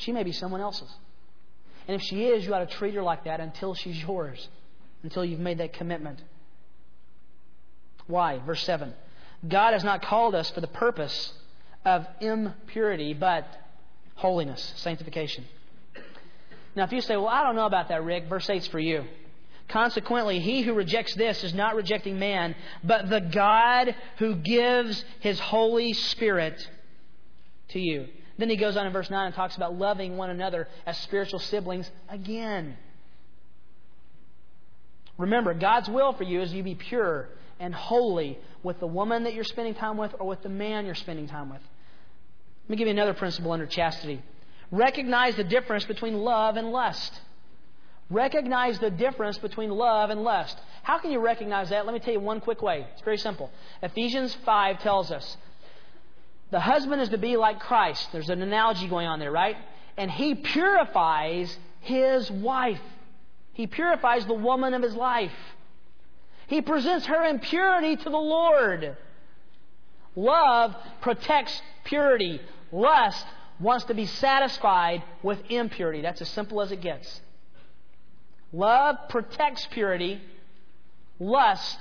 She 0.01 0.13
may 0.13 0.23
be 0.23 0.33
someone 0.33 0.61
else's. 0.61 0.91
And 1.87 2.01
if 2.01 2.03
she 2.03 2.25
is, 2.25 2.45
you 2.45 2.55
ought 2.55 2.69
to 2.69 2.77
treat 2.77 2.95
her 2.95 3.03
like 3.03 3.25
that 3.25 3.41
until 3.41 3.75
she's 3.75 4.03
yours, 4.03 4.49
until 5.03 5.25
you've 5.25 5.41
made 5.41 5.59
that 5.59 5.73
commitment. 5.73 6.23
Why? 8.07 8.39
Verse 8.39 8.63
7. 8.65 8.95
God 9.47 9.73
has 9.73 9.85
not 9.85 10.03
called 10.03 10.35
us 10.35 10.51
for 10.51 10.61
the 10.61 10.69
purpose 10.69 11.33
of 11.85 12.07
impurity, 12.21 13.15
but 13.15 13.47
holiness, 14.15 14.73
sanctification. 14.77 15.45
Now, 16.77 16.85
if 16.85 16.93
you 16.93 17.01
say, 17.01 17.17
Well, 17.17 17.29
I 17.29 17.43
don't 17.43 17.57
know 17.57 17.67
about 17.67 17.89
that, 17.89 18.05
Rick, 18.05 18.29
verse 18.29 18.49
8 18.49 18.57
is 18.57 18.67
for 18.69 18.79
you. 18.79 19.05
Consequently, 19.69 20.41
he 20.41 20.63
who 20.63 20.75
rejects 20.75 21.15
this 21.15 21.45
is 21.45 21.55
not 21.55 21.77
rejecting 21.77 22.19
man, 22.19 22.55
but 22.83 23.09
the 23.09 23.21
God 23.21 23.95
who 24.19 24.35
gives 24.35 25.05
his 25.21 25.39
Holy 25.39 25.93
Spirit 25.93 26.69
to 27.69 27.81
you. 27.81 28.09
Then 28.41 28.49
he 28.49 28.57
goes 28.57 28.75
on 28.75 28.87
in 28.87 28.93
verse 28.93 29.11
9 29.11 29.27
and 29.27 29.35
talks 29.35 29.55
about 29.55 29.77
loving 29.77 30.17
one 30.17 30.31
another 30.31 30.67
as 30.87 30.97
spiritual 30.99 31.41
siblings 31.41 31.91
again. 32.09 32.75
Remember, 35.19 35.53
God's 35.53 35.91
will 35.91 36.15
for 36.15 36.25
you 36.25 36.41
is 36.41 36.51
you 36.51 36.63
be 36.63 36.75
pure 36.75 37.29
and 37.59 37.75
holy 37.75 38.39
with 38.63 38.81
the 38.81 38.87
woman 38.87 39.25
that 39.25 39.35
you're 39.35 39.45
spending 39.45 39.75
time 39.75 39.99
with 39.99 40.15
or 40.19 40.27
with 40.27 40.43
the 40.43 40.49
man 40.49 40.87
you're 40.87 40.95
spending 40.95 41.29
time 41.29 41.51
with. 41.51 41.61
Let 42.65 42.71
me 42.71 42.77
give 42.77 42.87
you 42.87 42.93
another 42.93 43.13
principle 43.13 43.53
under 43.53 43.67
chastity. 43.67 44.23
Recognize 44.71 45.37
the 45.37 45.45
difference 45.45 45.85
between 45.85 46.15
love 46.15 46.57
and 46.57 46.73
lust. 46.73 47.21
Recognize 48.09 48.79
the 48.79 48.91
difference 48.91 49.37
between 49.37 49.69
love 49.69 50.09
and 50.09 50.25
lust. 50.25 50.59
How 50.83 50.99
can 50.99 51.11
you 51.11 51.19
recognize 51.19 51.69
that? 51.69 51.85
Let 51.85 51.93
me 51.93 52.01
tell 52.01 52.15
you 52.15 52.21
one 52.21 52.41
quick 52.41 52.63
way. 52.63 52.87
It's 52.95 53.03
very 53.03 53.19
simple. 53.19 53.51
Ephesians 53.83 54.35
5 54.47 54.81
tells 54.81 55.11
us 55.11 55.37
the 56.51 56.61
husband 56.61 57.01
is 57.01 57.11
to 57.11 57.19
be 57.19 57.37
like 57.37 57.61
Christ. 57.61 58.09
There's 58.13 58.29
an 58.29 58.43
analogy 58.43 58.89
going 58.89 59.07
on 59.07 59.19
there, 59.19 59.31
right? 59.31 59.57
And 59.97 60.11
he 60.11 60.35
purifies 60.35 61.57
his 61.81 62.31
wife. 62.31 62.81
He 63.53 63.67
purifies 63.67 64.27
the 64.27 64.35
woman 64.35 64.75
of 64.75 64.83
his 64.83 64.95
life. 64.95 65.33
He 66.49 66.61
presents 66.61 67.07
her 67.07 67.25
impurity 67.25 67.97
to 67.97 68.11
the 68.11 68.19
Lord. 68.19 68.97
Love 70.17 70.75
protects 71.01 71.63
purity. 71.85 72.41
Lust 72.73 73.25
wants 73.61 73.85
to 73.85 73.95
be 73.95 74.07
satisfied 74.07 75.05
with 75.23 75.39
impurity. 75.49 76.01
That's 76.01 76.21
as 76.21 76.29
simple 76.31 76.61
as 76.61 76.73
it 76.73 76.81
gets. 76.81 77.21
Love 78.53 78.97
protects 79.09 79.67
purity. 79.71 80.21
Lust 81.21 81.79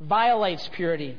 violates 0.00 0.68
purity. 0.72 1.16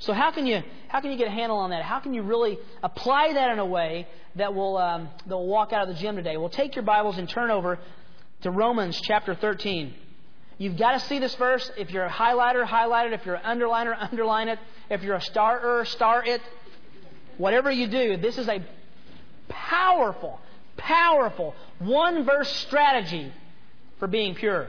So 0.00 0.14
how 0.14 0.30
can 0.30 0.46
you 0.46 0.62
how 0.88 1.00
can 1.00 1.12
you 1.12 1.18
get 1.18 1.28
a 1.28 1.30
handle 1.30 1.58
on 1.58 1.70
that? 1.70 1.82
How 1.82 2.00
can 2.00 2.14
you 2.14 2.22
really 2.22 2.58
apply 2.82 3.34
that 3.34 3.52
in 3.52 3.58
a 3.58 3.66
way 3.66 4.08
that 4.36 4.54
will 4.54 4.78
um, 4.78 5.10
that 5.26 5.36
will 5.36 5.46
walk 5.46 5.72
out 5.72 5.88
of 5.88 5.94
the 5.94 6.00
gym 6.00 6.16
today? 6.16 6.36
Well, 6.38 6.48
take 6.48 6.74
your 6.74 6.84
Bibles 6.84 7.18
and 7.18 7.28
turn 7.28 7.50
over 7.50 7.78
to 8.42 8.50
Romans 8.50 8.98
chapter 9.02 9.34
13. 9.34 9.94
You've 10.56 10.78
got 10.78 10.92
to 10.92 11.00
see 11.00 11.18
this 11.18 11.34
verse. 11.34 11.70
If 11.76 11.90
you're 11.90 12.06
a 12.06 12.10
highlighter, 12.10 12.64
highlight 12.64 13.08
it. 13.08 13.12
If 13.12 13.26
you're 13.26 13.34
an 13.34 13.58
underliner, 13.58 13.94
underline 14.10 14.48
it. 14.48 14.58
If 14.88 15.02
you're 15.02 15.16
a 15.16 15.22
starer, 15.22 15.84
star 15.84 16.24
it. 16.24 16.40
Whatever 17.36 17.70
you 17.70 17.86
do, 17.86 18.16
this 18.16 18.38
is 18.38 18.48
a 18.48 18.64
powerful, 19.48 20.40
powerful 20.78 21.54
one 21.78 22.24
verse 22.24 22.50
strategy 22.56 23.32
for 23.98 24.08
being 24.08 24.34
pure. 24.34 24.68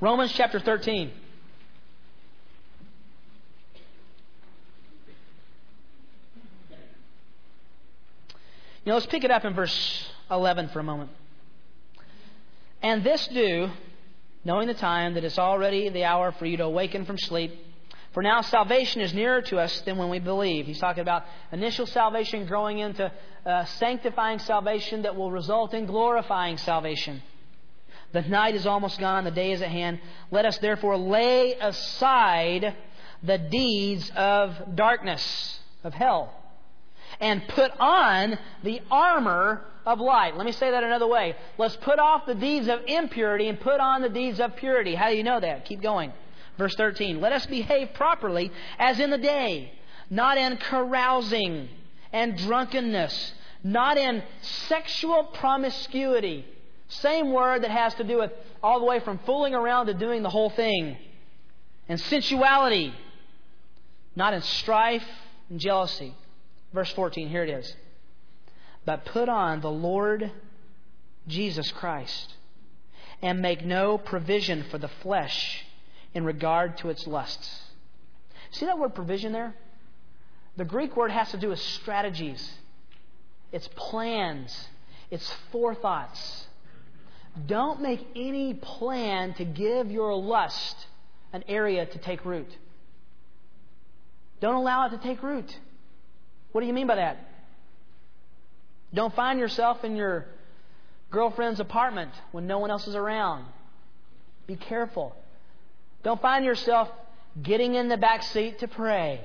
Romans 0.00 0.32
chapter 0.32 0.58
13. 0.58 1.12
Know, 8.86 8.94
let's 8.94 9.06
pick 9.06 9.24
it 9.24 9.30
up 9.30 9.44
in 9.44 9.52
verse 9.52 10.08
11 10.30 10.68
for 10.68 10.80
a 10.80 10.82
moment. 10.82 11.10
And 12.82 13.04
this 13.04 13.26
do, 13.28 13.70
knowing 14.42 14.68
the 14.68 14.74
time 14.74 15.14
that 15.14 15.24
it's 15.24 15.38
already 15.38 15.90
the 15.90 16.04
hour 16.04 16.32
for 16.32 16.46
you 16.46 16.56
to 16.56 16.64
awaken 16.64 17.04
from 17.04 17.18
sleep. 17.18 17.52
For 18.12 18.22
now 18.22 18.40
salvation 18.40 19.02
is 19.02 19.12
nearer 19.12 19.42
to 19.42 19.58
us 19.58 19.82
than 19.82 19.98
when 19.98 20.08
we 20.08 20.18
believe. 20.18 20.66
He's 20.66 20.78
talking 20.78 21.02
about 21.02 21.24
initial 21.52 21.86
salvation 21.86 22.46
growing 22.46 22.78
into 22.78 23.12
uh, 23.44 23.64
sanctifying 23.66 24.38
salvation 24.38 25.02
that 25.02 25.14
will 25.14 25.30
result 25.30 25.74
in 25.74 25.84
glorifying 25.84 26.56
salvation. 26.56 27.22
The 28.12 28.22
night 28.22 28.54
is 28.54 28.66
almost 28.66 28.98
gone, 28.98 29.24
the 29.24 29.30
day 29.30 29.52
is 29.52 29.60
at 29.60 29.68
hand. 29.68 30.00
Let 30.30 30.46
us 30.46 30.56
therefore 30.58 30.96
lay 30.96 31.52
aside 31.52 32.74
the 33.22 33.36
deeds 33.36 34.10
of 34.16 34.74
darkness, 34.74 35.60
of 35.84 35.92
hell 35.92 36.39
and 37.18 37.46
put 37.48 37.72
on 37.78 38.38
the 38.62 38.80
armor 38.90 39.64
of 39.86 40.00
light. 40.00 40.36
Let 40.36 40.46
me 40.46 40.52
say 40.52 40.70
that 40.70 40.84
another 40.84 41.06
way. 41.06 41.34
Let's 41.58 41.76
put 41.76 41.98
off 41.98 42.26
the 42.26 42.34
deeds 42.34 42.68
of 42.68 42.80
impurity 42.86 43.48
and 43.48 43.58
put 43.58 43.80
on 43.80 44.02
the 44.02 44.08
deeds 44.08 44.40
of 44.40 44.56
purity. 44.56 44.94
How 44.94 45.10
do 45.10 45.16
you 45.16 45.24
know 45.24 45.40
that? 45.40 45.64
Keep 45.64 45.82
going. 45.82 46.12
Verse 46.58 46.74
13. 46.74 47.20
Let 47.20 47.32
us 47.32 47.46
behave 47.46 47.94
properly 47.94 48.52
as 48.78 49.00
in 49.00 49.10
the 49.10 49.18
day, 49.18 49.72
not 50.10 50.38
in 50.38 50.56
carousing 50.58 51.68
and 52.12 52.36
drunkenness, 52.36 53.32
not 53.64 53.96
in 53.96 54.22
sexual 54.68 55.24
promiscuity. 55.24 56.44
Same 56.88 57.32
word 57.32 57.62
that 57.62 57.70
has 57.70 57.94
to 57.94 58.04
do 58.04 58.18
with 58.18 58.32
all 58.62 58.80
the 58.80 58.86
way 58.86 59.00
from 59.00 59.18
fooling 59.24 59.54
around 59.54 59.86
to 59.86 59.94
doing 59.94 60.22
the 60.22 60.30
whole 60.30 60.50
thing. 60.50 60.96
And 61.88 62.00
sensuality, 62.00 62.92
not 64.14 64.34
in 64.34 64.42
strife 64.42 65.06
and 65.48 65.58
jealousy. 65.58 66.14
Verse 66.72 66.90
14, 66.92 67.28
here 67.28 67.42
it 67.42 67.50
is. 67.50 67.74
But 68.84 69.04
put 69.04 69.28
on 69.28 69.60
the 69.60 69.70
Lord 69.70 70.30
Jesus 71.26 71.70
Christ 71.72 72.34
and 73.22 73.40
make 73.40 73.64
no 73.64 73.98
provision 73.98 74.64
for 74.70 74.78
the 74.78 74.88
flesh 74.88 75.64
in 76.14 76.24
regard 76.24 76.78
to 76.78 76.88
its 76.88 77.06
lusts. 77.06 77.62
See 78.52 78.66
that 78.66 78.78
word 78.78 78.94
provision 78.94 79.32
there? 79.32 79.54
The 80.56 80.64
Greek 80.64 80.96
word 80.96 81.10
has 81.10 81.30
to 81.30 81.38
do 81.38 81.48
with 81.48 81.60
strategies, 81.60 82.52
it's 83.52 83.68
plans, 83.76 84.68
it's 85.10 85.32
forethoughts. 85.52 86.46
Don't 87.46 87.80
make 87.80 88.04
any 88.16 88.54
plan 88.54 89.34
to 89.34 89.44
give 89.44 89.90
your 89.90 90.14
lust 90.16 90.86
an 91.32 91.44
area 91.46 91.86
to 91.86 91.98
take 91.98 92.24
root. 92.24 92.48
Don't 94.40 94.56
allow 94.56 94.86
it 94.86 94.90
to 94.90 94.98
take 94.98 95.22
root. 95.22 95.58
What 96.52 96.60
do 96.62 96.66
you 96.66 96.72
mean 96.72 96.86
by 96.86 96.96
that? 96.96 97.18
Don't 98.92 99.14
find 99.14 99.38
yourself 99.38 99.84
in 99.84 99.96
your 99.96 100.26
girlfriend's 101.10 101.60
apartment 101.60 102.12
when 102.32 102.46
no 102.46 102.58
one 102.58 102.70
else 102.70 102.86
is 102.86 102.94
around. 102.94 103.44
Be 104.46 104.56
careful. 104.56 105.14
Don't 106.02 106.20
find 106.20 106.44
yourself 106.44 106.88
getting 107.40 107.74
in 107.74 107.88
the 107.88 107.96
back 107.96 108.22
seat 108.22 108.58
to 108.60 108.68
pray. 108.68 109.20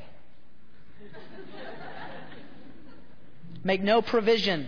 Make 3.64 3.82
no 3.82 4.04
provision. 4.04 4.68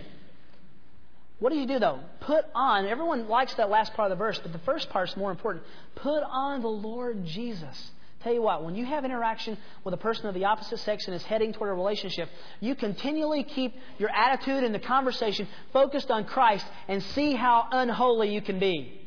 What 1.38 1.52
do 1.52 1.58
you 1.58 1.66
do 1.66 1.78
though? 1.78 2.00
Put 2.20 2.44
on, 2.54 2.86
everyone 2.86 3.28
likes 3.28 3.54
that 3.54 3.70
last 3.70 3.94
part 3.94 4.10
of 4.10 4.18
the 4.18 4.24
verse, 4.24 4.40
but 4.40 4.52
the 4.52 4.58
first 4.60 4.90
part 4.90 5.08
is 5.08 5.16
more 5.16 5.30
important. 5.30 5.64
Put 5.94 6.24
on 6.24 6.62
the 6.62 6.68
Lord 6.68 7.24
Jesus. 7.24 7.90
Tell 8.24 8.34
you 8.34 8.42
what, 8.42 8.64
when 8.64 8.74
you 8.74 8.84
have 8.84 9.04
interaction 9.04 9.56
with 9.84 9.94
a 9.94 9.98
person 9.98 10.26
of 10.26 10.34
the 10.34 10.44
opposite 10.44 10.78
sex 10.78 11.06
and 11.06 11.14
is 11.14 11.22
heading 11.22 11.52
toward 11.52 11.70
a 11.70 11.74
relationship, 11.74 12.28
you 12.58 12.74
continually 12.74 13.44
keep 13.44 13.76
your 13.98 14.10
attitude 14.10 14.64
and 14.64 14.74
the 14.74 14.80
conversation 14.80 15.46
focused 15.72 16.10
on 16.10 16.24
Christ 16.24 16.66
and 16.88 17.00
see 17.00 17.34
how 17.34 17.68
unholy 17.70 18.34
you 18.34 18.40
can 18.40 18.58
be. 18.58 19.00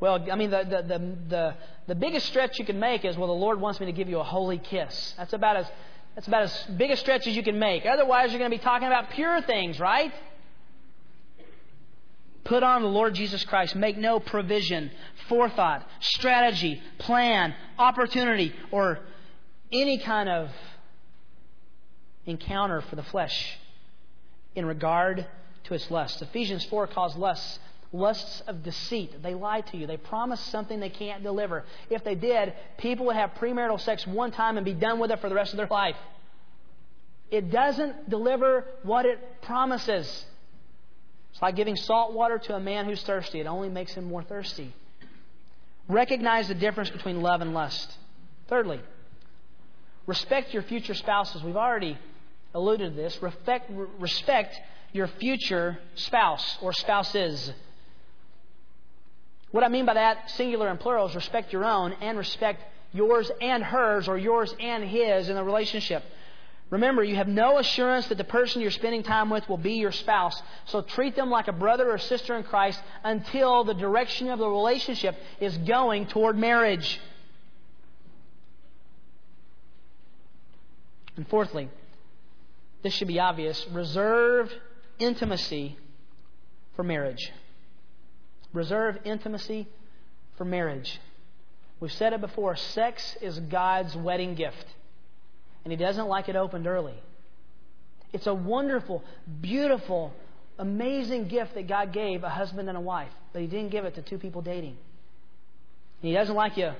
Well, 0.00 0.26
I 0.30 0.34
mean, 0.34 0.50
the, 0.50 0.64
the, 0.64 0.82
the, 0.82 1.16
the, 1.28 1.54
the 1.88 1.94
biggest 1.94 2.26
stretch 2.26 2.58
you 2.58 2.64
can 2.64 2.80
make 2.80 3.04
is, 3.04 3.16
well, 3.18 3.28
the 3.28 3.34
Lord 3.34 3.60
wants 3.60 3.80
me 3.80 3.86
to 3.86 3.92
give 3.92 4.08
you 4.08 4.18
a 4.18 4.24
holy 4.24 4.58
kiss. 4.58 5.14
That's 5.18 5.34
about 5.34 5.56
as, 5.56 5.66
that's 6.14 6.26
about 6.26 6.42
as 6.42 6.64
big 6.76 6.90
a 6.90 6.96
stretch 6.96 7.26
as 7.26 7.36
you 7.36 7.42
can 7.42 7.58
make. 7.58 7.84
Otherwise, 7.84 8.30
you're 8.30 8.38
going 8.38 8.50
to 8.50 8.56
be 8.56 8.62
talking 8.62 8.86
about 8.86 9.10
pure 9.10 9.42
things, 9.42 9.78
right? 9.78 10.12
Put 12.44 12.62
on 12.62 12.82
the 12.82 12.88
Lord 12.88 13.14
Jesus 13.14 13.44
Christ. 13.44 13.74
Make 13.74 13.96
no 13.96 14.20
provision, 14.20 14.90
forethought, 15.28 15.86
strategy, 16.00 16.80
plan, 16.98 17.54
opportunity, 17.78 18.54
or 18.70 19.00
any 19.72 19.98
kind 19.98 20.28
of 20.28 20.50
encounter 22.26 22.82
for 22.82 22.96
the 22.96 23.02
flesh 23.02 23.58
in 24.54 24.66
regard 24.66 25.26
to 25.64 25.74
its 25.74 25.90
lusts. 25.90 26.20
Ephesians 26.22 26.64
4 26.66 26.86
calls 26.88 27.16
lusts 27.16 27.58
lusts 27.94 28.42
of 28.48 28.62
deceit. 28.62 29.22
They 29.22 29.34
lie 29.34 29.60
to 29.60 29.76
you. 29.76 29.86
They 29.86 29.96
promise 29.96 30.40
something 30.40 30.80
they 30.80 30.90
can't 30.90 31.22
deliver. 31.22 31.64
If 31.88 32.02
they 32.02 32.16
did, 32.16 32.52
people 32.76 33.06
would 33.06 33.16
have 33.16 33.34
premarital 33.34 33.80
sex 33.80 34.06
one 34.06 34.32
time 34.32 34.56
and 34.56 34.64
be 34.64 34.74
done 34.74 34.98
with 34.98 35.12
it 35.12 35.20
for 35.20 35.28
the 35.28 35.34
rest 35.34 35.52
of 35.52 35.56
their 35.56 35.68
life. 35.68 35.96
It 37.30 37.50
doesn't 37.50 38.10
deliver 38.10 38.66
what 38.82 39.06
it 39.06 39.42
promises. 39.42 40.26
It's 41.34 41.42
like 41.42 41.56
giving 41.56 41.74
salt 41.74 42.12
water 42.12 42.38
to 42.38 42.54
a 42.54 42.60
man 42.60 42.84
who's 42.84 43.02
thirsty. 43.02 43.40
It 43.40 43.46
only 43.48 43.68
makes 43.68 43.92
him 43.92 44.04
more 44.04 44.22
thirsty. 44.22 44.72
Recognize 45.88 46.46
the 46.46 46.54
difference 46.54 46.90
between 46.90 47.22
love 47.22 47.40
and 47.40 47.52
lust. 47.52 47.92
Thirdly, 48.48 48.80
respect 50.06 50.54
your 50.54 50.62
future 50.62 50.94
spouses. 50.94 51.42
We've 51.42 51.56
already 51.56 51.98
alluded 52.54 52.94
to 52.94 52.96
this. 52.96 53.20
Respect, 53.20 53.68
respect 53.98 54.54
your 54.92 55.08
future 55.08 55.76
spouse 55.96 56.56
or 56.62 56.72
spouses. 56.72 57.52
What 59.50 59.64
I 59.64 59.68
mean 59.68 59.86
by 59.86 59.94
that, 59.94 60.30
singular 60.30 60.68
and 60.68 60.78
plural, 60.78 61.08
is 61.08 61.16
respect 61.16 61.52
your 61.52 61.64
own 61.64 61.94
and 62.00 62.16
respect 62.16 62.62
yours 62.92 63.28
and 63.40 63.64
hers 63.64 64.06
or 64.06 64.16
yours 64.16 64.54
and 64.60 64.84
his 64.84 65.28
in 65.28 65.34
the 65.34 65.42
relationship. 65.42 66.04
Remember, 66.74 67.04
you 67.04 67.14
have 67.14 67.28
no 67.28 67.58
assurance 67.58 68.08
that 68.08 68.18
the 68.18 68.24
person 68.24 68.60
you're 68.60 68.72
spending 68.72 69.04
time 69.04 69.30
with 69.30 69.48
will 69.48 69.56
be 69.56 69.74
your 69.74 69.92
spouse. 69.92 70.42
So 70.64 70.82
treat 70.82 71.14
them 71.14 71.30
like 71.30 71.46
a 71.46 71.52
brother 71.52 71.88
or 71.88 71.98
sister 71.98 72.36
in 72.36 72.42
Christ 72.42 72.80
until 73.04 73.62
the 73.62 73.74
direction 73.74 74.28
of 74.28 74.40
the 74.40 74.48
relationship 74.48 75.14
is 75.38 75.56
going 75.58 76.06
toward 76.06 76.36
marriage. 76.36 77.00
And 81.16 81.28
fourthly, 81.28 81.68
this 82.82 82.92
should 82.92 83.06
be 83.06 83.20
obvious 83.20 83.64
reserve 83.68 84.52
intimacy 84.98 85.78
for 86.74 86.82
marriage. 86.82 87.30
Reserve 88.52 88.98
intimacy 89.04 89.68
for 90.36 90.44
marriage. 90.44 91.00
We've 91.78 91.92
said 91.92 92.14
it 92.14 92.20
before 92.20 92.56
sex 92.56 93.16
is 93.20 93.38
God's 93.38 93.94
wedding 93.94 94.34
gift 94.34 94.66
and 95.64 95.72
he 95.72 95.76
doesn't 95.76 96.06
like 96.06 96.28
it 96.28 96.36
opened 96.36 96.66
early. 96.66 96.94
It's 98.12 98.26
a 98.26 98.34
wonderful, 98.34 99.02
beautiful, 99.40 100.12
amazing 100.58 101.28
gift 101.28 101.54
that 101.54 101.66
God 101.66 101.92
gave 101.92 102.22
a 102.22 102.30
husband 102.30 102.68
and 102.68 102.78
a 102.78 102.80
wife, 102.80 103.12
but 103.32 103.42
he 103.42 103.48
didn't 103.48 103.70
give 103.70 103.84
it 103.84 103.96
to 103.96 104.02
two 104.02 104.18
people 104.18 104.42
dating. 104.42 104.76
And 106.02 106.08
he 106.08 106.12
doesn't 106.12 106.34
like 106.34 106.56
you 106.56 106.72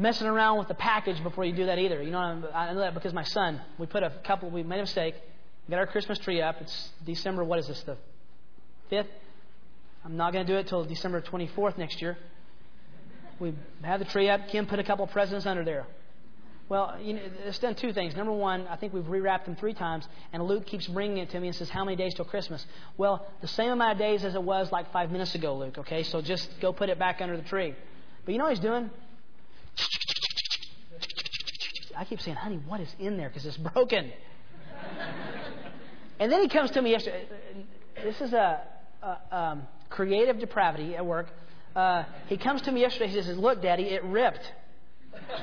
messing 0.00 0.26
around 0.26 0.58
with 0.58 0.68
the 0.68 0.74
package 0.74 1.22
before 1.22 1.44
you 1.44 1.52
do 1.52 1.66
that 1.66 1.78
either. 1.78 2.02
You 2.02 2.10
know, 2.10 2.18
I 2.54 2.72
know 2.72 2.80
that 2.80 2.94
because 2.94 3.12
my 3.12 3.22
son, 3.22 3.60
we 3.78 3.86
put 3.86 4.02
a 4.02 4.10
couple, 4.24 4.50
we 4.50 4.62
made 4.62 4.78
a 4.78 4.82
mistake. 4.82 5.14
We 5.68 5.72
got 5.72 5.78
our 5.78 5.86
Christmas 5.86 6.18
tree 6.18 6.40
up. 6.40 6.56
It's 6.60 6.90
December, 7.04 7.44
what 7.44 7.58
is 7.58 7.68
this, 7.68 7.82
the 7.82 7.98
5th? 8.90 9.06
I'm 10.04 10.16
not 10.16 10.32
going 10.32 10.46
to 10.46 10.52
do 10.52 10.58
it 10.58 10.66
till 10.66 10.84
December 10.84 11.20
24th 11.20 11.76
next 11.76 12.00
year. 12.00 12.16
We 13.38 13.54
had 13.82 14.00
the 14.00 14.06
tree 14.06 14.30
up. 14.30 14.48
Kim 14.48 14.66
put 14.66 14.78
a 14.78 14.84
couple 14.84 15.06
presents 15.06 15.44
under 15.44 15.64
there. 15.64 15.86
Well, 16.70 16.96
you 17.02 17.14
know, 17.14 17.20
it's 17.46 17.58
done 17.58 17.74
two 17.74 17.92
things. 17.92 18.14
Number 18.14 18.32
one, 18.32 18.68
I 18.68 18.76
think 18.76 18.94
we've 18.94 19.02
rewrapped 19.02 19.44
them 19.44 19.56
three 19.56 19.74
times, 19.74 20.06
and 20.32 20.40
Luke 20.44 20.66
keeps 20.66 20.86
bringing 20.86 21.16
it 21.16 21.30
to 21.30 21.40
me 21.40 21.48
and 21.48 21.56
says, 21.56 21.68
How 21.68 21.84
many 21.84 21.96
days 21.96 22.14
till 22.14 22.24
Christmas? 22.24 22.64
Well, 22.96 23.26
the 23.40 23.48
same 23.48 23.70
amount 23.70 23.94
of 23.94 23.98
days 23.98 24.24
as 24.24 24.36
it 24.36 24.42
was 24.42 24.70
like 24.70 24.92
five 24.92 25.10
minutes 25.10 25.34
ago, 25.34 25.56
Luke, 25.56 25.78
okay? 25.78 26.04
So 26.04 26.22
just 26.22 26.48
go 26.60 26.72
put 26.72 26.88
it 26.88 26.96
back 26.96 27.20
under 27.20 27.36
the 27.36 27.42
tree. 27.42 27.74
But 28.24 28.32
you 28.32 28.38
know 28.38 28.44
what 28.44 28.52
he's 28.52 28.60
doing? 28.60 28.88
I 31.96 32.04
keep 32.04 32.20
saying, 32.20 32.36
Honey, 32.36 32.60
what 32.68 32.78
is 32.78 32.94
in 33.00 33.16
there? 33.16 33.30
Because 33.30 33.46
it's 33.46 33.56
broken. 33.56 34.12
and 36.20 36.30
then 36.30 36.40
he 36.40 36.48
comes 36.48 36.70
to 36.70 36.82
me 36.82 36.92
yesterday. 36.92 37.26
This 37.96 38.20
is 38.20 38.32
a, 38.32 38.60
a 39.02 39.36
um, 39.36 39.62
creative 39.88 40.38
depravity 40.38 40.94
at 40.94 41.04
work. 41.04 41.26
Uh, 41.74 42.04
he 42.28 42.36
comes 42.36 42.62
to 42.62 42.70
me 42.70 42.82
yesterday. 42.82 43.08
He 43.08 43.20
says, 43.20 43.36
Look, 43.36 43.60
Daddy, 43.60 43.86
it 43.86 44.04
ripped. 44.04 44.52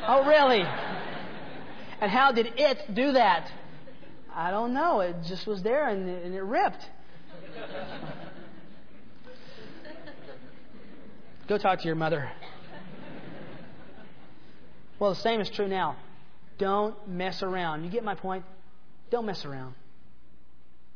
Oh, 0.08 0.26
really? 0.26 0.62
And 2.00 2.12
how 2.12 2.32
did 2.32 2.54
it 2.58 2.94
do 2.94 3.14
that? 3.14 3.52
I 4.34 4.52
don't 4.52 4.74
know. 4.74 5.00
It 5.00 5.16
just 5.28 5.48
was 5.48 5.64
there 5.64 5.90
and 5.90 6.08
and 6.08 6.36
it 6.36 6.44
ripped. 6.44 6.88
Go 11.48 11.58
talk 11.58 11.80
to 11.80 11.86
your 11.86 11.96
mother. 11.96 12.30
Well, 15.00 15.12
the 15.12 15.20
same 15.20 15.40
is 15.40 15.50
true 15.50 15.68
now. 15.68 15.96
Don't 16.58 17.08
mess 17.08 17.42
around. 17.42 17.84
You 17.84 17.90
get 17.90 18.04
my 18.04 18.16
point? 18.16 18.44
Don't 19.10 19.26
mess 19.26 19.46
around. 19.46 19.76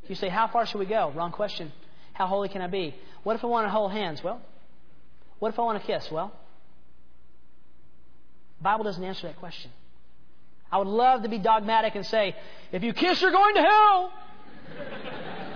You 0.08 0.16
say, 0.16 0.28
How 0.28 0.48
far 0.48 0.66
should 0.66 0.80
we 0.80 0.86
go? 0.86 1.12
Wrong 1.16 1.32
question. 1.32 1.72
How 2.14 2.28
holy 2.28 2.50
can 2.50 2.62
I 2.62 2.68
be? 2.68 2.96
What 3.24 3.36
if 3.36 3.44
I 3.44 3.48
want 3.48 3.66
to 3.66 3.70
hold 3.72 3.92
hands? 3.92 4.24
Well, 4.24 4.42
what 5.40 5.54
if 5.54 5.60
I 5.60 5.62
want 5.62 5.82
to 5.82 5.88
kiss? 5.88 6.12
Well, 6.12 6.34
Bible 8.62 8.84
doesn't 8.84 9.04
answer 9.04 9.28
that 9.28 9.38
question. 9.38 9.72
I 10.72 10.78
would 10.78 10.88
love 10.88 11.24
to 11.24 11.30
be 11.30 11.38
dogmatic 11.38 11.96
and 11.96 12.06
say, 12.06 12.36
if 12.72 12.84
you 12.84 12.94
kiss, 12.94 13.22
you're 13.22 13.32
going 13.32 13.56
to 13.56 13.62
hell. 13.62 14.14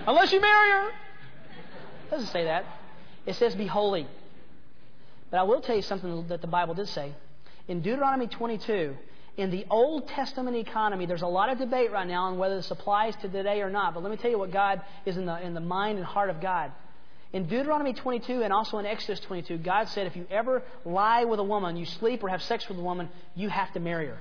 Unless 0.06 0.32
you 0.32 0.40
marry 0.40 0.70
her. 0.70 0.88
It 0.88 2.10
doesn't 2.10 2.28
say 2.28 2.44
that. 2.44 2.64
It 3.24 3.34
says 3.34 3.54
be 3.54 3.66
holy. 3.66 4.06
But 5.30 5.38
I 5.38 5.42
will 5.44 5.60
tell 5.60 5.74
you 5.74 5.82
something 5.82 6.28
that 6.28 6.40
the 6.40 6.46
Bible 6.46 6.74
did 6.74 6.88
say. 6.88 7.12
In 7.66 7.80
Deuteronomy 7.80 8.28
22, 8.28 8.96
in 9.36 9.50
the 9.50 9.66
Old 9.70 10.08
Testament 10.08 10.56
economy, 10.56 11.06
there's 11.06 11.22
a 11.22 11.26
lot 11.26 11.50
of 11.50 11.58
debate 11.58 11.90
right 11.90 12.06
now 12.06 12.24
on 12.24 12.38
whether 12.38 12.56
this 12.56 12.70
applies 12.70 13.16
to 13.16 13.28
today 13.28 13.60
or 13.60 13.70
not. 13.70 13.94
But 13.94 14.02
let 14.02 14.10
me 14.10 14.16
tell 14.16 14.30
you 14.30 14.38
what 14.38 14.52
God 14.52 14.82
is 15.04 15.16
in 15.16 15.26
the, 15.26 15.40
in 15.44 15.54
the 15.54 15.60
mind 15.60 15.98
and 15.98 16.06
heart 16.06 16.30
of 16.30 16.40
God. 16.40 16.72
In 17.36 17.46
Deuteronomy 17.48 17.92
22 17.92 18.42
and 18.42 18.50
also 18.50 18.78
in 18.78 18.86
Exodus 18.86 19.20
22, 19.20 19.58
God 19.58 19.90
said 19.90 20.06
if 20.06 20.16
you 20.16 20.26
ever 20.30 20.62
lie 20.86 21.24
with 21.24 21.38
a 21.38 21.44
woman, 21.44 21.76
you 21.76 21.84
sleep 21.84 22.24
or 22.24 22.30
have 22.30 22.40
sex 22.40 22.66
with 22.66 22.78
a 22.78 22.82
woman, 22.82 23.10
you 23.34 23.50
have 23.50 23.70
to 23.74 23.78
marry 23.78 24.06
her. 24.06 24.18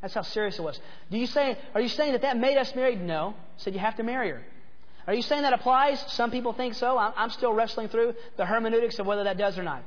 That's 0.00 0.14
how 0.14 0.22
serious 0.22 0.58
it 0.58 0.62
was. 0.62 0.80
Do 1.10 1.18
you 1.18 1.26
say, 1.26 1.58
are 1.74 1.82
you 1.82 1.90
saying 1.90 2.12
that 2.12 2.22
that 2.22 2.38
made 2.38 2.56
us 2.56 2.74
married? 2.74 3.02
No. 3.02 3.34
said 3.58 3.74
you 3.74 3.78
have 3.78 3.96
to 3.96 4.02
marry 4.02 4.30
her. 4.30 4.42
Are 5.06 5.12
you 5.12 5.20
saying 5.20 5.42
that 5.42 5.52
applies? 5.52 6.02
Some 6.12 6.30
people 6.30 6.54
think 6.54 6.72
so. 6.72 6.96
I'm 6.96 7.28
still 7.28 7.52
wrestling 7.52 7.88
through 7.90 8.14
the 8.38 8.46
hermeneutics 8.46 8.98
of 8.98 9.04
whether 9.04 9.24
that 9.24 9.36
does 9.36 9.58
or 9.58 9.62
not. 9.62 9.82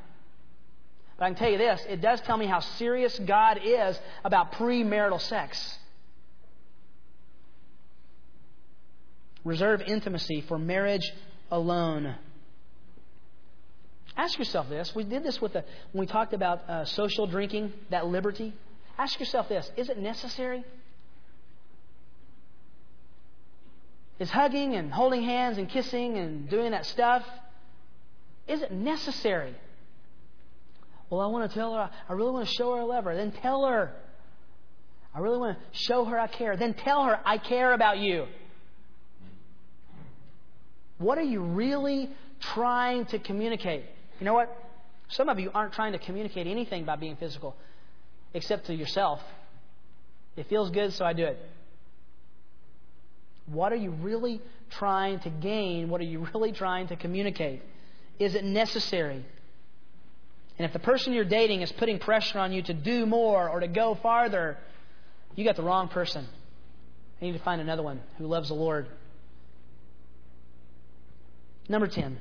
But 1.18 1.26
I 1.26 1.30
can 1.30 1.38
tell 1.40 1.50
you 1.50 1.58
this 1.58 1.84
it 1.90 2.02
does 2.02 2.22
tell 2.22 2.38
me 2.38 2.46
how 2.46 2.60
serious 2.60 3.18
God 3.18 3.62
is 3.64 4.00
about 4.24 4.52
premarital 4.52 5.22
sex. 5.22 5.80
Reserve 9.44 9.82
intimacy 9.82 10.42
for 10.48 10.60
marriage 10.60 11.12
alone. 11.50 12.16
Ask 14.18 14.40
yourself 14.40 14.68
this. 14.68 14.94
We 14.96 15.04
did 15.04 15.24
this 15.24 15.40
with 15.40 15.54
when 15.54 15.64
we 15.94 16.08
talked 16.08 16.34
about 16.34 16.68
uh, 16.68 16.86
social 16.86 17.28
drinking, 17.28 17.72
that 17.92 18.08
liberty. 18.08 18.54
Ask 18.98 19.20
yourself 19.20 19.48
this 19.48 19.72
is 19.78 19.90
it 19.90 20.00
necessary? 20.00 20.66
Is 24.20 24.32
hugging 24.32 24.74
and 24.74 24.92
holding 24.92 25.22
hands 25.22 25.60
and 25.60 25.70
kissing 25.70 26.18
and 26.18 26.50
doing 26.50 26.72
that 26.72 26.88
stuff, 26.88 27.24
is 28.48 28.64
it 28.64 28.72
necessary? 28.72 29.54
Well, 31.12 31.22
I 31.22 31.28
want 31.28 31.50
to 31.50 31.56
tell 31.56 31.76
her, 31.76 31.90
I 32.10 32.14
really 32.14 32.32
want 32.32 32.48
to 32.48 32.54
show 32.56 32.74
her 32.74 32.82
I 32.82 32.84
love 32.84 33.04
her. 33.04 33.16
Then 33.16 33.32
tell 33.32 33.66
her. 33.66 33.94
I 35.14 35.20
really 35.20 35.38
want 35.38 35.58
to 35.58 35.78
show 35.78 36.06
her 36.06 36.20
I 36.20 36.26
care. 36.26 36.58
Then 36.58 36.74
tell 36.74 37.04
her 37.04 37.20
I 37.24 37.38
care 37.38 37.74
about 37.74 38.00
you. 38.00 38.26
What 40.98 41.20
are 41.20 41.24
you 41.24 41.42
really 41.42 42.10
trying 42.40 43.06
to 43.08 43.20
communicate? 43.20 43.86
You 44.20 44.26
know 44.26 44.34
what? 44.34 44.56
Some 45.10 45.30
of 45.30 45.40
you 45.40 45.52
aren't 45.54 45.74
trying 45.74 45.94
to 45.94 46.00
communicate 46.00 46.48
anything 46.48 46.84
by 46.86 46.96
being 46.96 47.16
physical, 47.16 47.56
except 48.34 48.68
to 48.68 48.74
yourself. 48.74 49.22
It 50.36 50.48
feels 50.48 50.70
good, 50.70 50.94
so 50.94 51.06
I 51.06 51.14
do 51.14 51.26
it. 51.26 51.40
What 53.48 53.72
are 53.72 53.78
you 53.78 53.92
really 53.92 54.42
trying 54.70 55.20
to 55.20 55.30
gain? 55.30 55.90
What 55.90 56.02
are 56.02 56.06
you 56.06 56.28
really 56.34 56.52
trying 56.52 56.88
to 56.88 56.96
communicate? 56.96 57.62
Is 58.20 58.36
it 58.36 58.44
necessary? 58.44 59.24
And 60.58 60.66
if 60.66 60.74
the 60.74 60.80
person 60.80 61.14
you're 61.14 61.24
dating 61.24 61.62
is 61.62 61.72
putting 61.72 62.00
pressure 62.00 62.40
on 62.40 62.52
you 62.52 62.62
to 62.64 62.74
do 62.74 63.06
more 63.06 63.48
or 63.48 63.60
to 63.60 63.68
go 63.68 63.96
farther, 63.96 64.58
you 65.36 65.46
got 65.46 65.56
the 65.56 65.64
wrong 65.64 65.88
person. 65.88 66.26
You 67.22 67.32
need 67.32 67.38
to 67.38 67.44
find 67.44 67.62
another 67.62 67.84
one 67.84 68.02
who 68.18 68.28
loves 68.28 68.50
the 68.50 68.56
Lord. 68.56 68.88
Number 71.70 71.88
10. 71.88 72.20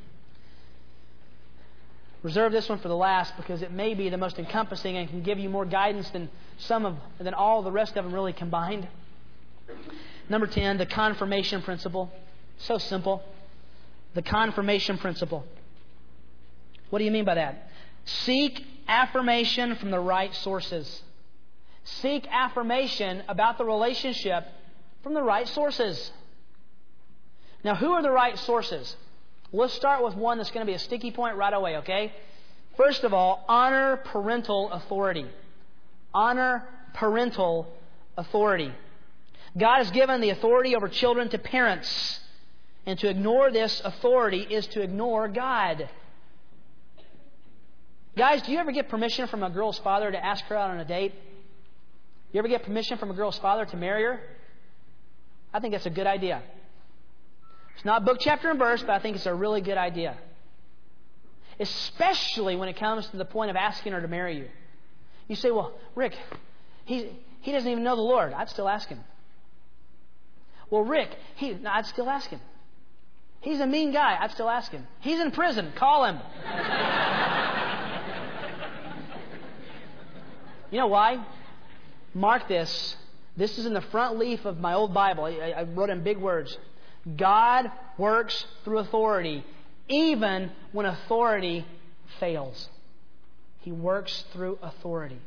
Reserve 2.22 2.52
this 2.52 2.68
one 2.68 2.78
for 2.78 2.88
the 2.88 2.96
last 2.96 3.36
because 3.36 3.62
it 3.62 3.70
may 3.70 3.94
be 3.94 4.08
the 4.08 4.16
most 4.16 4.38
encompassing 4.38 4.96
and 4.96 5.08
can 5.08 5.22
give 5.22 5.38
you 5.38 5.48
more 5.48 5.64
guidance 5.64 6.08
than 6.10 6.28
some 6.58 6.84
of 6.84 6.96
than 7.18 7.34
all 7.34 7.62
the 7.62 7.70
rest 7.70 7.96
of 7.96 8.04
them 8.04 8.14
really 8.14 8.32
combined. 8.32 8.88
Number 10.28 10.46
10, 10.46 10.78
the 10.78 10.86
confirmation 10.86 11.62
principle. 11.62 12.10
So 12.58 12.78
simple. 12.78 13.22
The 14.14 14.22
confirmation 14.22 14.98
principle. 14.98 15.44
What 16.90 16.98
do 17.00 17.04
you 17.04 17.10
mean 17.10 17.24
by 17.24 17.34
that? 17.34 17.70
Seek 18.04 18.64
affirmation 18.88 19.76
from 19.76 19.90
the 19.90 20.00
right 20.00 20.34
sources. 20.34 21.02
Seek 21.84 22.26
affirmation 22.30 23.22
about 23.28 23.58
the 23.58 23.64
relationship 23.64 24.44
from 25.02 25.14
the 25.14 25.22
right 25.22 25.46
sources. 25.48 26.10
Now, 27.62 27.74
who 27.74 27.92
are 27.92 28.02
the 28.02 28.10
right 28.10 28.38
sources? 28.38 28.96
Let's 29.52 29.74
start 29.74 30.04
with 30.04 30.14
one 30.14 30.38
that's 30.38 30.50
going 30.50 30.66
to 30.66 30.70
be 30.70 30.74
a 30.74 30.78
sticky 30.78 31.12
point 31.12 31.36
right 31.36 31.52
away, 31.52 31.78
okay? 31.78 32.12
First 32.76 33.04
of 33.04 33.14
all, 33.14 33.44
honor 33.48 33.96
parental 33.96 34.70
authority. 34.70 35.26
Honor 36.12 36.64
parental 36.94 37.66
authority. 38.16 38.72
God 39.56 39.78
has 39.78 39.90
given 39.90 40.20
the 40.20 40.30
authority 40.30 40.76
over 40.76 40.88
children 40.88 41.28
to 41.30 41.38
parents. 41.38 42.20
And 42.84 42.98
to 43.00 43.08
ignore 43.08 43.50
this 43.50 43.80
authority 43.84 44.40
is 44.42 44.66
to 44.68 44.82
ignore 44.82 45.28
God. 45.28 45.88
Guys, 48.16 48.42
do 48.42 48.52
you 48.52 48.58
ever 48.58 48.72
get 48.72 48.88
permission 48.88 49.26
from 49.26 49.42
a 49.42 49.50
girl's 49.50 49.78
father 49.80 50.10
to 50.10 50.24
ask 50.24 50.44
her 50.44 50.56
out 50.56 50.70
on 50.70 50.78
a 50.78 50.84
date? 50.84 51.12
You 52.32 52.38
ever 52.38 52.48
get 52.48 52.64
permission 52.64 52.98
from 52.98 53.10
a 53.10 53.14
girl's 53.14 53.38
father 53.38 53.64
to 53.66 53.76
marry 53.76 54.02
her? 54.04 54.20
I 55.52 55.60
think 55.60 55.72
that's 55.72 55.86
a 55.86 55.90
good 55.90 56.06
idea. 56.06 56.42
It's 57.76 57.84
not 57.84 58.04
book, 58.04 58.18
chapter, 58.20 58.50
and 58.50 58.58
verse, 58.58 58.80
but 58.80 58.90
I 58.90 58.98
think 58.98 59.16
it's 59.16 59.26
a 59.26 59.34
really 59.34 59.60
good 59.60 59.78
idea. 59.78 60.16
Especially 61.60 62.56
when 62.56 62.68
it 62.68 62.76
comes 62.76 63.06
to 63.08 63.16
the 63.16 63.24
point 63.24 63.50
of 63.50 63.56
asking 63.56 63.92
her 63.92 64.00
to 64.00 64.08
marry 64.08 64.36
you. 64.36 64.48
You 65.28 65.36
say, 65.36 65.50
well, 65.50 65.72
Rick, 65.94 66.14
he, 66.84 67.10
he 67.40 67.52
doesn't 67.52 67.70
even 67.70 67.84
know 67.84 67.96
the 67.96 68.02
Lord. 68.02 68.32
I'd 68.32 68.50
still 68.50 68.68
ask 68.68 68.88
him. 68.88 69.00
Well, 70.70 70.82
Rick, 70.82 71.10
he, 71.36 71.54
no, 71.54 71.70
I'd 71.70 71.86
still 71.86 72.10
ask 72.10 72.28
him. 72.28 72.40
He's 73.40 73.60
a 73.60 73.66
mean 73.66 73.92
guy. 73.92 74.18
I'd 74.20 74.32
still 74.32 74.50
ask 74.50 74.72
him. 74.72 74.86
He's 75.00 75.20
in 75.20 75.30
prison. 75.30 75.72
Call 75.76 76.04
him. 76.04 76.20
You 80.70 80.78
know 80.78 80.88
why? 80.88 81.24
Mark 82.14 82.48
this. 82.48 82.96
This 83.36 83.58
is 83.58 83.66
in 83.66 83.74
the 83.74 83.80
front 83.80 84.18
leaf 84.18 84.44
of 84.44 84.58
my 84.58 84.74
old 84.74 84.92
Bible. 84.92 85.24
I, 85.24 85.54
I 85.56 85.62
wrote 85.62 85.90
in 85.90 86.02
big 86.02 86.18
words. 86.18 86.56
God 87.14 87.70
works 87.98 88.44
through 88.64 88.78
authority, 88.78 89.44
even 89.88 90.50
when 90.72 90.86
authority 90.86 91.64
fails. 92.18 92.68
He 93.60 93.70
works 93.70 94.24
through 94.32 94.58
authority. 94.62 95.20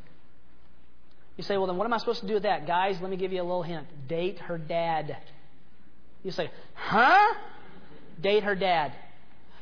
You 1.36 1.44
say, 1.44 1.56
well, 1.56 1.66
then 1.66 1.76
what 1.76 1.86
am 1.86 1.92
I 1.94 1.98
supposed 1.98 2.20
to 2.20 2.26
do 2.26 2.34
with 2.34 2.42
that? 2.42 2.66
Guys, 2.66 2.98
let 3.00 3.10
me 3.10 3.16
give 3.16 3.32
you 3.32 3.40
a 3.40 3.44
little 3.44 3.62
hint. 3.62 3.86
Date 4.08 4.38
her 4.40 4.58
dad. 4.58 5.16
You 6.22 6.32
say, 6.32 6.50
huh? 6.74 7.34
Date 8.20 8.42
her 8.42 8.54
dad. 8.54 8.92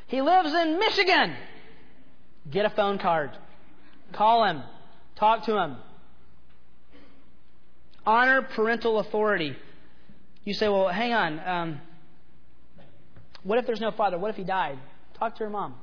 He 0.07 0.21
lives 0.21 0.53
in 0.53 0.77
Michigan. 0.77 1.35
Get 2.49 2.65
a 2.65 2.69
phone 2.71 2.97
card. 2.97 3.31
Call 4.11 4.43
him. 4.43 4.63
Talk 5.15 5.45
to 5.45 5.57
him. 5.57 5.77
Honor 8.05 8.41
parental 8.41 8.99
authority. 8.99 9.55
You 10.43 10.53
say, 10.53 10.67
well, 10.67 10.87
hang 10.87 11.13
on. 11.13 11.39
Um, 11.39 11.81
what 13.43 13.57
if 13.57 13.65
there's 13.65 13.81
no 13.81 13.91
father? 13.91 14.17
What 14.17 14.29
if 14.29 14.35
he 14.35 14.43
died? 14.43 14.79
Talk 15.17 15.35
to 15.35 15.39
your 15.39 15.49
mom. 15.49 15.75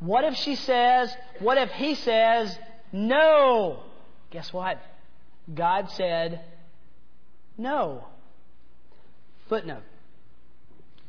What 0.00 0.24
if 0.24 0.34
she 0.36 0.56
says, 0.56 1.14
what 1.38 1.56
if 1.56 1.70
he 1.72 1.94
says, 1.94 2.56
no? 2.92 3.80
Guess 4.30 4.52
what? 4.52 4.78
God 5.52 5.90
said, 5.90 6.40
no. 7.56 8.06
Footnote. 9.48 9.82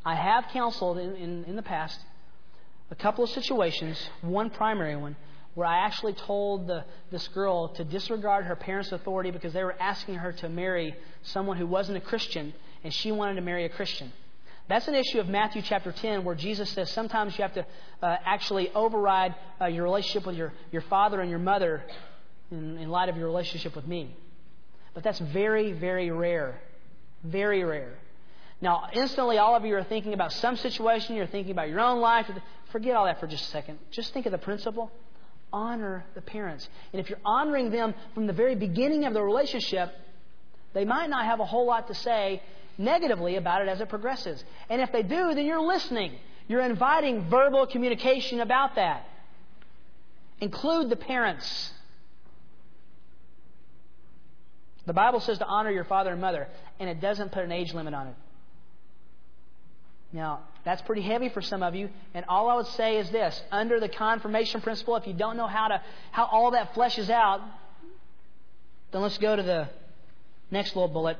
I 0.06 0.16
have 0.16 0.46
counseled 0.54 1.00
in, 1.00 1.16
in, 1.16 1.44
in 1.46 1.56
the 1.56 1.64
past 1.64 2.00
a 2.92 2.96
couple 2.96 3.24
of 3.24 3.30
situations, 3.32 3.98
one 4.22 4.52
primary 4.52 4.96
one, 4.96 5.16
where 5.56 5.68
I 5.68 5.86
actually 5.86 6.14
told 6.14 6.68
the, 6.68 6.86
this 7.12 7.28
girl 7.30 7.70
to 7.70 7.84
disregard 7.84 8.46
her 8.46 8.56
parents' 8.56 8.92
authority 8.92 9.32
because 9.32 9.54
they 9.54 9.64
were 9.64 9.76
asking 9.80 10.16
her 10.16 10.34
to 10.34 10.50
marry 10.50 10.96
someone 11.24 11.58
who 11.58 11.66
wasn't 11.66 11.98
a 11.98 12.02
Christian, 12.02 12.54
and 12.84 12.94
she 12.94 13.12
wanted 13.12 13.36
to 13.36 13.42
marry 13.42 13.66
a 13.66 13.70
Christian. 13.70 14.12
That's 14.68 14.88
an 14.88 14.96
issue 14.96 15.20
of 15.20 15.28
Matthew 15.28 15.62
chapter 15.62 15.92
10 15.92 16.24
where 16.24 16.36
Jesus 16.36 16.70
says 16.72 16.92
sometimes 16.92 17.38
you 17.38 17.44
have 17.44 17.54
to 17.54 17.66
uh, 18.02 18.18
actually 18.26 18.70
override 18.72 19.36
uh, 19.62 19.66
your 19.66 19.84
relationship 19.84 20.26
with 20.26 20.36
your, 20.36 20.54
your 20.72 20.82
father 20.82 21.22
and 21.22 21.30
your 21.30 21.40
mother 21.40 21.84
in, 22.52 22.78
in 22.78 22.90
light 22.90 23.10
of 23.10 23.18
your 23.18 23.28
relationship 23.28 23.76
with 23.76 23.88
me. 23.88 24.16
But 24.94 25.04
that's 25.04 25.20
very, 25.20 25.72
very 25.72 26.10
rare. 26.10 26.60
Very 27.24 27.64
rare. 27.64 27.94
Now, 28.60 28.90
instantly, 28.94 29.38
all 29.38 29.56
of 29.56 29.66
you 29.66 29.76
are 29.76 29.84
thinking 29.84 30.14
about 30.14 30.32
some 30.32 30.56
situation, 30.56 31.16
you're 31.16 31.28
thinking 31.28 31.52
about 31.52 31.70
your 31.70 31.82
own 31.82 32.00
life. 32.00 32.26
Forget 32.72 32.96
all 32.96 33.06
that 33.06 33.20
for 33.20 33.28
just 33.28 33.44
a 33.44 33.48
second. 33.48 33.78
Just 33.92 34.14
think 34.14 34.26
of 34.26 34.32
the 34.32 34.38
principle 34.38 34.92
honor 35.56 36.04
the 36.16 36.22
parents. 36.22 36.68
And 36.92 37.00
if 37.00 37.10
you're 37.10 37.20
honoring 37.24 37.72
them 37.72 37.94
from 38.14 38.28
the 38.28 38.34
very 38.34 38.56
beginning 38.56 39.06
of 39.06 39.14
the 39.14 39.22
relationship, 39.22 39.90
they 40.74 40.84
might 40.84 41.10
not 41.10 41.26
have 41.26 41.40
a 41.40 41.46
whole 41.46 41.66
lot 41.66 41.88
to 41.88 41.96
say 41.96 42.44
negatively 42.78 43.36
about 43.36 43.62
it 43.62 43.68
as 43.68 43.82
it 43.82 43.90
progresses. 43.90 44.44
And 44.70 44.82
if 44.82 44.92
they 44.92 45.04
do, 45.04 45.34
then 45.34 45.46
you're 45.46 45.62
listening. 45.62 46.14
You're 46.48 46.62
inviting 46.62 47.30
verbal 47.30 47.66
communication 47.68 48.40
about 48.40 48.76
that. 48.76 49.08
Include 50.40 50.90
the 50.90 50.96
parents. 50.96 51.72
The 54.86 54.94
Bible 54.94 55.20
says 55.20 55.40
to 55.40 55.46
honor 55.46 55.72
your 55.72 55.86
father 55.86 56.12
and 56.12 56.22
mother, 56.22 56.48
and 56.80 56.90
it 56.90 57.02
doesn't 57.02 57.32
put 57.32 57.44
an 57.44 57.52
age 57.52 57.74
limit 57.74 57.94
on 57.94 58.08
it. 58.08 58.16
Now, 60.14 60.42
that's 60.64 60.82
pretty 60.84 61.02
heavy 61.02 61.30
for 61.30 61.42
some 61.42 61.64
of 61.64 61.76
you. 61.76 61.90
And 62.14 62.26
all 62.30 62.50
I 62.50 62.56
would 62.56 62.68
say 62.68 62.98
is 62.98 63.10
this 63.10 63.42
under 63.52 63.80
the 63.80 63.90
confirmation 63.90 64.62
principle, 64.62 64.96
if 64.96 65.08
you 65.08 65.14
don't 65.14 65.36
know 65.36 65.48
how, 65.48 65.68
to, 65.68 65.82
how 66.12 66.26
all 66.26 66.52
that 66.52 66.74
fleshes 66.74 67.10
out, 67.10 67.42
Then 68.92 69.02
let's 69.02 69.18
go 69.18 69.36
to 69.36 69.44
the 69.44 69.68
next 70.52 70.76
little 70.76 70.88
bullet 70.88 71.18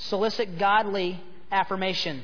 solicit 0.00 0.58
godly 0.58 1.20
affirmation. 1.50 2.22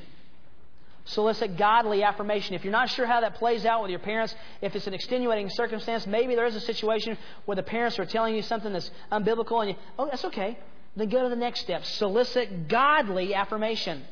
Solicit 1.04 1.56
godly 1.56 2.02
affirmation. 2.02 2.54
If 2.54 2.64
you're 2.64 2.72
not 2.72 2.90
sure 2.90 3.06
how 3.06 3.20
that 3.20 3.36
plays 3.36 3.64
out 3.64 3.82
with 3.82 3.90
your 3.90 4.00
parents, 4.00 4.34
if 4.60 4.74
it's 4.74 4.86
an 4.86 4.94
extenuating 4.94 5.48
circumstance, 5.50 6.06
maybe 6.06 6.34
there 6.34 6.46
is 6.46 6.56
a 6.56 6.60
situation 6.60 7.16
where 7.44 7.54
the 7.54 7.62
parents 7.62 7.98
are 7.98 8.04
telling 8.04 8.34
you 8.34 8.42
something 8.42 8.72
that's 8.72 8.90
unbiblical 9.12 9.60
and 9.60 9.70
you, 9.70 9.76
oh, 9.98 10.06
that's 10.06 10.24
okay. 10.24 10.58
Then 10.96 11.08
go 11.08 11.22
to 11.22 11.28
the 11.28 11.36
next 11.36 11.60
step. 11.60 11.84
Solicit 11.84 12.68
godly 12.68 13.34
affirmation. 13.34 14.02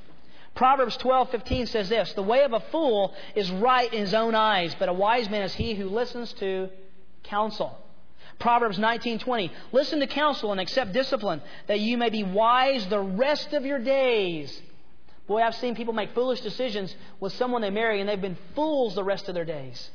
Proverbs 0.55 0.97
12:15 0.99 1.67
says 1.67 1.89
this, 1.89 2.13
"The 2.13 2.23
way 2.23 2.45
of 2.45 2.53
a 2.53 2.61
fool 2.61 3.13
is 3.35 3.51
right 3.51 3.93
in 3.93 4.01
his 4.01 4.15
own 4.15 4.37
eyes, 4.37 4.77
but 4.79 4.89
a 4.89 4.93
wise 4.93 5.29
man 5.29 5.43
is 5.43 5.55
he 5.55 5.75
who 5.75 5.89
listens 5.89 6.33
to 6.35 6.69
counsel." 7.25 7.77
Proverbs 8.39 8.79
19:20, 8.79 9.51
"Listen 9.73 10.01
to 10.01 10.07
counsel 10.07 10.53
and 10.53 10.61
accept 10.61 10.93
discipline, 10.93 11.41
that 11.67 11.81
you 11.81 11.97
may 11.97 12.11
be 12.11 12.23
wise 12.23 12.87
the 12.89 13.01
rest 13.01 13.53
of 13.53 13.65
your 13.65 13.79
days." 13.79 14.61
Boy, 15.27 15.43
I've 15.43 15.55
seen 15.55 15.75
people 15.75 15.95
make 15.95 16.11
foolish 16.11 16.41
decisions 16.41 16.95
with 17.19 17.33
someone 17.33 17.63
they 17.63 17.71
marry 17.71 18.01
and 18.01 18.09
they've 18.09 18.21
been 18.21 18.37
fools 18.55 18.95
the 18.95 19.05
rest 19.05 19.29
of 19.29 19.35
their 19.35 19.47
days. 19.47 19.91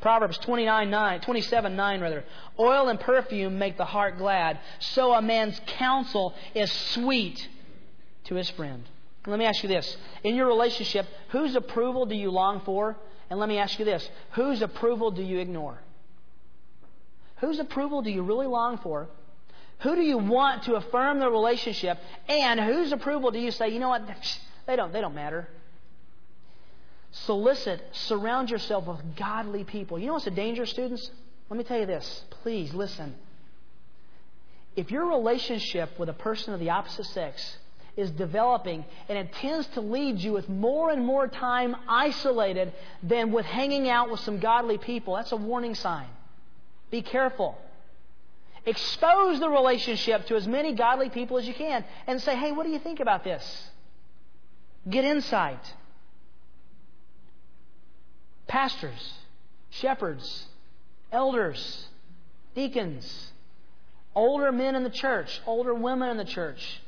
Proverbs 0.00 0.38
29, 0.38 0.90
9, 0.90 1.20
27, 1.20 1.74
9 1.74 2.00
rather. 2.00 2.24
Oil 2.58 2.88
and 2.88 3.00
perfume 3.00 3.58
make 3.58 3.76
the 3.76 3.84
heart 3.84 4.18
glad, 4.18 4.60
so 4.78 5.12
a 5.12 5.22
man's 5.22 5.60
counsel 5.66 6.34
is 6.54 6.70
sweet 6.70 7.48
to 8.24 8.34
his 8.34 8.48
friend. 8.50 8.84
Let 9.26 9.38
me 9.38 9.44
ask 9.44 9.62
you 9.62 9.68
this. 9.68 9.96
In 10.22 10.36
your 10.36 10.46
relationship, 10.46 11.06
whose 11.30 11.56
approval 11.56 12.06
do 12.06 12.14
you 12.14 12.30
long 12.30 12.60
for? 12.60 12.96
And 13.30 13.40
let 13.40 13.48
me 13.48 13.58
ask 13.58 13.78
you 13.78 13.84
this. 13.84 14.08
Whose 14.32 14.62
approval 14.62 15.10
do 15.10 15.22
you 15.22 15.38
ignore? 15.38 15.78
Whose 17.40 17.58
approval 17.58 18.02
do 18.02 18.10
you 18.10 18.22
really 18.22 18.46
long 18.46 18.78
for? 18.78 19.08
Who 19.80 19.94
do 19.94 20.02
you 20.02 20.18
want 20.18 20.64
to 20.64 20.74
affirm 20.74 21.20
the 21.20 21.30
relationship? 21.30 21.98
And 22.28 22.58
whose 22.58 22.90
approval 22.92 23.30
do 23.30 23.38
you 23.38 23.52
say, 23.52 23.68
you 23.68 23.78
know 23.78 23.88
what, 23.88 24.02
they 24.66 24.76
don't, 24.76 24.92
they 24.92 25.00
don't 25.00 25.14
matter? 25.14 25.48
Solicit, 27.12 27.80
surround 27.92 28.50
yourself 28.50 28.86
with 28.86 29.16
godly 29.16 29.64
people. 29.64 29.98
You 29.98 30.08
know 30.08 30.14
what's 30.14 30.26
a 30.26 30.30
danger, 30.30 30.66
students? 30.66 31.10
Let 31.48 31.56
me 31.56 31.64
tell 31.64 31.78
you 31.78 31.86
this. 31.86 32.24
Please 32.42 32.74
listen. 32.74 33.14
If 34.76 34.90
your 34.90 35.06
relationship 35.06 35.98
with 35.98 36.08
a 36.08 36.14
person 36.14 36.54
of 36.54 36.60
the 36.60 36.70
opposite 36.70 37.06
sex 37.06 37.56
is 37.96 38.10
developing 38.10 38.84
and 39.08 39.16
it 39.16 39.32
tends 39.34 39.66
to 39.68 39.80
lead 39.80 40.18
you 40.18 40.32
with 40.32 40.48
more 40.48 40.90
and 40.90 41.04
more 41.04 41.26
time 41.26 41.74
isolated 41.88 42.72
than 43.02 43.32
with 43.32 43.46
hanging 43.46 43.88
out 43.88 44.10
with 44.10 44.20
some 44.20 44.38
godly 44.38 44.78
people, 44.78 45.16
that's 45.16 45.32
a 45.32 45.36
warning 45.36 45.74
sign. 45.74 46.06
Be 46.90 47.02
careful. 47.02 47.58
Expose 48.66 49.40
the 49.40 49.48
relationship 49.48 50.26
to 50.26 50.36
as 50.36 50.46
many 50.46 50.74
godly 50.74 51.08
people 51.08 51.38
as 51.38 51.46
you 51.46 51.54
can 51.54 51.84
and 52.06 52.20
say, 52.20 52.36
hey, 52.36 52.52
what 52.52 52.64
do 52.64 52.70
you 52.70 52.78
think 52.78 53.00
about 53.00 53.24
this? 53.24 53.70
Get 54.88 55.04
insight. 55.04 55.74
Pastors, 58.46 59.14
shepherds, 59.70 60.46
elders, 61.12 61.86
deacons, 62.54 63.32
older 64.14 64.50
men 64.52 64.74
in 64.74 64.82
the 64.82 64.90
church, 64.90 65.40
older 65.46 65.74
women 65.74 66.10
in 66.10 66.16
the 66.16 66.24
church, 66.24 66.80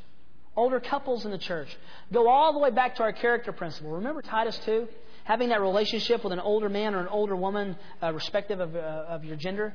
older 0.56 0.80
couples 0.80 1.24
in 1.24 1.30
the 1.30 1.38
church. 1.38 1.68
Go 2.12 2.28
all 2.28 2.52
the 2.52 2.58
way 2.58 2.70
back 2.70 2.96
to 2.96 3.02
our 3.02 3.12
character 3.12 3.52
principle. 3.52 3.92
Remember 3.92 4.20
Titus 4.22 4.58
2? 4.64 4.88
Having 5.24 5.50
that 5.50 5.60
relationship 5.60 6.24
with 6.24 6.32
an 6.32 6.40
older 6.40 6.68
man 6.68 6.94
or 6.94 7.00
an 7.00 7.08
older 7.08 7.36
woman, 7.36 7.76
uh, 8.02 8.12
respective 8.12 8.58
of, 8.58 8.74
uh, 8.74 8.78
of 8.78 9.24
your 9.24 9.36
gender. 9.36 9.74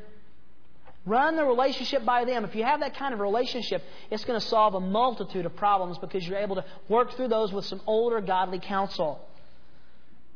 Run 1.06 1.36
the 1.36 1.46
relationship 1.46 2.04
by 2.04 2.26
them. 2.26 2.44
If 2.46 2.56
you 2.56 2.64
have 2.64 2.80
that 2.80 2.98
kind 2.98 3.14
of 3.14 3.20
relationship, 3.20 3.84
it's 4.10 4.26
going 4.26 4.40
to 4.40 4.46
solve 4.46 4.74
a 4.74 4.80
multitude 4.80 5.46
of 5.46 5.56
problems 5.56 6.00
because 6.00 6.28
you're 6.28 6.40
able 6.40 6.56
to 6.56 6.66
work 6.90 7.16
through 7.16 7.28
those 7.28 7.54
with 7.54 7.66
some 7.66 7.82
older 7.86 8.22
godly 8.22 8.60
counsel. 8.60 9.20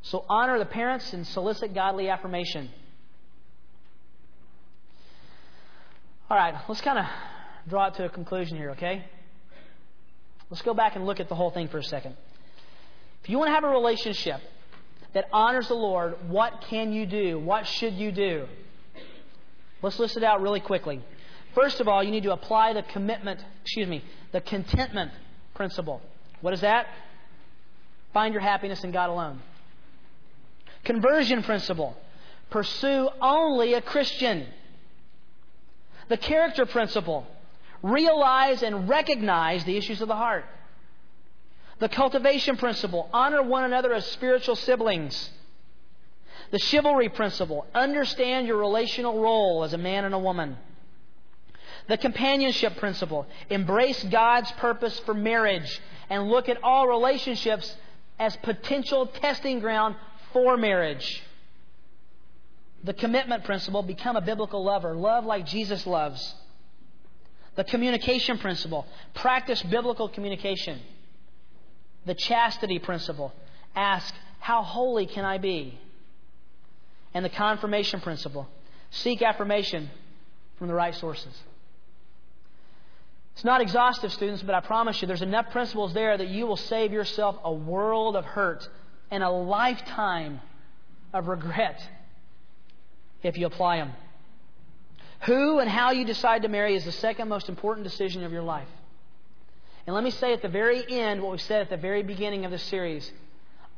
So 0.03 0.26
honor 0.30 0.59
the 0.59 0.65
parents 0.65 1.11
and 1.11 1.26
solicit 1.26 1.74
godly 1.74 2.09
affirmation. 2.09 2.70
All 6.30 6.38
right, 6.38 6.53
let's 6.67 6.82
kind 6.82 6.99
of 6.99 7.05
draw 7.67 7.88
it 7.88 7.95
to 7.95 8.05
a 8.05 8.09
conclusion 8.09 8.55
here, 8.55 8.72
okay? 8.72 9.03
Let's 10.51 10.61
go 10.61 10.76
back 10.76 10.95
and 10.95 11.05
look 11.07 11.20
at 11.20 11.30
the 11.30 11.36
whole 11.36 11.49
thing 11.49 11.67
for 11.67 11.80
a 11.80 11.84
second. 11.84 12.15
If 13.24 13.30
you 13.30 13.39
want 13.39 13.49
to 13.49 13.53
have 13.53 13.63
a 13.63 13.70
relationship 13.70 14.39
that 15.13 15.26
honors 15.34 15.67
the 15.67 15.74
Lord, 15.74 16.30
what 16.30 16.61
can 16.70 16.93
you 16.93 17.07
do? 17.07 17.39
What 17.39 17.65
should 17.65 17.95
you 17.95 18.11
do? 18.11 18.47
Let's 19.82 20.00
list 20.00 20.18
it 20.18 20.24
out 20.24 20.42
really 20.42 20.60
quickly. 20.60 21.02
First 21.56 21.80
of 21.80 21.88
all, 21.88 22.04
you 22.04 22.12
need 22.12 22.24
to 22.24 22.34
apply 22.34 22.74
the 22.74 22.84
commitment, 22.84 23.44
excuse 23.64 23.88
me, 23.88 24.04
the 24.32 24.42
contentment 24.42 25.12
principle. 25.56 26.02
What 26.42 26.54
is 26.54 26.62
that? 26.62 26.88
Find 28.14 28.34
your 28.34 28.42
happiness 28.42 28.84
in 28.84 28.92
God 28.92 29.10
alone. 29.10 29.42
Conversion 30.84 31.44
principle. 31.44 31.96
Pursue 32.50 33.10
only 33.22 33.74
a 33.74 33.82
Christian. 33.82 34.46
The 36.08 36.18
character 36.18 36.66
principle. 36.66 37.28
Realize 37.82 38.64
and 38.64 38.90
recognize 38.90 39.64
the 39.64 39.78
issues 39.78 40.02
of 40.02 40.08
the 40.08 40.16
heart. 40.16 40.46
The 41.80 41.90
cultivation 41.90 42.58
principle. 42.58 43.10
Honor 43.14 43.42
one 43.42 43.64
another 43.64 43.94
as 43.94 44.06
spiritual 44.08 44.56
siblings. 44.56 45.30
The 46.52 46.60
chivalry 46.60 47.10
principle 47.10 47.68
understand 47.76 48.47
your 48.47 48.58
relational 48.58 49.22
role 49.22 49.64
as 49.64 49.74
a 49.74 49.78
man 49.78 50.06
and 50.06 50.16
a 50.16 50.20
woman. 50.20 50.58
The 51.88 51.97
companionship 51.97 52.78
principle 52.78 53.28
embrace 53.50 54.04
God's 54.04 54.52
purpose 54.54 54.97
for 55.00 55.14
marriage 55.14 55.82
and 56.10 56.30
look 56.30 56.50
at 56.50 56.64
all 56.64 56.88
relationships 56.88 57.76
as 58.18 58.36
potential 58.38 59.08
testing 59.08 59.60
ground 59.60 59.95
for 60.34 60.58
marriage. 60.58 61.24
The 62.84 62.93
commitment 62.93 63.43
principle 63.43 63.82
become 63.82 64.16
a 64.16 64.22
biblical 64.22 64.64
lover, 64.64 64.95
love 64.95 65.26
like 65.26 65.45
Jesus 65.45 65.86
loves. 65.86 66.36
The 67.56 67.64
communication 67.64 68.38
principle 68.38 68.86
practice 69.16 69.62
biblical 69.64 70.10
communication. 70.10 70.80
The 72.06 72.16
chastity 72.16 72.80
principle 72.80 73.34
ask, 73.76 74.14
How 74.39 74.64
holy 74.64 75.06
can 75.08 75.26
I 75.26 75.39
be? 75.39 75.78
And 77.14 77.24
the 77.26 77.30
confirmation 77.30 78.01
principle. 78.01 78.47
Seek 78.91 79.22
affirmation 79.22 79.89
from 80.57 80.68
the 80.68 80.74
right 80.74 80.95
sources. 80.95 81.34
It's 83.34 83.45
not 83.45 83.62
exhaustive, 83.62 84.12
students, 84.12 84.43
but 84.43 84.53
I 84.53 84.60
promise 84.60 85.01
you 85.01 85.07
there's 85.07 85.22
enough 85.22 85.51
principles 85.51 85.93
there 85.93 86.18
that 86.18 86.28
you 86.28 86.45
will 86.45 86.57
save 86.57 86.91
yourself 86.91 87.38
a 87.43 87.53
world 87.53 88.16
of 88.18 88.26
hurt 88.26 88.68
and 89.12 89.24
a 89.24 89.30
lifetime 89.30 90.41
of 91.14 91.28
regret 91.28 91.82
if 93.24 93.38
you 93.38 93.45
apply 93.47 93.78
them. 93.78 93.93
Who 95.22 95.60
and 95.60 95.70
how 95.70 95.91
you 95.91 96.05
decide 96.05 96.43
to 96.43 96.49
marry 96.49 96.76
is 96.76 96.86
the 96.86 96.91
second 96.91 97.30
most 97.30 97.49
important 97.49 97.86
decision 97.86 98.24
of 98.24 98.32
your 98.32 98.43
life. 98.43 98.68
And 99.86 99.93
let 99.95 100.03
me 100.03 100.12
say 100.12 100.34
at 100.34 100.41
the 100.41 100.49
very 100.49 100.84
end 100.89 101.22
what 101.22 101.32
we 101.32 101.38
said 101.38 101.62
at 101.62 101.70
the 101.70 101.78
very 101.78 102.03
beginning 102.03 102.45
of 102.45 102.51
this 102.51 102.64
series. 102.64 103.12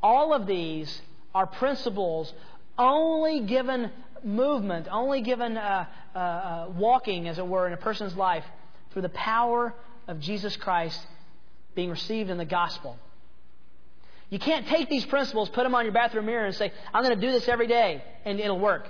All 0.04 0.34
of 0.34 0.46
these 0.46 1.02
are 1.34 1.48
principles 1.48 2.34
only 2.82 3.42
given 3.42 3.92
movement, 4.24 4.88
only 4.92 5.22
given 5.22 5.58
uh, 5.58 5.86
uh, 6.16 6.18
uh, 6.18 6.70
walking, 6.76 7.28
as 7.28 7.38
it 7.38 7.48
were, 7.48 7.68
in 7.68 7.74
a 7.74 7.78
person's 7.78 8.16
life 8.16 8.44
through 8.92 9.04
the 9.04 9.10
power 9.10 9.74
of 10.08 10.20
Jesus 10.20 10.56
Christ 10.58 11.00
being 11.76 11.90
received 11.90 12.30
in 12.30 12.38
the 12.38 12.46
gospel. 12.46 12.98
You 14.30 14.40
can't 14.40 14.68
take 14.68 14.90
these 14.90 15.06
principles, 15.06 15.50
put 15.50 15.64
them 15.64 15.76
on 15.76 15.86
your 15.86 15.94
bathroom 15.94 16.26
mirror, 16.26 16.46
and 16.46 16.56
say, 16.56 16.72
I'm 16.94 17.04
going 17.04 17.16
to 17.16 17.26
do 17.26 17.32
this 17.32 17.48
every 17.48 17.68
day, 17.68 18.04
and 18.26 18.40
it'll 18.40 18.60
work. 18.60 18.88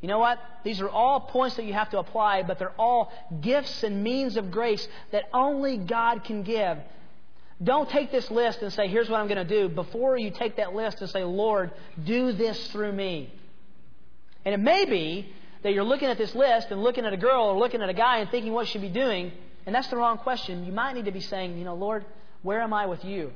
You 0.00 0.08
know 0.08 0.18
what? 0.18 0.38
These 0.64 0.80
are 0.80 0.88
all 0.88 1.20
points 1.20 1.56
that 1.56 1.64
you 1.64 1.72
have 1.72 1.90
to 1.90 1.98
apply, 1.98 2.42
but 2.42 2.58
they're 2.58 2.78
all 2.78 3.12
gifts 3.40 3.82
and 3.82 4.02
means 4.02 4.36
of 4.36 4.50
grace 4.50 4.86
that 5.10 5.24
only 5.32 5.78
God 5.78 6.24
can 6.24 6.42
give. 6.42 6.78
Don't 7.62 7.88
take 7.88 8.12
this 8.12 8.30
list 8.30 8.60
and 8.60 8.72
say, 8.72 8.88
here's 8.88 9.08
what 9.08 9.18
I'm 9.18 9.28
going 9.28 9.46
to 9.46 9.60
do. 9.60 9.68
Before 9.68 10.16
you 10.18 10.30
take 10.30 10.56
that 10.56 10.74
list 10.74 11.00
and 11.00 11.08
say, 11.08 11.24
Lord, 11.24 11.72
do 12.04 12.32
this 12.32 12.66
through 12.68 12.92
me. 12.92 13.32
And 14.44 14.54
it 14.54 14.60
may 14.60 14.84
be 14.84 15.32
that 15.62 15.72
you're 15.72 15.84
looking 15.84 16.08
at 16.08 16.18
this 16.18 16.34
list 16.34 16.68
and 16.70 16.82
looking 16.82 17.06
at 17.06 17.12
a 17.12 17.16
girl 17.16 17.46
or 17.46 17.58
looking 17.58 17.82
at 17.82 17.88
a 17.88 17.94
guy 17.94 18.18
and 18.18 18.30
thinking 18.30 18.52
what 18.52 18.68
should 18.68 18.82
be 18.82 18.90
doing, 18.90 19.32
and 19.64 19.74
that's 19.74 19.88
the 19.88 19.96
wrong 19.96 20.18
question. 20.18 20.64
You 20.64 20.72
might 20.72 20.94
need 20.94 21.06
to 21.06 21.12
be 21.12 21.20
saying, 21.20 21.58
you 21.58 21.64
know, 21.64 21.74
Lord, 21.74 22.04
where 22.42 22.60
am 22.60 22.72
I 22.72 22.86
with 22.86 23.04
you? 23.04 23.32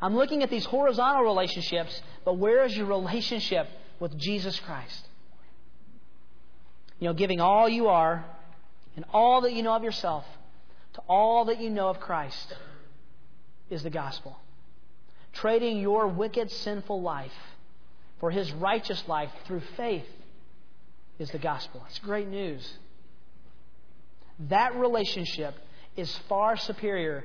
I'm 0.00 0.16
looking 0.16 0.42
at 0.42 0.50
these 0.50 0.64
horizontal 0.64 1.22
relationships, 1.22 2.00
but 2.24 2.38
where 2.38 2.64
is 2.64 2.76
your 2.76 2.86
relationship 2.86 3.68
with 4.00 4.16
Jesus 4.16 4.58
Christ? 4.60 5.08
You 7.00 7.08
know, 7.08 7.14
giving 7.14 7.40
all 7.40 7.68
you 7.68 7.88
are 7.88 8.24
and 8.96 9.04
all 9.12 9.42
that 9.42 9.52
you 9.52 9.62
know 9.62 9.74
of 9.74 9.82
yourself 9.82 10.24
to 10.94 11.00
all 11.08 11.46
that 11.46 11.60
you 11.60 11.70
know 11.70 11.88
of 11.88 12.00
Christ 12.00 12.54
is 13.74 13.82
the 13.82 13.90
gospel. 13.90 14.38
Trading 15.32 15.78
your 15.78 16.06
wicked, 16.06 16.50
sinful 16.50 17.02
life 17.02 17.32
for 18.20 18.30
his 18.30 18.50
righteous 18.52 19.02
life 19.08 19.30
through 19.46 19.62
faith 19.76 20.06
is 21.18 21.30
the 21.30 21.38
gospel. 21.38 21.84
It's 21.90 21.98
great 21.98 22.28
news. 22.28 22.66
That 24.48 24.76
relationship 24.76 25.54
is 25.96 26.16
far 26.28 26.56
superior 26.56 27.24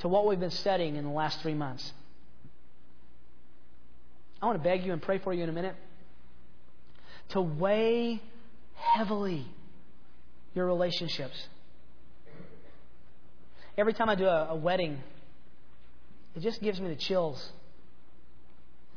to 0.00 0.08
what 0.08 0.26
we've 0.26 0.40
been 0.40 0.50
studying 0.50 0.96
in 0.96 1.04
the 1.04 1.10
last 1.10 1.40
three 1.40 1.54
months. 1.54 1.92
I 4.42 4.46
want 4.46 4.58
to 4.58 4.64
beg 4.64 4.84
you 4.84 4.92
and 4.92 5.02
pray 5.02 5.18
for 5.18 5.32
you 5.32 5.42
in 5.42 5.48
a 5.48 5.52
minute 5.52 5.76
to 7.30 7.42
weigh 7.42 8.20
heavily 8.74 9.46
your 10.54 10.66
relationships. 10.66 11.46
Every 13.76 13.92
time 13.92 14.08
I 14.08 14.14
do 14.14 14.26
a, 14.26 14.48
a 14.50 14.56
wedding, 14.56 14.98
it 16.40 16.42
just 16.42 16.62
gives 16.62 16.80
me 16.80 16.88
the 16.88 16.96
chills. 16.96 17.52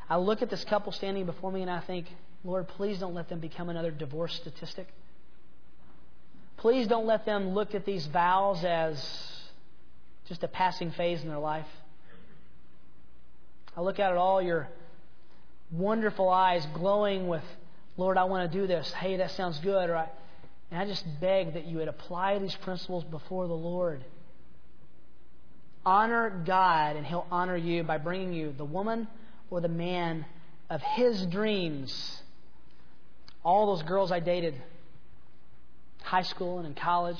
I 0.09 0.15
look 0.15 0.41
at 0.41 0.49
this 0.49 0.63
couple 0.63 0.93
standing 0.93 1.25
before 1.25 1.51
me 1.51 1.61
and 1.61 1.69
I 1.69 1.81
think, 1.81 2.07
Lord, 2.45 2.69
please 2.69 2.99
don't 2.99 3.13
let 3.13 3.27
them 3.27 3.41
become 3.41 3.67
another 3.67 3.91
divorce 3.91 4.33
statistic. 4.35 4.87
Please 6.55 6.87
don't 6.87 7.05
let 7.05 7.25
them 7.25 7.49
look 7.49 7.75
at 7.75 7.85
these 7.85 8.05
vows 8.05 8.63
as 8.63 8.97
just 10.29 10.41
a 10.43 10.47
passing 10.47 10.91
phase 10.91 11.21
in 11.21 11.27
their 11.27 11.37
life. 11.37 11.67
I 13.75 13.81
look 13.81 13.99
at 13.99 14.11
it 14.11 14.17
all, 14.17 14.41
your 14.41 14.69
wonderful 15.69 16.29
eyes 16.29 16.65
glowing 16.73 17.27
with, 17.27 17.43
Lord, 17.97 18.17
I 18.17 18.23
want 18.23 18.49
to 18.49 18.57
do 18.57 18.67
this. 18.67 18.89
Hey, 18.93 19.17
that 19.17 19.31
sounds 19.31 19.59
good. 19.59 19.89
Or 19.89 20.07
and 20.71 20.79
I 20.79 20.85
just 20.85 21.05
beg 21.19 21.55
that 21.55 21.65
you 21.65 21.79
would 21.79 21.89
apply 21.89 22.39
these 22.39 22.55
principles 22.55 23.03
before 23.03 23.49
the 23.49 23.53
Lord. 23.53 24.05
Honor 25.85 26.43
God, 26.45 26.95
and 26.95 27.05
He'll 27.05 27.27
honor 27.31 27.57
you 27.57 27.83
by 27.83 27.97
bringing 27.97 28.33
you 28.33 28.53
the 28.57 28.65
woman 28.65 29.07
or 29.49 29.61
the 29.61 29.67
man 29.67 30.25
of 30.69 30.81
His 30.81 31.25
dreams. 31.25 32.21
All 33.43 33.75
those 33.75 33.83
girls 33.83 34.11
I 34.11 34.19
dated, 34.19 34.55
high 36.01 36.21
school 36.21 36.59
and 36.59 36.67
in 36.67 36.73
college, 36.73 37.19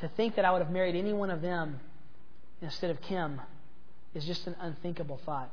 to 0.00 0.08
think 0.08 0.36
that 0.36 0.44
I 0.44 0.52
would 0.52 0.62
have 0.62 0.70
married 0.70 0.96
any 0.96 1.12
one 1.12 1.30
of 1.30 1.42
them 1.42 1.78
instead 2.62 2.90
of 2.90 3.00
Kim 3.02 3.40
is 4.14 4.24
just 4.24 4.46
an 4.46 4.56
unthinkable 4.60 5.20
thought. 5.24 5.50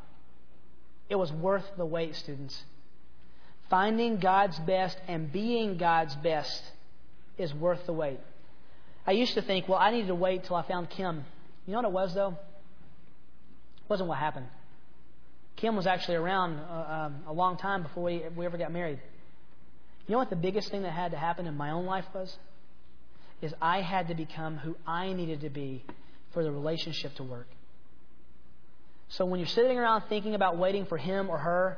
It 1.09 1.15
was 1.15 1.31
worth 1.31 1.65
the 1.77 1.85
wait, 1.85 2.15
students. 2.15 2.63
Finding 3.69 4.17
God's 4.17 4.57
best 4.59 4.97
and 5.07 5.31
being 5.31 5.77
God's 5.77 6.15
best 6.15 6.63
is 7.38 7.53
worth 7.53 7.85
the 7.85 7.93
wait. 7.93 8.19
I 9.07 9.11
used 9.11 9.35
to 9.35 9.41
think, 9.41 9.69
well, 9.69 9.79
I 9.79 9.91
needed 9.91 10.07
to 10.07 10.15
wait 10.15 10.43
till 10.43 10.57
I 10.57 10.63
found 10.63 10.89
Kim. 10.89 11.23
You 11.65 11.71
know 11.71 11.79
what 11.79 11.85
it 11.85 11.91
was, 11.93 12.13
though? 12.13 12.31
It 12.31 13.89
wasn't 13.89 14.09
what 14.09 14.17
happened. 14.17 14.47
Kim 15.55 15.77
was 15.77 15.87
actually 15.87 16.17
around 16.17 16.59
uh, 16.59 17.07
um, 17.07 17.23
a 17.25 17.33
long 17.33 17.57
time 17.57 17.83
before 17.83 18.03
we, 18.03 18.21
we 18.35 18.45
ever 18.45 18.57
got 18.57 18.71
married. 18.71 18.99
You 20.05 20.11
know 20.11 20.19
what 20.19 20.29
the 20.29 20.35
biggest 20.35 20.69
thing 20.69 20.83
that 20.83 20.91
had 20.91 21.11
to 21.11 21.17
happen 21.17 21.47
in 21.47 21.55
my 21.55 21.71
own 21.71 21.85
life 21.85 22.05
was? 22.13 22.37
Is 23.41 23.53
I 23.61 23.81
had 23.81 24.09
to 24.09 24.15
become 24.15 24.57
who 24.57 24.75
I 24.85 25.13
needed 25.13 25.41
to 25.41 25.49
be 25.49 25.85
for 26.33 26.43
the 26.43 26.51
relationship 26.51 27.15
to 27.15 27.23
work. 27.23 27.47
So 29.09 29.25
when 29.25 29.39
you're 29.39 29.47
sitting 29.47 29.77
around 29.77 30.03
thinking 30.09 30.35
about 30.35 30.57
waiting 30.57 30.85
for 30.85 30.97
him 30.97 31.29
or 31.29 31.37
her, 31.37 31.77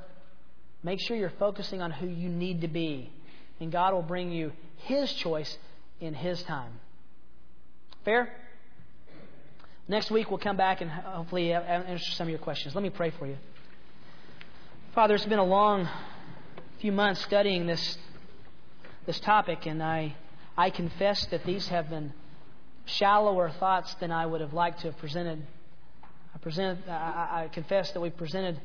make 0.84 0.99
sure 0.99 1.15
you're 1.15 1.34
focusing 1.38 1.82
on 1.82 1.91
who 1.91 2.07
you 2.07 2.27
need 2.27 2.61
to 2.61 2.67
be. 2.67 3.11
And 3.59 3.71
God 3.71 3.93
will 3.93 4.01
bring 4.01 4.32
you 4.32 4.51
his 4.77 5.13
choice 5.13 5.57
in 6.01 6.15
his 6.15 6.41
time. 6.43 6.71
Fair? 8.06 8.32
Next 9.88 10.10
week 10.12 10.30
we'll 10.30 10.39
come 10.39 10.56
back 10.56 10.82
and 10.82 10.89
hopefully 10.89 11.54
uh, 11.54 11.62
answer 11.62 12.12
some 12.12 12.28
of 12.28 12.30
your 12.30 12.39
questions. 12.39 12.76
Let 12.76 12.84
me 12.84 12.89
pray 12.89 13.10
for 13.10 13.28
you. 13.28 13.38
Father, 14.95 15.16
it's 15.16 15.26
been 15.26 15.39
a 15.39 15.43
long 15.43 15.88
few 16.80 16.91
months 16.91 17.22
studying 17.24 17.68
this 17.68 17.97
this 19.06 19.20
topic, 19.20 19.66
and 19.66 19.82
I 19.84 20.16
I 20.58 20.70
confess 20.70 21.26
that 21.28 21.43
these 21.45 21.68
have 21.68 21.89
been 21.89 22.14
shallower 22.86 23.50
thoughts 23.50 23.93
than 23.95 24.12
I 24.12 24.26
would 24.26 24.41
have 24.41 24.54
liked 24.54 24.82
to 24.82 24.91
have 24.91 24.97
presented 24.97 25.45
I, 26.34 26.38
present, 26.38 26.88
I, 26.88 27.43
I 27.43 27.47
confess 27.54 27.91
that 27.91 28.00
we've 28.00 28.16
presented 28.16 28.60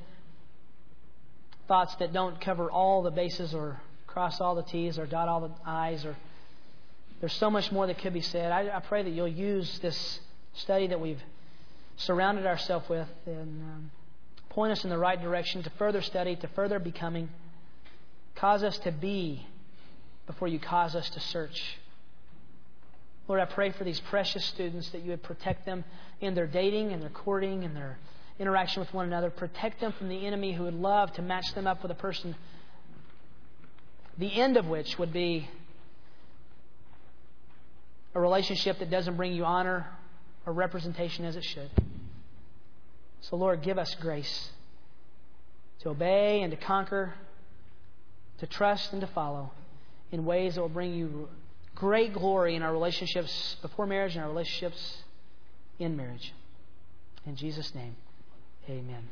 thoughts 1.67 1.95
that 1.97 2.13
don't 2.13 2.41
cover 2.41 2.71
all 2.71 3.03
the 3.03 3.11
bases 3.11 3.55
or 3.55 3.81
cross 4.07 4.41
all 4.41 4.55
the 4.55 4.63
T's 4.63 4.99
or 4.99 5.07
dot 5.07 5.29
all 5.29 5.41
the 5.41 5.51
I's 5.69 6.05
or 6.05 6.17
there's 7.21 7.33
so 7.35 7.51
much 7.51 7.71
more 7.73 7.87
that 7.87 7.99
could 7.99 8.13
be 8.13 8.21
said. 8.21 8.53
I, 8.53 8.77
I 8.77 8.81
pray 8.81 9.03
that 9.03 9.11
you'll 9.11 9.29
use 9.29 9.79
this 9.81 10.21
study 10.55 10.89
that 10.89 11.01
we've 11.01 11.23
surrounded 11.97 12.47
ourselves 12.47 12.89
with 12.89 13.09
and 13.27 13.63
um, 13.63 13.91
point 14.51 14.73
us 14.73 14.85
in 14.85 14.91
the 14.91 14.99
right 14.99 15.21
direction 15.21 15.63
to 15.63 15.71
further 15.71 16.03
study, 16.03 16.37
to 16.37 16.49
further 16.49 16.79
becoming. 16.79 17.29
Cause 18.37 18.63
us 18.63 18.79
to 18.79 18.93
be 18.93 19.47
before 20.27 20.49
you 20.49 20.59
cause 20.59 20.95
us 20.95 21.09
to 21.11 21.21
search. 21.21 21.79
Lord, 23.27 23.41
I 23.41 23.47
pray 23.47 23.71
for 23.71 23.85
these 23.85 24.01
precious 24.01 24.45
students 24.45 24.91
that 24.91 25.03
you 25.03 25.11
would 25.11 25.23
protect 25.23 25.65
them 25.65 25.85
in 26.21 26.35
their 26.35 26.47
dating 26.47 26.93
and 26.93 27.03
their 27.03 27.11
courting 27.11 27.65
and 27.65 27.75
their 27.75 27.99
interaction 28.39 28.81
with 28.81 28.93
one 28.93 29.07
another. 29.07 29.31
Protect 29.31 29.81
them 29.81 29.93
from 29.93 30.09
the 30.09 30.27
enemy 30.27 30.53
who 30.53 30.65
would 30.65 30.75
love 30.75 31.13
to 31.15 31.23
match 31.23 31.55
them 31.55 31.67
up 31.67 31.83
with 31.83 31.91
a 31.91 31.95
person, 31.95 32.37
the 34.19 34.33
end 34.41 34.57
of 34.57 34.67
which 34.67 34.99
would 34.99 35.13
be 35.13 35.49
a 38.15 38.21
relationship 38.21 38.79
that 38.79 38.91
doesn't 38.91 39.17
bring 39.17 39.33
you 39.33 39.45
honor 39.45 39.87
or 40.47 40.53
representation 40.53 41.25
as 41.25 41.37
it 41.37 41.45
should. 41.45 41.71
So, 43.23 43.37
Lord, 43.37 43.63
give 43.63 43.79
us 43.79 43.95
grace 43.97 44.51
to 45.81 45.91
obey 45.91 46.43
and 46.43 46.51
to 46.51 46.57
conquer, 46.57 47.15
to 48.39 48.47
trust 48.47 48.93
and 48.93 49.01
to 49.01 49.07
follow 49.09 49.51
in 50.13 50.25
ways 50.25 50.55
that 50.55 50.61
will 50.61 50.69
bring 50.69 50.95
you 50.95 51.29
great 51.75 52.13
glory 52.13 52.55
in 52.55 52.63
our 52.63 52.73
relationships 52.73 53.57
before 53.63 53.87
marriage 53.87 54.15
and 54.15 54.23
our 54.23 54.31
relationships 54.31 55.03
in 55.79 55.97
marriage. 55.97 56.33
In 57.27 57.37
Jesus' 57.37 57.75
name, 57.75 57.97
amen. 58.69 59.09